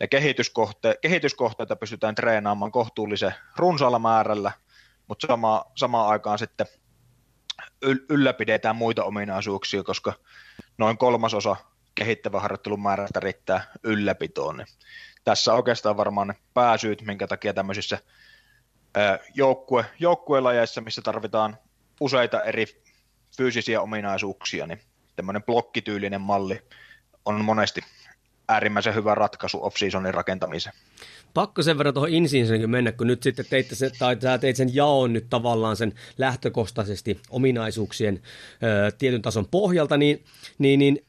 ne 0.00 0.06
kehityskohte- 0.06 0.98
kehityskohteita 1.00 1.76
pystytään 1.76 2.14
treenaamaan 2.14 2.72
kohtuullisen 2.72 3.34
runsaalla 3.56 3.98
määrällä 3.98 4.52
mutta 5.12 5.26
sama, 5.26 5.64
samaan 5.76 6.08
aikaan 6.08 6.38
sitten 6.38 6.66
ylläpidetään 8.08 8.76
muita 8.76 9.04
ominaisuuksia, 9.04 9.82
koska 9.82 10.12
noin 10.78 10.98
kolmasosa 10.98 11.56
kehittävän 11.94 12.42
harjoittelun 12.42 12.82
määrästä 12.82 13.20
riittää 13.20 13.64
ylläpitoon. 13.82 14.56
Niin 14.56 14.66
tässä 15.24 15.54
oikeastaan 15.54 15.96
varmaan 15.96 16.28
ne 16.28 16.34
pääsyyt, 16.54 17.02
minkä 17.02 17.26
takia 17.26 17.54
tämmöisissä 17.54 17.98
joukkue, 19.34 19.84
joukkuelajeissa, 19.98 20.80
missä 20.80 21.02
tarvitaan 21.02 21.58
useita 22.00 22.42
eri 22.42 22.66
fyysisiä 23.36 23.80
ominaisuuksia, 23.80 24.66
niin 24.66 24.80
tämmöinen 25.16 25.42
blokkityylinen 25.42 26.20
malli 26.20 26.62
on 27.24 27.44
monesti 27.44 27.80
äärimmäisen 28.48 28.94
hyvä 28.94 29.14
ratkaisu 29.14 29.64
off-seasonin 29.64 30.14
rakentamiseen. 30.14 30.74
Pakko 31.34 31.62
sen 31.62 31.78
verran 31.78 31.94
tuohon 31.94 32.10
insiinsenkin 32.10 32.70
mennä, 32.70 32.92
kun 32.92 33.06
nyt 33.06 33.22
sitten 33.22 33.44
teit 33.50 33.66
sen, 33.72 33.90
tai 33.98 34.16
sä 34.22 34.38
teit 34.38 34.56
sen 34.56 34.74
jaon 34.74 35.12
nyt 35.12 35.26
tavallaan 35.30 35.76
sen 35.76 35.92
lähtökohtaisesti 36.18 37.20
ominaisuuksien 37.30 38.20
ö, 38.62 38.92
tietyn 38.98 39.22
tason 39.22 39.48
pohjalta, 39.48 39.96
niin, 39.96 40.24
niin, 40.58 40.78
niin 40.78 41.04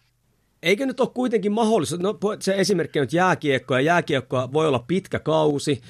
Eikö 0.63 0.85
nyt 0.85 0.99
ole 0.99 1.09
kuitenkin 1.13 1.51
mahdollista, 1.51 1.97
no 1.97 2.17
se 2.39 2.55
esimerkki 2.57 2.99
on 2.99 3.03
nyt 3.03 3.13
ja 3.13 3.79
jääkiekkoa 3.81 4.53
voi 4.53 4.67
olla 4.67 4.83
pitkä 4.87 5.19
kausi, 5.19 5.81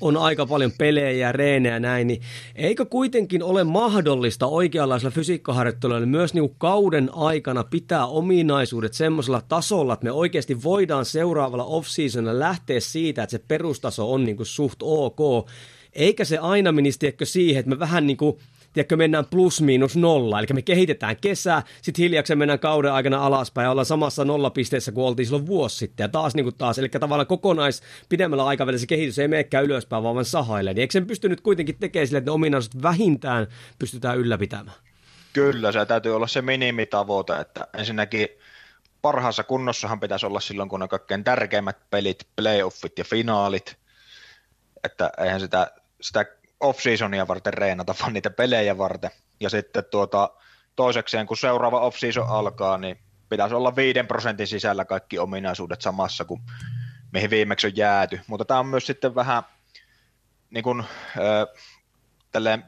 on 0.00 0.16
aika 0.16 0.46
paljon 0.46 0.72
pelejä 0.78 1.32
reenejä 1.32 1.74
ja 1.74 1.80
näin, 1.80 2.06
niin 2.06 2.20
eikö 2.54 2.86
kuitenkin 2.86 3.42
ole 3.42 3.64
mahdollista 3.64 4.46
oikeanlaisella 4.46 5.10
fysiikkaharjoittelulla 5.10 6.06
myös 6.06 6.34
niin 6.34 6.54
kauden 6.58 7.10
aikana 7.14 7.64
pitää 7.64 8.06
ominaisuudet 8.06 8.94
semmoisella 8.94 9.42
tasolla, 9.48 9.92
että 9.94 10.04
me 10.04 10.12
oikeasti 10.12 10.62
voidaan 10.62 11.04
seuraavalla 11.04 11.64
off-seasonilla 11.64 12.38
lähteä 12.38 12.80
siitä, 12.80 13.22
että 13.22 13.30
se 13.30 13.44
perustaso 13.48 14.12
on 14.12 14.24
niin 14.24 14.36
kuin 14.36 14.46
suht 14.46 14.78
ok, 14.82 15.48
eikä 15.92 16.24
se 16.24 16.38
aina 16.38 16.72
menisi 16.72 16.98
siihen, 17.22 17.60
että 17.60 17.70
me 17.70 17.78
vähän 17.78 18.06
niin 18.06 18.16
kuin 18.16 18.38
tiedätkö, 18.72 18.96
mennään 18.96 19.26
plus 19.26 19.60
miinus 19.60 19.96
nolla, 19.96 20.38
eli 20.38 20.46
me 20.52 20.62
kehitetään 20.62 21.16
kesää, 21.16 21.62
sitten 21.82 22.02
hiljakseen 22.02 22.38
mennään 22.38 22.58
kauden 22.58 22.92
aikana 22.92 23.26
alaspäin 23.26 23.64
ja 23.64 23.70
ollaan 23.70 23.86
samassa 23.86 24.24
nollapisteessä 24.24 24.92
kuin 24.92 25.04
oltiin 25.04 25.26
silloin 25.26 25.46
vuosi 25.46 25.76
sitten, 25.76 26.04
ja 26.04 26.08
taas 26.08 26.34
niin 26.34 26.44
kuin 26.44 26.54
taas, 26.54 26.78
eli 26.78 26.88
tavallaan 26.88 27.26
kokonais 27.26 27.82
pidemmällä 28.08 28.44
aikavälillä 28.44 28.80
se 28.80 28.86
kehitys 28.86 29.18
ei 29.18 29.28
menekään 29.28 29.64
ylöspäin, 29.64 30.02
vaan 30.02 30.24
sahailee, 30.24 30.74
niin 30.74 30.80
eikö 30.80 30.92
sen 30.92 31.06
pysty 31.06 31.28
nyt 31.28 31.40
kuitenkin 31.40 31.78
tekemään 31.80 32.06
sille, 32.06 32.18
että 32.18 32.30
ne 32.30 32.34
ominaisuudet 32.34 32.82
vähintään 32.82 33.46
pystytään 33.78 34.18
ylläpitämään? 34.18 34.76
Kyllä, 35.32 35.72
se 35.72 35.86
täytyy 35.86 36.16
olla 36.16 36.26
se 36.26 36.42
minimitavoite, 36.42 37.36
että 37.36 37.66
ensinnäkin 37.78 38.28
parhaassa 39.02 39.44
kunnossahan 39.44 40.00
pitäisi 40.00 40.26
olla 40.26 40.40
silloin, 40.40 40.68
kun 40.68 40.82
on 40.82 40.88
kaikkein 40.88 41.24
tärkeimmät 41.24 41.76
pelit, 41.90 42.26
playoffit 42.36 42.98
ja 42.98 43.04
finaalit, 43.04 43.76
että 44.84 45.10
eihän 45.18 45.40
sitä, 45.40 45.70
sitä 46.00 46.26
off-seasonia 46.62 47.28
varten 47.28 47.54
reenata, 47.54 47.94
vaan 48.00 48.12
niitä 48.12 48.30
pelejä 48.30 48.78
varten. 48.78 49.10
Ja 49.40 49.50
sitten 49.50 49.84
tuota, 49.90 50.30
toisekseen, 50.76 51.26
kun 51.26 51.36
seuraava 51.36 51.80
off-season 51.80 52.28
alkaa, 52.28 52.78
niin 52.78 52.98
pitäisi 53.28 53.54
olla 53.54 53.76
5 53.76 54.02
prosentin 54.02 54.46
sisällä 54.46 54.84
kaikki 54.84 55.18
ominaisuudet 55.18 55.80
samassa 55.80 56.24
kuin 56.24 56.40
mihin 57.12 57.30
viimeksi 57.30 57.66
on 57.66 57.76
jääty. 57.76 58.20
Mutta 58.26 58.44
tämä 58.44 58.60
on 58.60 58.66
myös 58.66 58.86
sitten 58.86 59.14
vähän 59.14 59.42
niin 60.50 60.64
kuin, 60.64 60.80
äh, 60.80 62.64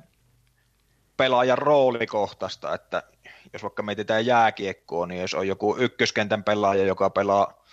pelaajan 1.17 1.59
roolikohtaista, 1.59 2.75
että 2.75 3.03
jos 3.53 3.63
vaikka 3.63 3.83
mietitään 3.83 4.27
jääkiekkoa, 4.27 5.07
niin 5.07 5.21
jos 5.21 5.35
on 5.35 5.49
joku 5.49 5.77
ykköskentän 5.79 6.45
pelaaja, 6.45 6.85
joka 6.85 7.11
pelaa 7.11 7.65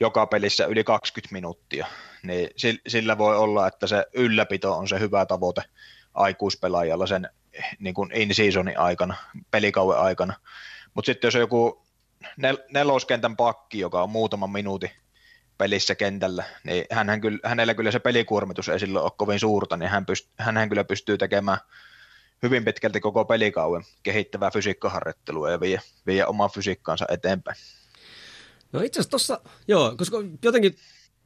joka 0.00 0.26
pelissä 0.26 0.66
yli 0.66 0.84
20 0.84 1.32
minuuttia, 1.32 1.86
niin 2.22 2.50
sillä 2.86 3.18
voi 3.18 3.36
olla, 3.36 3.66
että 3.66 3.86
se 3.86 4.06
ylläpito 4.14 4.76
on 4.76 4.88
se 4.88 5.00
hyvä 5.00 5.26
tavoite 5.26 5.62
aikuispelaajalla 6.14 7.06
sen 7.06 7.28
niin 7.78 7.94
kuin 7.94 8.10
in-seasonin 8.14 8.78
aikana, 8.78 9.14
pelikauden 9.50 9.98
aikana. 9.98 10.34
Mutta 10.94 11.06
sitten 11.06 11.28
jos 11.28 11.34
on 11.34 11.40
joku 11.40 11.82
nel- 12.24 12.64
neloskentän 12.70 13.36
pakki, 13.36 13.78
joka 13.78 14.02
on 14.02 14.10
muutaman 14.10 14.50
minuutin 14.50 14.90
pelissä 15.58 15.94
kentällä, 15.94 16.44
niin 16.64 16.84
hänhän 16.90 17.20
kyllä, 17.20 17.38
hänellä 17.44 17.74
kyllä 17.74 17.90
se 17.90 17.98
pelikuormitus 17.98 18.68
ei 18.68 18.80
silloin 18.80 19.04
ole 19.04 19.12
kovin 19.16 19.40
suurta, 19.40 19.76
niin 19.76 19.90
hän 19.90 20.06
pyst- 20.10 20.28
hänhän 20.38 20.68
kyllä 20.68 20.84
pystyy 20.84 21.18
tekemään 21.18 21.58
hyvin 22.42 22.64
pitkälti 22.64 23.00
koko 23.00 23.24
pelikauden 23.24 23.82
kehittävää 24.02 24.50
fysiikkaharjoittelua 24.50 25.50
ja 25.50 25.60
vie, 25.60 25.80
vie 26.06 26.26
omaa 26.26 26.48
fysiikkaansa 26.48 27.06
eteenpäin. 27.08 27.56
No 28.72 28.80
itse 28.80 29.00
asiassa 29.00 29.10
tuossa, 29.10 29.40
joo, 29.68 29.94
koska 29.96 30.16
jotenkin 30.44 30.76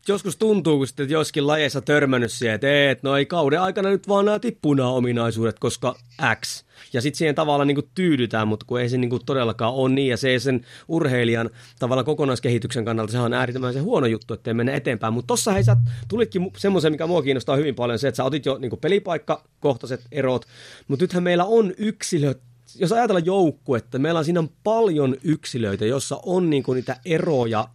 joskus 0.09 0.37
tuntuu, 0.37 0.77
kun 0.77 0.87
sitten 0.87 1.11
joskin 1.11 1.47
lajeissa 1.47 1.81
törmännyt 1.81 2.33
siihen, 2.33 2.55
että, 2.55 2.91
et, 2.91 3.03
no 3.03 3.17
ei 3.17 3.27
kauden 3.27 3.61
aikana 3.61 3.89
nyt 3.89 4.09
vaan 4.09 4.25
nämä 4.25 4.39
tippuu 4.39 4.75
nämä 4.75 4.89
ominaisuudet, 4.89 5.59
koska 5.59 5.97
X. 6.41 6.65
Ja 6.93 7.01
sitten 7.01 7.19
siihen 7.19 7.35
tavallaan 7.35 7.69
niin 7.69 7.91
tyydytään, 7.95 8.49
mutta 8.49 8.67
kun 8.67 8.81
ei 8.81 8.89
se 8.89 8.99
niin 8.99 9.25
todellakaan 9.27 9.75
ole 9.75 9.95
niin, 9.95 10.09
ja 10.09 10.17
se 10.17 10.29
ei 10.29 10.41
sen 10.41 10.67
urheilijan 10.89 11.51
tavallaan 11.79 12.05
kokonaiskehityksen 12.05 12.85
kannalta, 12.85 13.13
se 13.13 13.19
on 13.19 13.33
äärimmäisen 13.33 13.83
huono 13.83 14.07
juttu, 14.07 14.35
ettei 14.35 14.55
mennä 14.55 14.73
eteenpäin. 14.73 15.15
Mutta 15.15 15.27
tossa 15.27 15.53
hei 15.53 15.65
sä 15.65 15.77
tulitkin 16.09 16.51
semmoisen, 16.57 16.93
mikä 16.93 17.07
mua 17.07 17.23
kiinnostaa 17.23 17.57
hyvin 17.57 17.75
paljon, 17.75 17.99
se, 17.99 18.09
että 18.09 18.17
sä 18.17 18.25
otit 18.25 18.47
jo 18.47 18.59
niin 18.59 18.79
pelipaikkakohtaiset 18.81 20.01
erot, 20.13 20.47
mutta 20.89 21.03
nythän 21.03 21.23
meillä 21.23 21.45
on 21.45 21.73
yksilöt, 21.79 22.41
jos 22.75 22.93
ajatellaan 22.93 23.27
joukkuetta, 23.27 23.99
meillä 23.99 24.19
on 24.19 24.25
siinä 24.25 24.45
paljon 24.65 25.17
yksilöitä, 25.23 25.87
jossa 25.87 26.21
on 26.23 26.51
niin 26.51 26.65
niitä 26.75 26.97
eroja 27.05 27.69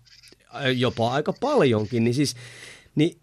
jopa 0.75 1.11
aika 1.11 1.33
paljonkin, 1.33 2.03
niin 2.03 2.13
siis, 2.13 2.35
niin, 2.95 3.17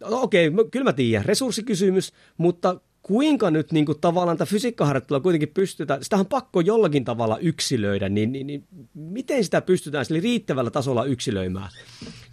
no 0.00 0.22
okei, 0.22 0.50
kyllä 0.70 0.84
mä 0.84 0.92
tiedän, 0.92 1.24
resurssikysymys, 1.24 2.12
mutta 2.36 2.80
kuinka 3.02 3.50
nyt 3.50 3.72
niin 3.72 3.86
kuin, 3.86 4.00
tavallaan 4.00 4.36
tämä 4.36 4.46
fysiikkaharjoittelua 4.46 5.20
kuitenkin 5.20 5.48
pystytään, 5.48 6.04
sitä 6.04 6.16
on 6.16 6.26
pakko 6.26 6.60
jollakin 6.60 7.04
tavalla 7.04 7.38
yksilöidä, 7.38 8.08
niin, 8.08 8.32
niin, 8.32 8.46
niin 8.46 8.64
miten 8.94 9.44
sitä 9.44 9.60
pystytään 9.60 10.04
sille 10.04 10.20
riittävällä 10.20 10.70
tasolla 10.70 11.04
yksilöimään? 11.04 11.68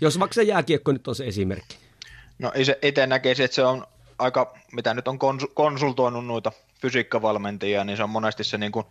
Jos 0.01 0.19
vaikka 0.19 0.33
se 0.33 0.43
jääkiekko 0.43 0.91
nyt 0.91 1.07
on 1.07 1.15
se 1.15 1.25
esimerkki. 1.25 1.77
No 2.39 2.51
itse 2.81 3.07
näkisi, 3.07 3.43
että 3.43 3.55
se 3.55 3.63
on 3.63 3.85
aika, 4.19 4.53
mitä 4.71 4.93
nyt 4.93 5.07
on 5.07 5.19
konsultoinut 5.53 6.25
noita 6.25 6.51
fysiikkavalmentajia, 6.81 7.83
niin 7.83 7.97
se 7.97 8.03
on 8.03 8.09
monesti 8.09 8.43
se 8.43 8.57
niin 8.57 8.71
kuin 8.71 8.85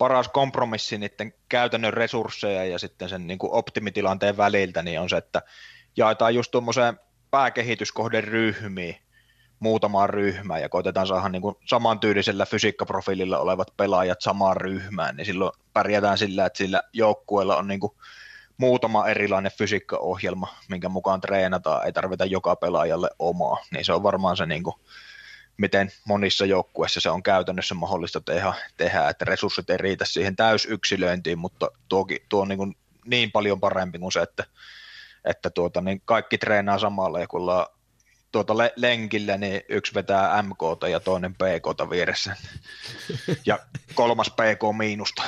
paras 0.00 0.28
kompromissi 0.28 0.98
niiden 0.98 1.34
käytännön 1.48 1.92
resursseja 1.92 2.64
ja 2.64 2.78
sitten 2.78 3.08
sen 3.08 3.26
niin 3.26 3.38
kuin 3.38 3.52
optimitilanteen 3.52 4.36
väliltä, 4.36 4.82
niin 4.82 5.00
on 5.00 5.08
se, 5.08 5.16
että 5.16 5.42
jaetaan 5.96 6.34
just 6.34 6.50
tuommoiseen 6.50 7.00
pääkehityskohden 7.30 8.24
ryhmiin 8.24 8.96
muutamaan 9.58 10.10
ryhmään 10.10 10.62
ja 10.62 10.68
koitetaan 10.68 11.06
saada 11.06 11.28
niin 11.28 11.42
kuin 11.42 11.56
samantyylisellä 11.66 12.46
fysiikkaprofiililla 12.46 13.38
olevat 13.38 13.76
pelaajat 13.76 14.20
samaan 14.20 14.56
ryhmään, 14.56 15.16
niin 15.16 15.26
silloin 15.26 15.52
pärjätään 15.72 16.18
sillä, 16.18 16.46
että 16.46 16.58
sillä 16.58 16.82
joukkueella 16.92 17.56
on 17.56 17.68
niin 17.68 17.80
kuin 17.80 17.92
muutama 18.56 19.08
erilainen 19.08 19.52
fysiikkaohjelma, 19.58 20.54
minkä 20.68 20.88
mukaan 20.88 21.20
treenataan, 21.20 21.86
ei 21.86 21.92
tarvita 21.92 22.24
joka 22.24 22.56
pelaajalle 22.56 23.10
omaa, 23.18 23.56
niin 23.72 23.84
se 23.84 23.92
on 23.92 24.02
varmaan 24.02 24.36
se 24.36 24.46
niin 24.46 24.62
kuin 24.62 24.76
miten 25.60 25.92
monissa 26.04 26.46
joukkueissa 26.46 27.00
se 27.00 27.10
on 27.10 27.22
käytännössä 27.22 27.74
mahdollista 27.74 28.20
tehdä, 28.20 28.54
tehdä 28.76 29.08
että 29.08 29.24
resurssit 29.24 29.70
ei 29.70 29.76
riitä 29.76 30.04
siihen 30.04 30.36
täysyksilöintiin, 30.36 31.38
mutta 31.38 31.70
tuokin, 31.88 32.18
tuo 32.28 32.42
on 32.42 32.48
niin, 32.48 32.76
niin 33.04 33.32
paljon 33.32 33.60
parempi 33.60 33.98
kuin 33.98 34.12
se, 34.12 34.20
että, 34.20 34.44
että 35.24 35.50
tuota, 35.50 35.80
niin 35.80 36.02
kaikki 36.04 36.38
treenaa 36.38 36.78
samalla 36.78 37.20
ja 37.20 37.26
kun 37.26 37.40
ollaan 37.40 37.66
tuota 38.32 38.58
le- 38.58 38.72
lenkillä, 38.76 39.36
niin 39.36 39.60
yksi 39.68 39.94
vetää 39.94 40.42
MK 40.42 40.90
ja 40.90 41.00
toinen 41.00 41.34
PK 41.34 41.90
vieressä. 41.90 42.36
Ja 43.46 43.58
kolmas 43.94 44.30
PK 44.30 44.76
miinusta. 44.76 45.22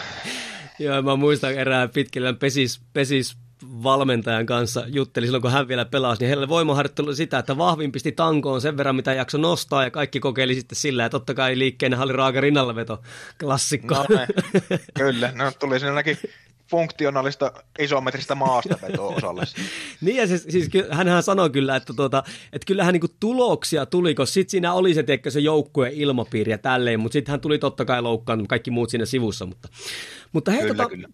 Joo, 0.78 1.02
mä 1.02 1.16
muistan 1.16 1.54
erään 1.54 1.90
pitkillä 1.90 2.32
pesis, 2.32 2.80
pesis 2.92 3.36
valmentajan 3.82 4.46
kanssa 4.46 4.84
jutteli 4.86 5.26
silloin, 5.26 5.42
kun 5.42 5.50
hän 5.50 5.68
vielä 5.68 5.84
pelasi, 5.84 6.22
niin 6.22 6.28
heille 6.28 6.48
voimaharjoittelu 6.48 7.14
sitä, 7.14 7.38
että 7.38 7.58
vahvin 7.58 7.92
pisti 7.92 8.12
tankoon 8.12 8.60
sen 8.60 8.76
verran, 8.76 8.96
mitä 8.96 9.12
jakso 9.12 9.38
nostaa, 9.38 9.84
ja 9.84 9.90
kaikki 9.90 10.20
kokeili 10.20 10.54
sitten 10.54 10.76
sillä, 10.76 11.02
ja 11.02 11.10
totta 11.10 11.34
kai 11.34 11.58
liikkeen 11.58 12.00
oli 12.00 12.12
raaka 12.12 12.40
rinnallaveto, 12.40 13.02
klassikko. 13.40 13.94
No, 13.94 14.04
kyllä, 14.98 15.32
no 15.34 15.52
tuli 15.58 15.80
sinnekin 15.80 16.18
funktionaalista 16.72 17.52
isometristä 17.78 18.34
maasta 18.34 18.78
vetoa 18.82 19.14
osalle. 19.16 19.42
niin 20.00 20.16
ja 20.16 20.26
siis, 20.26 20.46
siis 20.48 20.68
hänhän 20.90 21.22
sanoi 21.22 21.50
kyllä, 21.50 21.76
että, 21.76 21.92
tuota, 21.92 22.22
että 22.52 22.66
kyllähän 22.66 22.92
niinku 22.92 23.08
tuloksia 23.20 23.86
tuli, 23.86 24.14
koska 24.14 24.32
sitten 24.34 24.50
siinä 24.50 24.72
oli 24.72 24.94
se, 24.94 25.02
teikö, 25.02 25.30
se 25.30 25.40
joukkueen 25.40 25.92
ilmapiiri 25.92 26.52
ja 26.52 26.58
tälleen, 26.58 27.00
mutta 27.00 27.12
sitten 27.12 27.32
hän 27.32 27.40
tuli 27.40 27.58
totta 27.58 27.84
kai 27.84 28.02
loukkaan 28.02 28.46
kaikki 28.46 28.70
muut 28.70 28.90
siinä 28.90 29.06
sivussa. 29.06 29.46
Mutta, 29.46 29.68
mutta 30.32 30.50
hei, 30.50 30.60
kyllä, 30.60 30.74
tota, 30.74 30.88
kyllä. 30.88 31.08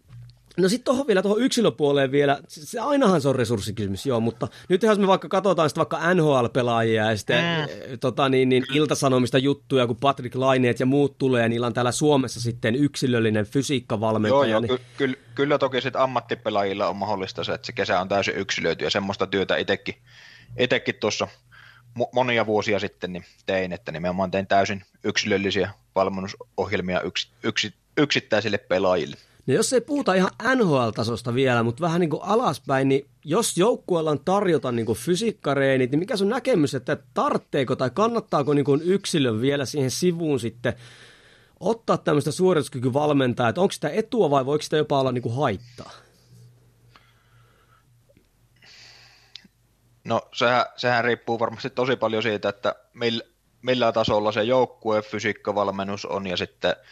No 0.59 0.69
sitten 0.69 0.85
tuohon 0.85 1.07
vielä, 1.07 1.23
tuohon 1.23 1.43
yksilöpuoleen 1.43 2.13
vielä, 2.13 2.39
se, 2.49 2.81
ainahan 2.81 3.21
se 3.21 3.29
on 3.29 3.35
resurssikysymys, 3.35 4.07
joo, 4.07 4.21
mutta 4.21 4.49
nyt 4.69 4.83
jos 4.83 4.99
me 4.99 5.07
vaikka 5.07 5.29
katsotaan 5.29 5.69
sitten 5.69 5.81
vaikka 5.81 6.15
NHL-pelaajia 6.15 7.11
ja 7.11 7.17
sitten 7.17 7.45
mm. 7.61 7.99
tota, 7.99 8.29
niin, 8.29 8.49
niin, 8.49 8.65
iltasanomista 8.75 9.39
juttuja, 9.39 9.87
kun 9.87 9.97
Patrick 9.97 10.35
Laineet 10.35 10.81
ja 10.81 10.87
muut 10.87 11.19
tulee, 11.19 11.49
niillä 11.49 11.67
on 11.67 11.75
täällä 11.75 11.93
Suomessa 11.93 12.41
sitten 12.41 12.75
yksilöllinen 12.75 13.47
fysiikkavalmentaja. 13.47 14.35
Joo, 14.35 14.45
joo 14.45 14.61
niin... 14.61 14.69
ky- 14.69 14.85
kyllä, 14.97 15.17
kyllä 15.35 15.59
toki 15.59 15.81
sitten 15.81 16.03
ammattipelaajilla 16.03 16.89
on 16.89 16.97
mahdollista 16.97 17.45
se, 17.45 17.53
että 17.53 17.67
se 17.67 17.73
kesä 17.73 18.01
on 18.01 18.09
täysin 18.09 18.37
yksilöity 18.37 18.85
ja 18.85 18.91
semmoista 18.91 19.27
työtä 19.27 19.57
itsekin, 19.57 19.95
itsekin 20.59 20.95
tuossa 20.95 21.29
monia 22.13 22.47
vuosia 22.47 22.79
sitten 22.79 23.13
niin 23.13 23.25
tein, 23.47 23.73
että 23.73 23.93
nimenomaan 23.93 24.31
tein 24.31 24.47
täysin 24.47 24.85
yksilöllisiä 25.05 25.71
valmennusohjelmia 25.95 27.01
yks, 27.01 27.31
yks, 27.43 27.69
yksittäisille 27.97 28.59
pelaajille. 28.59 29.17
No 29.49 29.55
jos 29.55 29.73
ei 29.73 29.81
puhuta 29.81 30.15
ihan 30.15 30.31
NHL-tasosta 30.55 31.35
vielä, 31.35 31.63
mutta 31.63 31.81
vähän 31.81 32.01
niin 32.01 32.11
kuin 32.11 32.23
alaspäin, 32.23 32.89
niin 32.89 33.09
jos 33.25 33.57
joukkueella 33.57 34.11
on 34.11 34.21
tarjota 34.25 34.73
niin 34.73 34.87
kuin 34.87 34.99
fysiikkareenit, 34.99 35.91
niin 35.91 35.99
mikä 35.99 36.17
sun 36.17 36.29
näkemys, 36.29 36.75
että 36.75 36.97
tartteeko 37.15 37.77
tai 37.77 37.91
kannattaako 37.95 38.55
niin 38.55 38.65
kuin 38.65 38.83
yksilön 38.85 39.41
vielä 39.41 39.65
siihen 39.65 39.91
sivuun 39.91 40.41
sitten 40.41 40.75
ottaa 41.61 41.97
tämmöistä 41.99 42.31
suorituskykyvalmentaa, 42.31 43.49
että 43.49 43.61
onko 43.61 43.73
sitä 43.73 43.89
etua 43.91 44.31
vai 44.31 44.47
voiko 44.47 44.63
sitä 44.63 44.77
jopa 44.77 45.01
olla 45.01 45.13
niin 45.13 45.23
kuin 45.23 45.35
haittaa? 45.35 45.93
No 50.05 50.21
sehän, 50.35 50.67
sehän 50.77 51.05
riippuu 51.05 51.39
varmasti 51.39 51.71
tosi 51.71 51.97
paljon 51.97 52.23
siitä, 52.23 52.49
että 52.49 52.75
millä, 52.95 53.25
millä 53.63 53.93
tasolla 53.93 54.33
se 54.33 54.43
joukkue 54.43 55.03
fysiikkavalmennus 55.03 56.07
on 56.07 56.27
ja 56.27 56.37
sitten– 56.37 56.77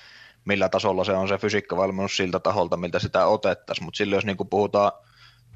millä 0.46 0.68
tasolla 0.68 1.04
se 1.04 1.12
on 1.12 1.28
se 1.28 1.38
fysiikkavalmennus 1.38 2.16
siltä 2.16 2.38
taholta, 2.40 2.76
miltä 2.76 2.98
sitä 2.98 3.26
otettaisiin, 3.26 3.84
mutta 3.84 3.98
silloin 3.98 4.16
jos 4.16 4.24
niin 4.24 4.36
kuin 4.36 4.48
puhutaan 4.48 4.92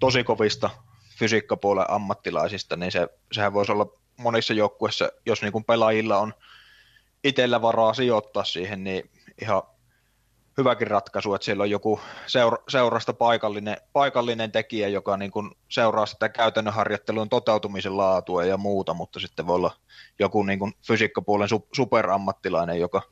tosi 0.01 0.25
kovista 0.25 0.71
fysiikkapuolen 1.19 1.91
ammattilaisista, 1.91 2.77
niin 2.77 2.93
se, 2.93 3.09
sehän 3.33 3.53
voisi 3.53 3.73
olla 3.73 3.87
monissa 4.17 4.55
joukkueissa, 4.55 5.09
jos 5.27 5.43
niin 5.43 5.53
kuin 5.53 5.65
pelaajilla 5.65 6.19
on 6.19 6.35
itsellä 7.25 7.63
varaa 7.63 7.95
sijoittaa 7.95 8.45
siihen, 8.45 8.85
niin 8.85 9.11
ihan 9.43 9.63
hyväkin 10.59 10.87
ratkaisu, 10.87 11.35
että 11.35 11.45
siellä 11.45 11.63
on 11.63 11.71
joku 11.71 12.01
seura, 12.27 12.59
seurasta 12.69 13.13
paikallinen, 13.13 13.77
paikallinen 13.93 14.53
tekijä, 14.53 14.89
joka 14.89 15.17
niin 15.17 15.31
kuin 15.31 15.51
seuraa 15.69 16.07
sitä 16.07 16.29
käytännön 16.29 16.75
harjoittelun 16.75 17.29
toteutumisen 17.29 17.97
laatua 17.97 18.45
ja 18.45 18.57
muuta, 18.57 18.95
mutta 18.95 19.21
sitten 19.21 19.47
voi 19.47 19.57
olla 19.57 19.77
joku 20.19 20.43
niin 20.43 20.59
kuin 20.59 20.73
fysiikkapuolen 20.87 21.49
superammattilainen, 21.73 22.81
joka 22.81 23.03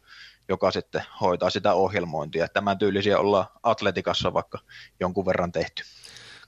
joka 0.49 0.71
sitten 0.71 1.03
hoitaa 1.21 1.51
sitä 1.51 1.75
ohjelmointia. 1.75 2.49
Tämän 2.49 2.79
tyylisiä 2.79 3.19
ollaan 3.19 3.47
atletikassa 3.63 4.35
vaikka 4.35 4.59
jonkun 5.01 5.27
verran 5.27 5.53
tehty. 5.53 5.83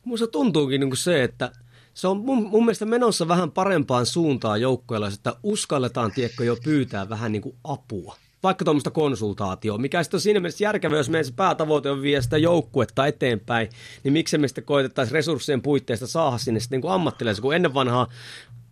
Minusta 0.05 0.27
tuntuukin 0.27 0.81
niin 0.81 0.91
kuin 0.91 0.99
se, 0.99 1.25
että 1.25 1.53
se 1.95 2.09
on 2.09 2.17
mun, 2.17 2.43
mun 2.43 2.65
mielestä 2.65 2.85
menossa 2.85 3.29
vähän 3.29 3.51
parempaan 3.51 4.07
suuntaan 4.07 4.61
joukkoilla, 4.61 5.09
että 5.09 5.37
uskalletaan 5.43 6.13
tiekko 6.13 6.43
jo 6.43 6.57
pyytää 6.65 7.09
vähän 7.09 7.33
niin 7.33 7.43
kuin 7.43 7.57
apua 7.65 8.17
vaikka 8.43 8.65
tuommoista 8.65 8.91
konsultaatioa, 8.91 9.79
mikä 9.79 10.03
sitten 10.03 10.17
on 10.19 10.21
siinä 10.21 10.41
mielessä 10.41 10.65
järkevää, 10.65 10.99
jos 10.99 11.11
meidän 11.11 11.33
päätavoite 11.33 11.91
on 11.91 12.03
viedä 12.03 12.21
sitä 12.21 12.39
joukkuetta 12.39 13.07
eteenpäin, 13.07 13.69
niin 14.05 14.13
miksi 14.13 14.39
me 14.39 14.49
sitten 14.49 14.65
koitettaisiin 14.65 15.15
resurssien 15.15 15.63
puitteista 15.63 16.07
saada 16.07 16.39
sinne 16.39 16.61
sitten 16.61 16.81
niin 16.81 16.93
ammattilaisia, 16.93 17.43
kun 17.43 17.55
ennen 17.55 17.75
vanhaa 17.75 18.07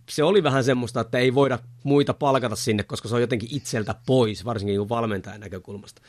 se 0.08 0.24
oli 0.24 0.42
vähän 0.42 0.64
semmoista, 0.64 1.00
että 1.00 1.18
ei 1.18 1.34
voida 1.34 1.58
muita 1.84 2.14
palkata 2.14 2.56
sinne, 2.56 2.82
koska 2.82 3.08
se 3.08 3.14
on 3.14 3.20
jotenkin 3.20 3.48
itseltä 3.52 3.94
pois, 4.06 4.44
varsinkin 4.44 4.78
niin 4.78 4.88
valmentajan 4.88 5.40
näkökulmasta. 5.40 6.02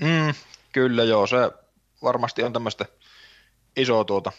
Mm, 0.00 0.34
kyllä 0.72 1.04
joo, 1.04 1.26
se 1.26 1.36
varmasti 2.02 2.42
on 2.42 2.52
tämmöistä 2.52 2.86
isoa 3.76 4.04
tuota 4.04 4.32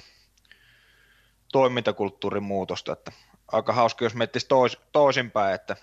toimintakulttuurin 1.51 2.43
muutosta, 2.43 2.93
että 2.93 3.11
aika 3.47 3.73
hauska, 3.73 4.05
jos 4.05 4.15
miettisi 4.15 4.47
tois, 4.47 4.77
toisinpäin, 4.91 5.55
että 5.55 5.75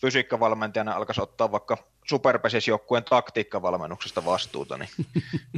fysiikkavalmentajana 0.00 0.92
alkaisi 0.92 1.22
ottaa 1.22 1.52
vaikka 1.52 1.76
superpesisjoukkueen 2.06 3.04
taktiikkavalmennuksesta 3.04 4.24
vastuuta, 4.24 4.78
niin, 4.78 4.90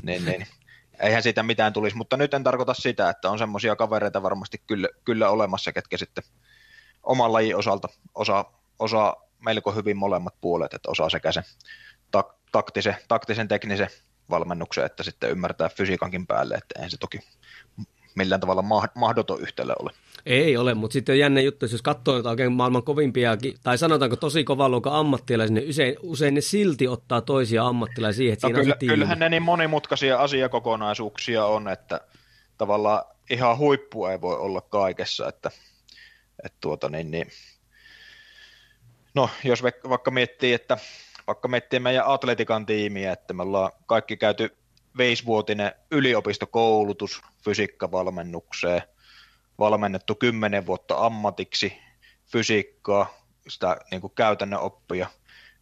niin, 0.02 0.24
niin 0.24 0.46
eihän 1.00 1.22
siitä 1.22 1.42
mitään 1.42 1.72
tulisi, 1.72 1.96
mutta 1.96 2.16
nyt 2.16 2.34
en 2.34 2.44
tarkoita 2.44 2.74
sitä, 2.74 3.10
että 3.10 3.30
on 3.30 3.38
semmoisia 3.38 3.76
kavereita 3.76 4.22
varmasti 4.22 4.62
kyllä, 4.66 4.88
kyllä 5.04 5.30
olemassa, 5.30 5.72
ketkä 5.72 5.96
sitten 5.96 6.24
oman 7.02 7.32
lajin 7.32 7.56
osalta 7.56 7.88
osaa, 8.14 8.60
osaa 8.78 9.28
melko 9.44 9.72
hyvin 9.72 9.96
molemmat 9.96 10.34
puolet, 10.40 10.74
että 10.74 10.90
osaa 10.90 11.10
sekä 11.10 11.32
sen 11.32 11.44
tak, 12.10 12.34
taktisen, 12.52 12.96
taktisen, 13.08 13.48
teknisen 13.48 13.90
valmennuksen, 14.30 14.84
että 14.84 15.02
sitten 15.02 15.30
ymmärtää 15.30 15.68
fysiikankin 15.68 16.26
päälle, 16.26 16.54
että 16.54 16.74
eihän 16.76 16.90
se 16.90 16.96
toki 16.96 17.20
millään 18.14 18.40
tavalla 18.40 18.64
mahdoton 18.94 19.40
yhtälö 19.40 19.74
ole. 19.78 19.90
Ei 20.28 20.56
ole, 20.56 20.74
mutta 20.74 20.92
sitten 20.92 21.12
on 21.12 21.18
jännä 21.18 21.40
juttu, 21.40 21.66
jos 21.66 21.82
katsoo 21.82 22.16
jotain 22.16 22.30
oikein 22.30 22.52
maailman 22.52 22.82
kovimpia, 22.82 23.36
tai 23.62 23.78
sanotaanko 23.78 24.16
tosi 24.16 24.44
kovan 24.44 24.70
luokan 24.70 24.92
ammattilaisia, 24.92 25.54
niin 25.54 25.70
usein, 25.70 25.96
usein 26.02 26.34
ne 26.34 26.40
silti 26.40 26.88
ottaa 26.88 27.20
toisia 27.20 27.66
ammattilaisia 27.66 28.32
että 28.32 28.48
no 28.48 28.54
siinä 28.54 28.62
kyllä, 28.62 28.74
on 28.82 28.88
Kyllähän 28.88 29.18
ne 29.18 29.28
niin 29.28 29.42
monimutkaisia 29.42 30.18
asiakokonaisuuksia 30.18 31.44
on, 31.44 31.68
että 31.68 32.00
tavallaan 32.58 33.04
ihan 33.30 33.58
huippu 33.58 34.06
ei 34.06 34.20
voi 34.20 34.36
olla 34.36 34.60
kaikessa, 34.60 35.28
että, 35.28 35.50
että 36.44 36.58
tuota 36.60 36.88
niin, 36.88 37.10
niin 37.10 37.26
no 39.14 39.30
jos 39.44 39.62
vaikka 39.62 40.10
miettii, 40.10 40.52
että 40.52 40.78
vaikka 41.26 41.48
miettii 41.48 41.80
meidän 41.80 42.06
atletikan 42.06 42.66
tiimiä, 42.66 43.12
että 43.12 43.34
me 43.34 43.42
ollaan 43.42 43.72
kaikki 43.86 44.16
käyty 44.16 44.56
viisivuotinen 44.98 45.72
yliopistokoulutus 45.90 47.22
fysiikkavalmennukseen, 47.44 48.82
valmennettu 49.58 50.14
kymmenen 50.14 50.66
vuotta 50.66 51.06
ammatiksi 51.06 51.78
fysiikkaa, 52.32 53.14
sitä 53.48 53.76
niin 53.90 54.00
kuin 54.00 54.12
käytännön 54.14 54.60
oppia 54.60 55.06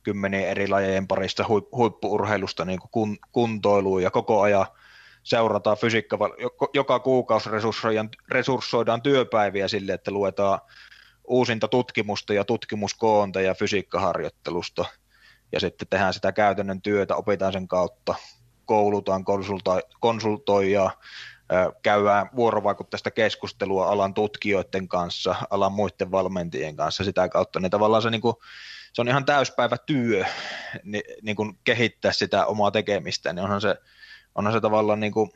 kymmenien 0.02 0.48
eri 0.48 0.68
lajejen 0.68 1.06
parista 1.06 1.44
huippuurheilusta 1.72 2.64
niin 2.64 2.78
kuin 2.78 2.90
kun, 2.90 3.18
kuntoiluun 3.32 4.02
ja 4.02 4.10
koko 4.10 4.40
ajan 4.40 4.66
seurataan 5.22 5.76
fysiikka, 5.76 6.18
joka 6.74 6.98
kuukausi 6.98 7.50
resurssoidaan, 7.50 8.08
resurssoidaan 8.28 9.02
työpäiviä 9.02 9.68
sille, 9.68 9.92
että 9.92 10.10
luetaan 10.10 10.60
uusinta 11.24 11.68
tutkimusta 11.68 12.34
ja 12.34 12.44
tutkimuskoonta 12.44 13.40
ja 13.40 13.54
fysiikkaharjoittelusta. 13.54 14.84
Ja 15.52 15.60
sitten 15.60 15.88
tehdään 15.88 16.14
sitä 16.14 16.32
käytännön 16.32 16.82
työtä, 16.82 17.16
opitaan 17.16 17.52
sen 17.52 17.68
kautta, 17.68 18.14
koulutaan, 18.64 19.24
konsulta- 19.24 19.96
konsultoidaan, 20.00 20.90
käydään 21.82 22.30
vuorovaikutteista 22.36 23.10
keskustelua 23.10 23.88
alan 23.88 24.14
tutkijoiden 24.14 24.88
kanssa, 24.88 25.34
alan 25.50 25.72
muiden 25.72 26.10
valmentajien 26.10 26.76
kanssa 26.76 27.04
sitä 27.04 27.28
kautta, 27.28 27.60
niin 27.60 27.70
tavallaan 27.70 28.02
se, 28.02 28.10
niin 28.10 28.20
kuin, 28.20 28.36
se 28.92 29.02
on 29.02 29.08
ihan 29.08 29.24
täyspäivä 29.24 29.76
työ 29.86 30.24
niin, 30.82 31.02
niin 31.22 31.36
kehittää 31.64 32.12
sitä 32.12 32.46
omaa 32.46 32.70
tekemistä, 32.70 33.32
niin 33.32 33.44
onhan 33.44 33.60
se, 33.60 33.76
onhan 34.34 34.52
se 34.52 34.60
tavallaan 34.60 35.00
niin 35.00 35.12
kuin, 35.12 35.30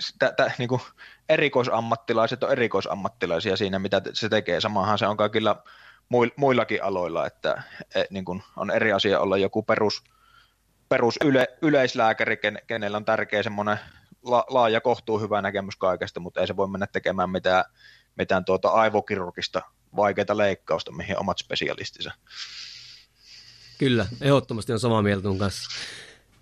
sitä, 0.00 0.32
tä, 0.32 0.50
niin 0.58 0.68
kuin 0.68 0.80
erikoisammattilaiset 1.28 2.42
on 2.42 2.52
erikoisammattilaisia 2.52 3.56
siinä, 3.56 3.78
mitä 3.78 4.02
se 4.12 4.28
tekee. 4.28 4.60
Samahan 4.60 4.98
se 4.98 5.06
on 5.06 5.16
kaikilla 5.16 5.62
muillakin 6.36 6.84
aloilla, 6.84 7.26
että 7.26 7.62
et, 7.94 8.10
niin 8.10 8.24
kuin 8.24 8.42
on 8.56 8.70
eri 8.70 8.92
asia 8.92 9.20
olla 9.20 9.36
joku 9.36 9.62
perus, 9.62 10.04
perus 10.88 11.18
yle, 11.24 11.48
yleislääkäri, 11.62 12.38
kenellä 12.66 12.96
on 12.96 13.04
tärkeä 13.04 13.42
semmoinen 13.42 13.78
la, 14.26 14.44
laaja 14.48 14.80
kohtuu 14.80 15.20
hyvä 15.20 15.42
näkemys 15.42 15.76
kaikesta, 15.76 16.20
mutta 16.20 16.40
ei 16.40 16.46
se 16.46 16.56
voi 16.56 16.68
mennä 16.68 16.86
tekemään 16.86 17.30
mitään, 17.30 17.64
mitään 18.16 18.44
tuota 18.44 18.68
aivokirurgista 18.68 19.62
vaikeita 19.96 20.36
leikkausta, 20.36 20.92
mihin 20.92 21.20
omat 21.20 21.38
spesialistinsa. 21.38 22.12
Kyllä, 23.78 24.06
ehdottomasti 24.20 24.72
on 24.72 24.80
samaa 24.80 25.02
mieltä 25.02 25.22
sun 25.22 25.38
kanssa. 25.38 25.70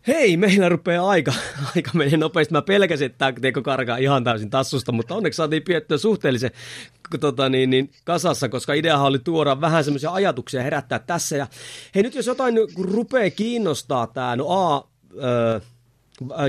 Hei, 0.06 0.36
meillä 0.36 0.68
rupeaa 0.68 1.08
aika, 1.08 1.32
aika 1.76 1.90
menee 1.94 2.16
nopeasti. 2.16 2.52
Mä 2.52 2.62
pelkäsin, 2.62 3.06
että 3.06 3.18
tämä 3.18 3.32
teko 3.40 3.62
karkaa 3.62 3.96
ihan 3.96 4.24
täysin 4.24 4.50
tassusta, 4.50 4.92
mutta 4.92 5.14
onneksi 5.14 5.36
saatiin 5.36 5.62
piettyä 5.62 5.98
suhteellisen 5.98 6.50
tota, 7.20 7.48
niin, 7.48 7.70
niin, 7.70 7.90
kasassa, 8.04 8.48
koska 8.48 8.74
ideahan 8.74 9.06
oli 9.06 9.18
tuoda 9.18 9.60
vähän 9.60 9.84
semmoisia 9.84 10.10
ajatuksia 10.10 10.62
herättää 10.62 10.98
tässä. 10.98 11.36
Ja 11.36 11.46
hei, 11.94 12.02
nyt 12.02 12.14
jos 12.14 12.26
jotain 12.26 12.54
rupeaa 12.80 13.30
kiinnostaa 13.30 14.06
tämä, 14.06 14.36
no 14.36 14.46
A, 14.48 14.88
ö, 15.22 15.60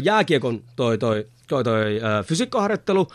jääkiekon 0.04 0.64
toi, 0.76 0.98
toi, 0.98 1.28
toi, 1.48 1.64
toi 1.64 2.02
ö, 2.02 2.24
fysiikkaharjoittelu 2.24 3.08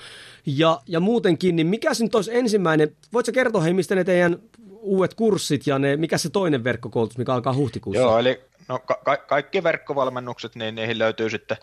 ja, 0.46 0.80
ja 0.86 1.00
muutenkin, 1.00 1.56
niin 1.56 1.66
mikä 1.66 1.90
nyt 2.00 2.14
olisi 2.14 2.36
ensimmäinen, 2.36 2.96
voitko 3.12 3.32
kertoa 3.32 3.60
hei, 3.60 3.74
mistä 3.74 3.94
ne 3.94 4.04
teidän 4.04 4.38
uudet 4.68 5.14
kurssit 5.14 5.66
ja 5.66 5.78
ne, 5.78 5.96
mikä 5.96 6.18
se 6.18 6.30
toinen 6.30 6.64
verkkokoulutus, 6.64 7.18
mikä 7.18 7.34
alkaa 7.34 7.54
huhtikuussa? 7.54 8.02
Joo, 8.02 8.18
eli 8.18 8.40
no, 8.68 8.78
ka- 8.78 9.16
kaikki 9.16 9.62
verkkovalmennukset, 9.62 10.56
niin 10.56 10.74
niihin 10.74 10.98
löytyy 10.98 11.30
sitten 11.30 11.56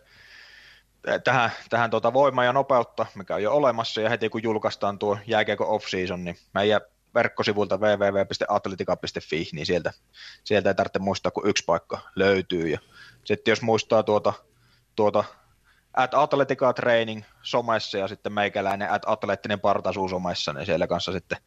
tähän, 1.23 1.51
tähän 1.69 1.89
tuota 1.89 2.13
voimaa 2.13 2.45
ja 2.45 2.53
nopeutta, 2.53 3.05
mikä 3.15 3.35
on 3.35 3.43
jo 3.43 3.53
olemassa, 3.53 4.01
ja 4.01 4.09
heti 4.09 4.29
kun 4.29 4.43
julkaistaan 4.43 4.99
tuo 4.99 5.17
jääkiekko 5.27 5.75
off-season, 5.75 6.23
niin 6.23 6.37
meidän 6.53 6.81
verkkosivuilta 7.15 7.77
www.atletica.fi, 7.77 9.49
niin 9.53 9.65
sieltä, 9.65 9.93
sieltä 10.43 10.69
ei 10.69 10.75
tarvitse 10.75 10.99
muistaa, 10.99 11.31
kun 11.31 11.49
yksi 11.49 11.63
paikka 11.65 11.99
löytyy. 12.15 12.69
Ja 12.69 12.79
sitten 13.23 13.51
jos 13.51 13.61
muistaa 13.61 14.03
tuota, 14.03 14.33
tuota 14.97 15.23
at 15.93 16.13
Atletica 16.13 16.73
Training 16.73 17.23
somessa 17.41 17.97
ja 17.97 18.07
sitten 18.07 18.33
meikäläinen 18.33 18.91
at 18.91 19.01
Atleettinen 19.05 19.59
Partaisuus 19.59 20.11
somessa, 20.11 20.53
niin 20.53 20.65
siellä 20.65 20.87
kanssa 20.87 21.11
sitten 21.11 21.37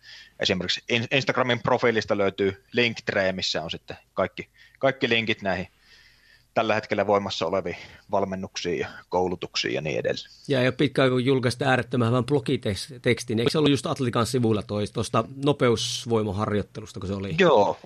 esimerkiksi 0.41 0.85
Instagramin 1.11 1.63
profiilista 1.63 2.19
löytyy 2.19 2.65
Linktree, 2.73 3.33
missä 3.33 3.63
on 3.63 3.71
sitten 3.71 3.97
kaikki, 4.15 4.49
kaikki 4.79 5.09
linkit 5.09 5.43
näihin 5.43 5.69
tällä 6.55 6.75
hetkellä 6.75 7.07
voimassa 7.07 7.47
oleviin 7.47 7.77
valmennuksiin 8.11 8.79
ja 8.79 8.89
koulutuksiin 9.09 9.75
ja 9.75 9.81
niin 9.81 9.99
edelleen. 9.99 10.31
Ja 10.49 10.63
jo 10.63 10.73
pitkään 10.73 11.11
kun 11.11 11.25
julkaista 11.25 11.65
äärettömän 11.65 12.09
hyvän 12.09 12.27
blogitekstin, 12.27 13.39
eikö 13.39 13.51
se 13.51 13.59
ollut 13.59 13.71
just 13.71 13.87
Atletikan 13.87 14.27
sivuilla 14.27 14.63
tuosta 14.93 15.25
nopeusvoimaharjoittelusta, 15.45 17.01
kun 17.01 17.09
se 17.09 17.15
oli? 17.15 17.35
Joo, 17.39 17.79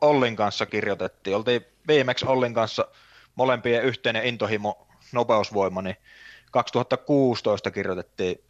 Ollin 0.00 0.36
kanssa 0.36 0.66
kirjoitettiin. 0.66 1.36
Oltiin 1.36 1.64
viimeksi 1.88 2.26
Ollin 2.26 2.54
kanssa 2.54 2.88
molempien 3.34 3.84
yhteinen 3.84 4.26
intohimo 4.26 4.86
nopeusvoima, 5.12 5.82
niin 5.82 5.96
2016 6.50 7.70
kirjoitettiin 7.70 8.44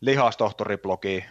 lihastohtoriblogi 0.00 1.24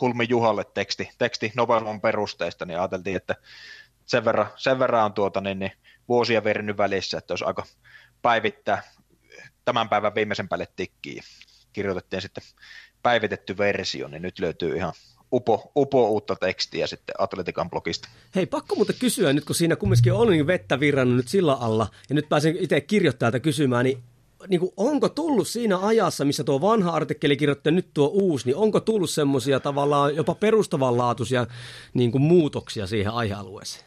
Hulmi 0.00 0.26
Juhalle 0.28 0.64
teksti, 0.64 1.10
teksti 1.18 1.52
nopeusvoiman 1.56 2.00
perusteista, 2.00 2.66
niin 2.66 2.78
ajateltiin, 2.78 3.16
että 3.16 3.36
sen 4.06 4.24
verran, 4.24 4.46
sen 4.56 4.78
verran 4.78 5.04
on 5.04 5.12
tuota, 5.12 5.40
niin, 5.40 5.58
niin 5.58 5.72
vuosia 6.08 6.44
vernyt 6.44 6.76
välissä, 6.76 7.18
että 7.18 7.32
olisi 7.32 7.44
aika 7.44 7.66
päivittää 8.22 8.82
tämän 9.64 9.88
päivän 9.88 10.14
viimeisen 10.14 10.48
päälle 10.48 10.68
tikkiin. 10.76 11.22
Kirjoitettiin 11.72 12.22
sitten 12.22 12.44
päivitetty 13.02 13.58
versio, 13.58 14.08
niin 14.08 14.22
nyt 14.22 14.38
löytyy 14.38 14.76
ihan 14.76 14.92
upo, 15.32 15.72
upo 15.76 16.08
uutta 16.08 16.36
tekstiä 16.36 16.86
sitten 16.86 17.14
Atletikan 17.18 17.70
blogista. 17.70 18.08
Hei, 18.34 18.46
pakko 18.46 18.74
muuten 18.74 18.96
kysyä 18.98 19.32
nyt, 19.32 19.44
kun 19.44 19.54
siinä 19.54 19.76
kumminkin 19.76 20.12
on 20.12 20.30
niin 20.30 20.46
vettä 20.46 20.80
virrannut 20.80 21.16
nyt 21.16 21.28
sillä 21.28 21.54
alla, 21.54 21.86
ja 22.08 22.14
nyt 22.14 22.28
pääsen 22.28 22.56
itse 22.60 22.80
kirjoittajalta 22.80 23.40
kysymään, 23.40 23.84
niin 23.84 24.02
niin 24.48 24.60
kuin, 24.60 24.72
onko 24.76 25.08
tullut 25.08 25.48
siinä 25.48 25.78
ajassa, 25.78 26.24
missä 26.24 26.44
tuo 26.44 26.60
vanha 26.60 26.90
artikkeli 26.90 27.36
kirjoitti 27.36 27.70
nyt 27.70 27.88
tuo 27.94 28.06
uusi, 28.06 28.46
niin 28.46 28.56
onko 28.56 28.80
tullut 28.80 29.10
semmoisia 29.10 29.60
tavallaan 29.60 30.16
jopa 30.16 30.34
perustavanlaatuisia 30.34 31.46
niin 31.94 32.12
kuin 32.12 32.22
muutoksia 32.22 32.86
siihen 32.86 33.12
aihealueeseen? 33.12 33.84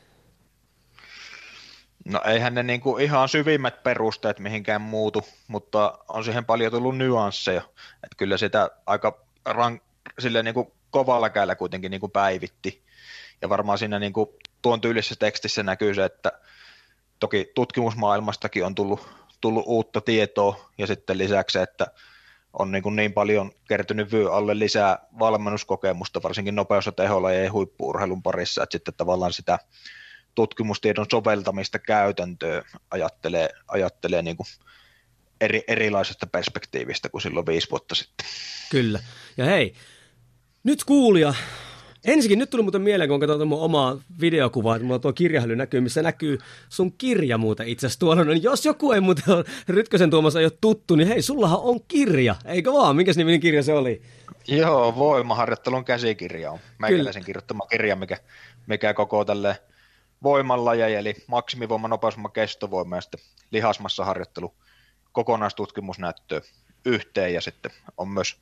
No 2.06 2.22
eihän 2.26 2.56
ne 2.56 2.64
niin 2.64 2.82
kuin 2.82 3.04
ihan 3.04 3.30
syvimmät 3.30 3.84
perusteet 3.84 4.40
mihinkään 4.40 4.82
muutu, 4.82 5.26
mutta 5.48 5.98
on 6.08 6.24
siihen 6.24 6.46
paljon 6.46 6.72
tullut 6.72 6.98
nyansseja. 6.98 7.62
Että 8.04 8.18
kyllä 8.18 8.38
sitä 8.38 8.70
aika 8.86 9.20
rank, 9.46 9.84
sille 10.20 10.44
niin 10.44 10.54
kuin 10.54 10.72
kovalla 10.92 11.30
käellä 11.30 11.56
kuitenkin 11.56 11.92
niin 11.92 12.02
kuin 12.02 12.12
päivitti. 12.12 12.84
Ja 13.42 13.50
varmaan 13.50 13.78
siinä 13.78 14.00
niin 14.00 14.14
kuin 14.14 14.30
tuon 14.62 14.82
tyylisessä 14.82 15.16
tekstissä 15.20 15.64
näkyy 15.64 15.94
se, 15.94 16.06
että 16.06 16.32
toki 17.20 17.52
tutkimusmaailmastakin 17.56 18.66
on 18.66 18.76
tullut, 18.76 19.08
tullut 19.42 19.64
uutta 19.68 20.02
tietoa 20.02 20.72
ja 20.78 20.88
sitten 20.88 21.18
lisäksi, 21.18 21.60
että 21.60 21.88
on 22.54 22.72
niin, 22.72 22.84
kuin 22.84 22.96
niin 22.96 23.14
paljon 23.14 23.52
kertynyt 23.68 24.12
vyö 24.12 24.34
alle 24.34 24.60
lisää 24.60 25.00
valmennuskokemusta, 25.20 26.24
varsinkin 26.24 26.56
teholla 26.96 27.32
ja 27.32 27.52
huippuurheilun 27.52 28.24
parissa, 28.24 28.64
että 28.64 28.72
sitten 28.72 28.94
tavallaan 28.94 29.34
sitä 29.34 29.60
tutkimustiedon 30.36 31.06
soveltamista 31.12 31.80
käytäntöön 31.80 32.64
ajattelee, 32.92 33.50
ajattelee 33.68 34.22
niin 34.22 34.38
kuin 34.38 34.48
eri, 35.42 35.64
erilaisesta 35.68 36.28
perspektiivistä 36.28 37.10
kuin 37.10 37.22
silloin 37.22 37.46
viisi 37.46 37.70
vuotta 37.72 37.96
sitten. 37.96 38.28
Kyllä. 38.72 39.00
Ja 39.38 39.46
hei, 39.46 39.74
nyt 40.64 40.84
kuulija, 40.84 41.34
ensinnäkin 42.08 42.40
nyt 42.40 42.50
tuli 42.50 42.64
muuten 42.64 42.82
mieleen, 42.82 43.10
kun 43.10 43.20
katsoin 43.20 43.48
mun 43.48 43.62
omaa 43.62 43.98
videokuvaa, 44.22 44.76
että 44.76 44.86
mulla 44.86 45.00
tuo 45.00 45.14
kirjahäly 45.14 45.56
näkyy, 45.56 45.82
missä 45.82 46.02
näkyy 46.02 46.38
sun 46.70 46.92
kirja 46.92 47.38
muuten 47.38 47.68
itse 47.68 47.88
asiassa 47.88 48.00
tuolla. 48.00 48.24
No, 48.24 48.32
niin 48.32 48.44
jos 48.44 48.66
joku 48.66 48.92
ei 48.92 49.02
muuten 49.02 49.24
ole 49.28 49.46
Rytkösen 49.68 50.10
Tuomas 50.10 50.36
ei 50.36 50.46
ole 50.46 50.52
tuttu, 50.62 50.96
niin 50.96 51.08
hei, 51.08 51.22
sullahan 51.22 51.60
on 51.62 51.80
kirja, 51.88 52.36
eikö 52.46 52.74
vaan? 52.74 52.96
Minkäs 52.96 53.18
niminen 53.18 53.40
kirja 53.40 53.64
se 53.64 53.74
oli? 53.74 54.02
Joo, 54.48 54.96
voimaharjoittelun 54.96 55.86
käsikirja 55.86 56.52
on. 56.52 56.60
Meikäläisen 56.78 57.26
kirjoittama 57.26 57.68
kirja, 57.68 57.96
mikä, 57.96 58.18
mikä 58.68 58.94
koko 58.94 59.26
tälle 59.26 59.58
voimalla 60.24 60.76
eli 60.76 61.16
maksimivoima, 61.28 61.88
nopeusvoima, 61.88 62.30
kestovoima 62.30 62.96
ja 62.96 63.02
sitten 63.02 63.20
lihasmassa 63.52 64.06
harjoittelu 64.06 64.54
kokonaistutkimusnäyttöä 65.12 66.42
yhteen 66.86 67.34
ja 67.34 67.42
sitten 67.42 67.72
on 67.98 68.08
myös 68.08 68.36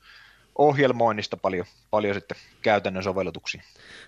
ohjelmoinnista 0.58 1.36
paljon, 1.36 1.66
paljon 1.90 2.14
sitten 2.14 2.36
käytännön 2.62 3.02
sovellutuksia. 3.02 3.62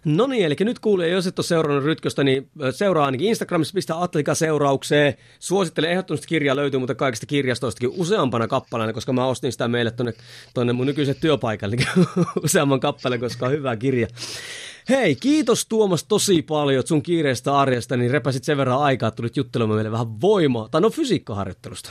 No 0.04 0.26
niin, 0.26 0.46
eli 0.46 0.56
nyt 0.60 0.78
kuulee, 0.78 1.08
jos 1.08 1.26
et 1.26 1.38
ole 1.38 1.46
seurannut 1.46 1.84
Rytköstä, 1.84 2.24
niin 2.24 2.50
seuraa 2.70 3.06
ainakin 3.06 3.28
Instagramissa, 3.28 3.74
pistää 3.74 4.02
Atlika 4.02 4.34
seuraukseen. 4.34 5.14
Suosittelen 5.38 5.90
ehdottomasti 5.90 6.26
kirjaa 6.26 6.56
löytyy, 6.56 6.80
mutta 6.80 6.94
kaikista 6.94 7.26
kirjastoistakin 7.26 7.90
useampana 7.96 8.48
kappaleena, 8.48 8.92
koska 8.92 9.12
mä 9.12 9.26
ostin 9.26 9.52
sitä 9.52 9.68
meille 9.68 9.90
tuonne, 9.90 10.12
tuonne 10.54 10.72
mun 10.72 10.86
nykyiselle 10.86 11.20
työpaikalle 11.20 11.76
useamman 12.44 12.80
kappaleen, 12.80 13.20
koska 13.20 13.46
on 13.46 13.52
hyvä 13.52 13.76
kirja. 13.76 14.06
Hei, 14.88 15.16
kiitos 15.16 15.66
Tuomas 15.66 16.04
tosi 16.04 16.42
paljon 16.42 16.86
sun 16.86 17.02
kiireestä 17.02 17.58
arjesta, 17.58 17.96
niin 17.96 18.10
repäsit 18.10 18.44
sen 18.44 18.56
verran 18.56 18.78
aikaa, 18.82 19.08
että 19.08 19.16
tulit 19.16 19.36
juttelemaan 19.36 19.76
meille 19.76 19.92
vähän 19.92 20.20
voimaa, 20.20 20.68
tai 20.68 20.80
no 20.80 20.90
fysiikkaharjoittelusta. 20.90 21.90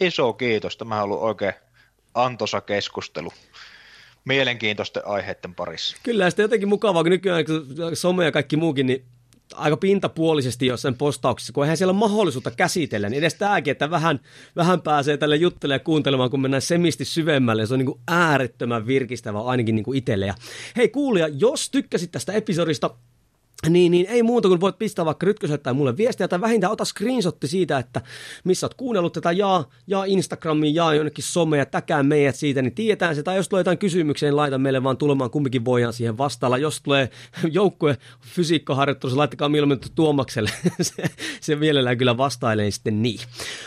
Iso 0.00 0.32
kiitos, 0.32 0.76
tämä 0.76 0.96
on 0.96 1.02
ollut 1.02 1.22
oikein 1.22 1.54
antoisa 2.16 2.60
keskustelu 2.60 3.32
mielenkiintoisten 4.24 5.06
aiheiden 5.06 5.54
parissa. 5.54 5.96
Kyllä, 6.02 6.30
sitten 6.30 6.44
jotenkin 6.44 6.68
mukavaa, 6.68 7.02
kun 7.02 7.10
nykyään 7.10 7.44
some 7.94 8.24
ja 8.24 8.32
kaikki 8.32 8.56
muukin, 8.56 8.86
niin 8.86 9.04
aika 9.54 9.76
pintapuolisesti 9.76 10.66
jossain 10.66 10.94
postauksissa, 10.94 11.52
kun 11.52 11.64
eihän 11.64 11.76
siellä 11.76 11.90
ole 11.90 11.98
mahdollisuutta 11.98 12.50
käsitellä, 12.50 13.08
niin 13.08 13.18
edes 13.18 13.34
tämäkin, 13.34 13.72
että 13.72 13.90
vähän, 13.90 14.20
vähän 14.56 14.82
pääsee 14.82 15.16
tälle 15.16 15.36
juttelemaan 15.36 15.80
ja 15.80 15.84
kuuntelemaan, 15.84 16.30
kun 16.30 16.40
mennään 16.40 16.62
semisti 16.62 17.04
syvemmälle, 17.04 17.66
se 17.66 17.74
on 17.74 17.78
niin 17.78 17.86
kuin 17.86 18.00
äärettömän 18.08 18.86
virkistävä 18.86 19.40
ainakin 19.40 19.74
niin 19.74 19.84
kuin 19.84 19.98
itselle. 19.98 20.26
Ja 20.26 20.34
hei 20.76 20.88
kuulija, 20.88 21.28
jos 21.28 21.70
tykkäsit 21.70 22.10
tästä 22.10 22.32
episodista, 22.32 22.90
niin, 23.68 23.92
niin 23.92 24.06
ei 24.08 24.22
muuta 24.22 24.48
kuin 24.48 24.60
voit 24.60 24.78
pistää 24.78 25.04
vaikka 25.04 25.26
Rytköselle 25.26 25.58
tai 25.58 25.74
mulle 25.74 25.96
viestiä 25.96 26.28
tai 26.28 26.40
vähintään 26.40 26.72
ota 26.72 26.84
screenshotti 26.84 27.48
siitä, 27.48 27.78
että 27.78 28.00
missä 28.44 28.66
oot 28.66 28.74
kuunnellut 28.74 29.12
tätä, 29.12 29.32
jaa, 29.32 29.64
jaa 29.86 30.04
Instagramiin, 30.04 30.74
jaa 30.74 30.94
jonnekin 30.94 31.24
somea, 31.24 31.66
täkää 31.66 32.02
meidät 32.02 32.36
siitä, 32.36 32.62
niin 32.62 32.74
tiedetään 32.74 33.16
se. 33.16 33.22
Tai 33.22 33.36
jos 33.36 33.48
tulee 33.48 33.60
jotain 33.60 33.78
kysymyksiä, 33.78 34.28
niin 34.28 34.36
laita 34.36 34.58
meille 34.58 34.82
vaan 34.82 34.96
tulemaan, 34.96 35.30
kumminkin 35.30 35.64
voidaan 35.64 35.92
siihen 35.92 36.18
vastailla. 36.18 36.58
Jos 36.58 36.80
tulee 36.82 37.10
joukkue 37.52 37.98
fysiikkaharjoittelussa, 38.20 39.18
laittakaa 39.18 39.48
mieluummin 39.48 39.80
Tuomakselle. 39.94 40.50
se, 40.80 41.04
se 41.40 41.56
mielellään 41.56 41.98
kyllä 41.98 42.16
vastailee 42.16 42.70
sitten 42.70 43.02
niin. 43.02 43.20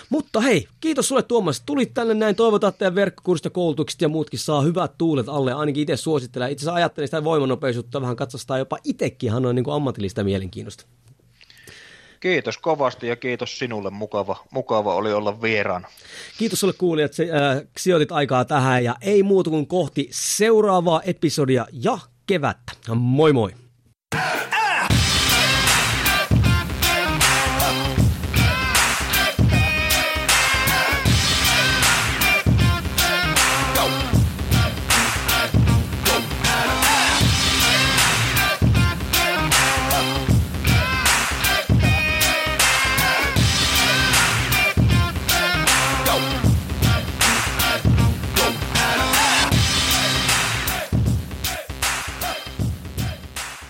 Mutta 0.10 0.42
hei, 0.42 0.68
kiitos 0.80 1.08
sulle 1.08 1.24
Tuomas, 1.24 1.62
tulit 1.66 1.94
tänne 1.94 2.14
näin, 2.14 2.36
toivotaan 2.36 2.74
teidän 2.78 2.96
verkkokurssit 2.96 3.46
ja 3.46 3.50
koulutukset 3.50 4.02
ja 4.02 4.10
muutkin 4.10 4.40
saa 4.40 4.62
hyvät 4.62 4.98
tuulet 4.98 5.30
alle, 5.30 5.54
ainakin 5.54 5.82
itse 5.82 5.98
suosittelen. 5.98 6.52
Itse 6.52 6.64
asiassa 6.64 6.76
ajattelin 6.76 7.08
sitä 7.08 7.24
voimanopeisuutta 7.24 8.02
vähän 8.02 8.16
katsostaa 8.16 8.58
jopa 8.58 8.78
itsekin, 8.84 9.32
hän 9.32 9.46
on 9.46 9.56
niin 9.56 9.64
kuin 9.64 9.78
ammatillista 9.80 10.23
mielenkiinnosta. 10.23 10.86
Kiitos 12.19 12.57
kovasti 12.57 13.07
ja 13.07 13.15
kiitos 13.15 13.59
sinulle. 13.59 13.89
Mukava, 13.89 14.45
mukava 14.51 14.95
oli 14.95 15.13
olla 15.13 15.41
vieraana. 15.41 15.88
Kiitos 16.38 16.59
sulle 16.59 16.73
kuulijat, 16.77 17.19
että 17.19 17.49
äh, 17.51 17.61
sijoitit 17.77 18.11
aikaa 18.11 18.45
tähän 18.45 18.84
ja 18.84 18.95
ei 19.01 19.23
muuta 19.23 19.49
kuin 19.49 19.67
kohti 19.67 20.07
seuraavaa 20.11 21.01
episodia 21.01 21.65
ja 21.71 21.97
kevättä. 22.27 22.71
Moi 22.95 23.34
moi! 23.34 23.51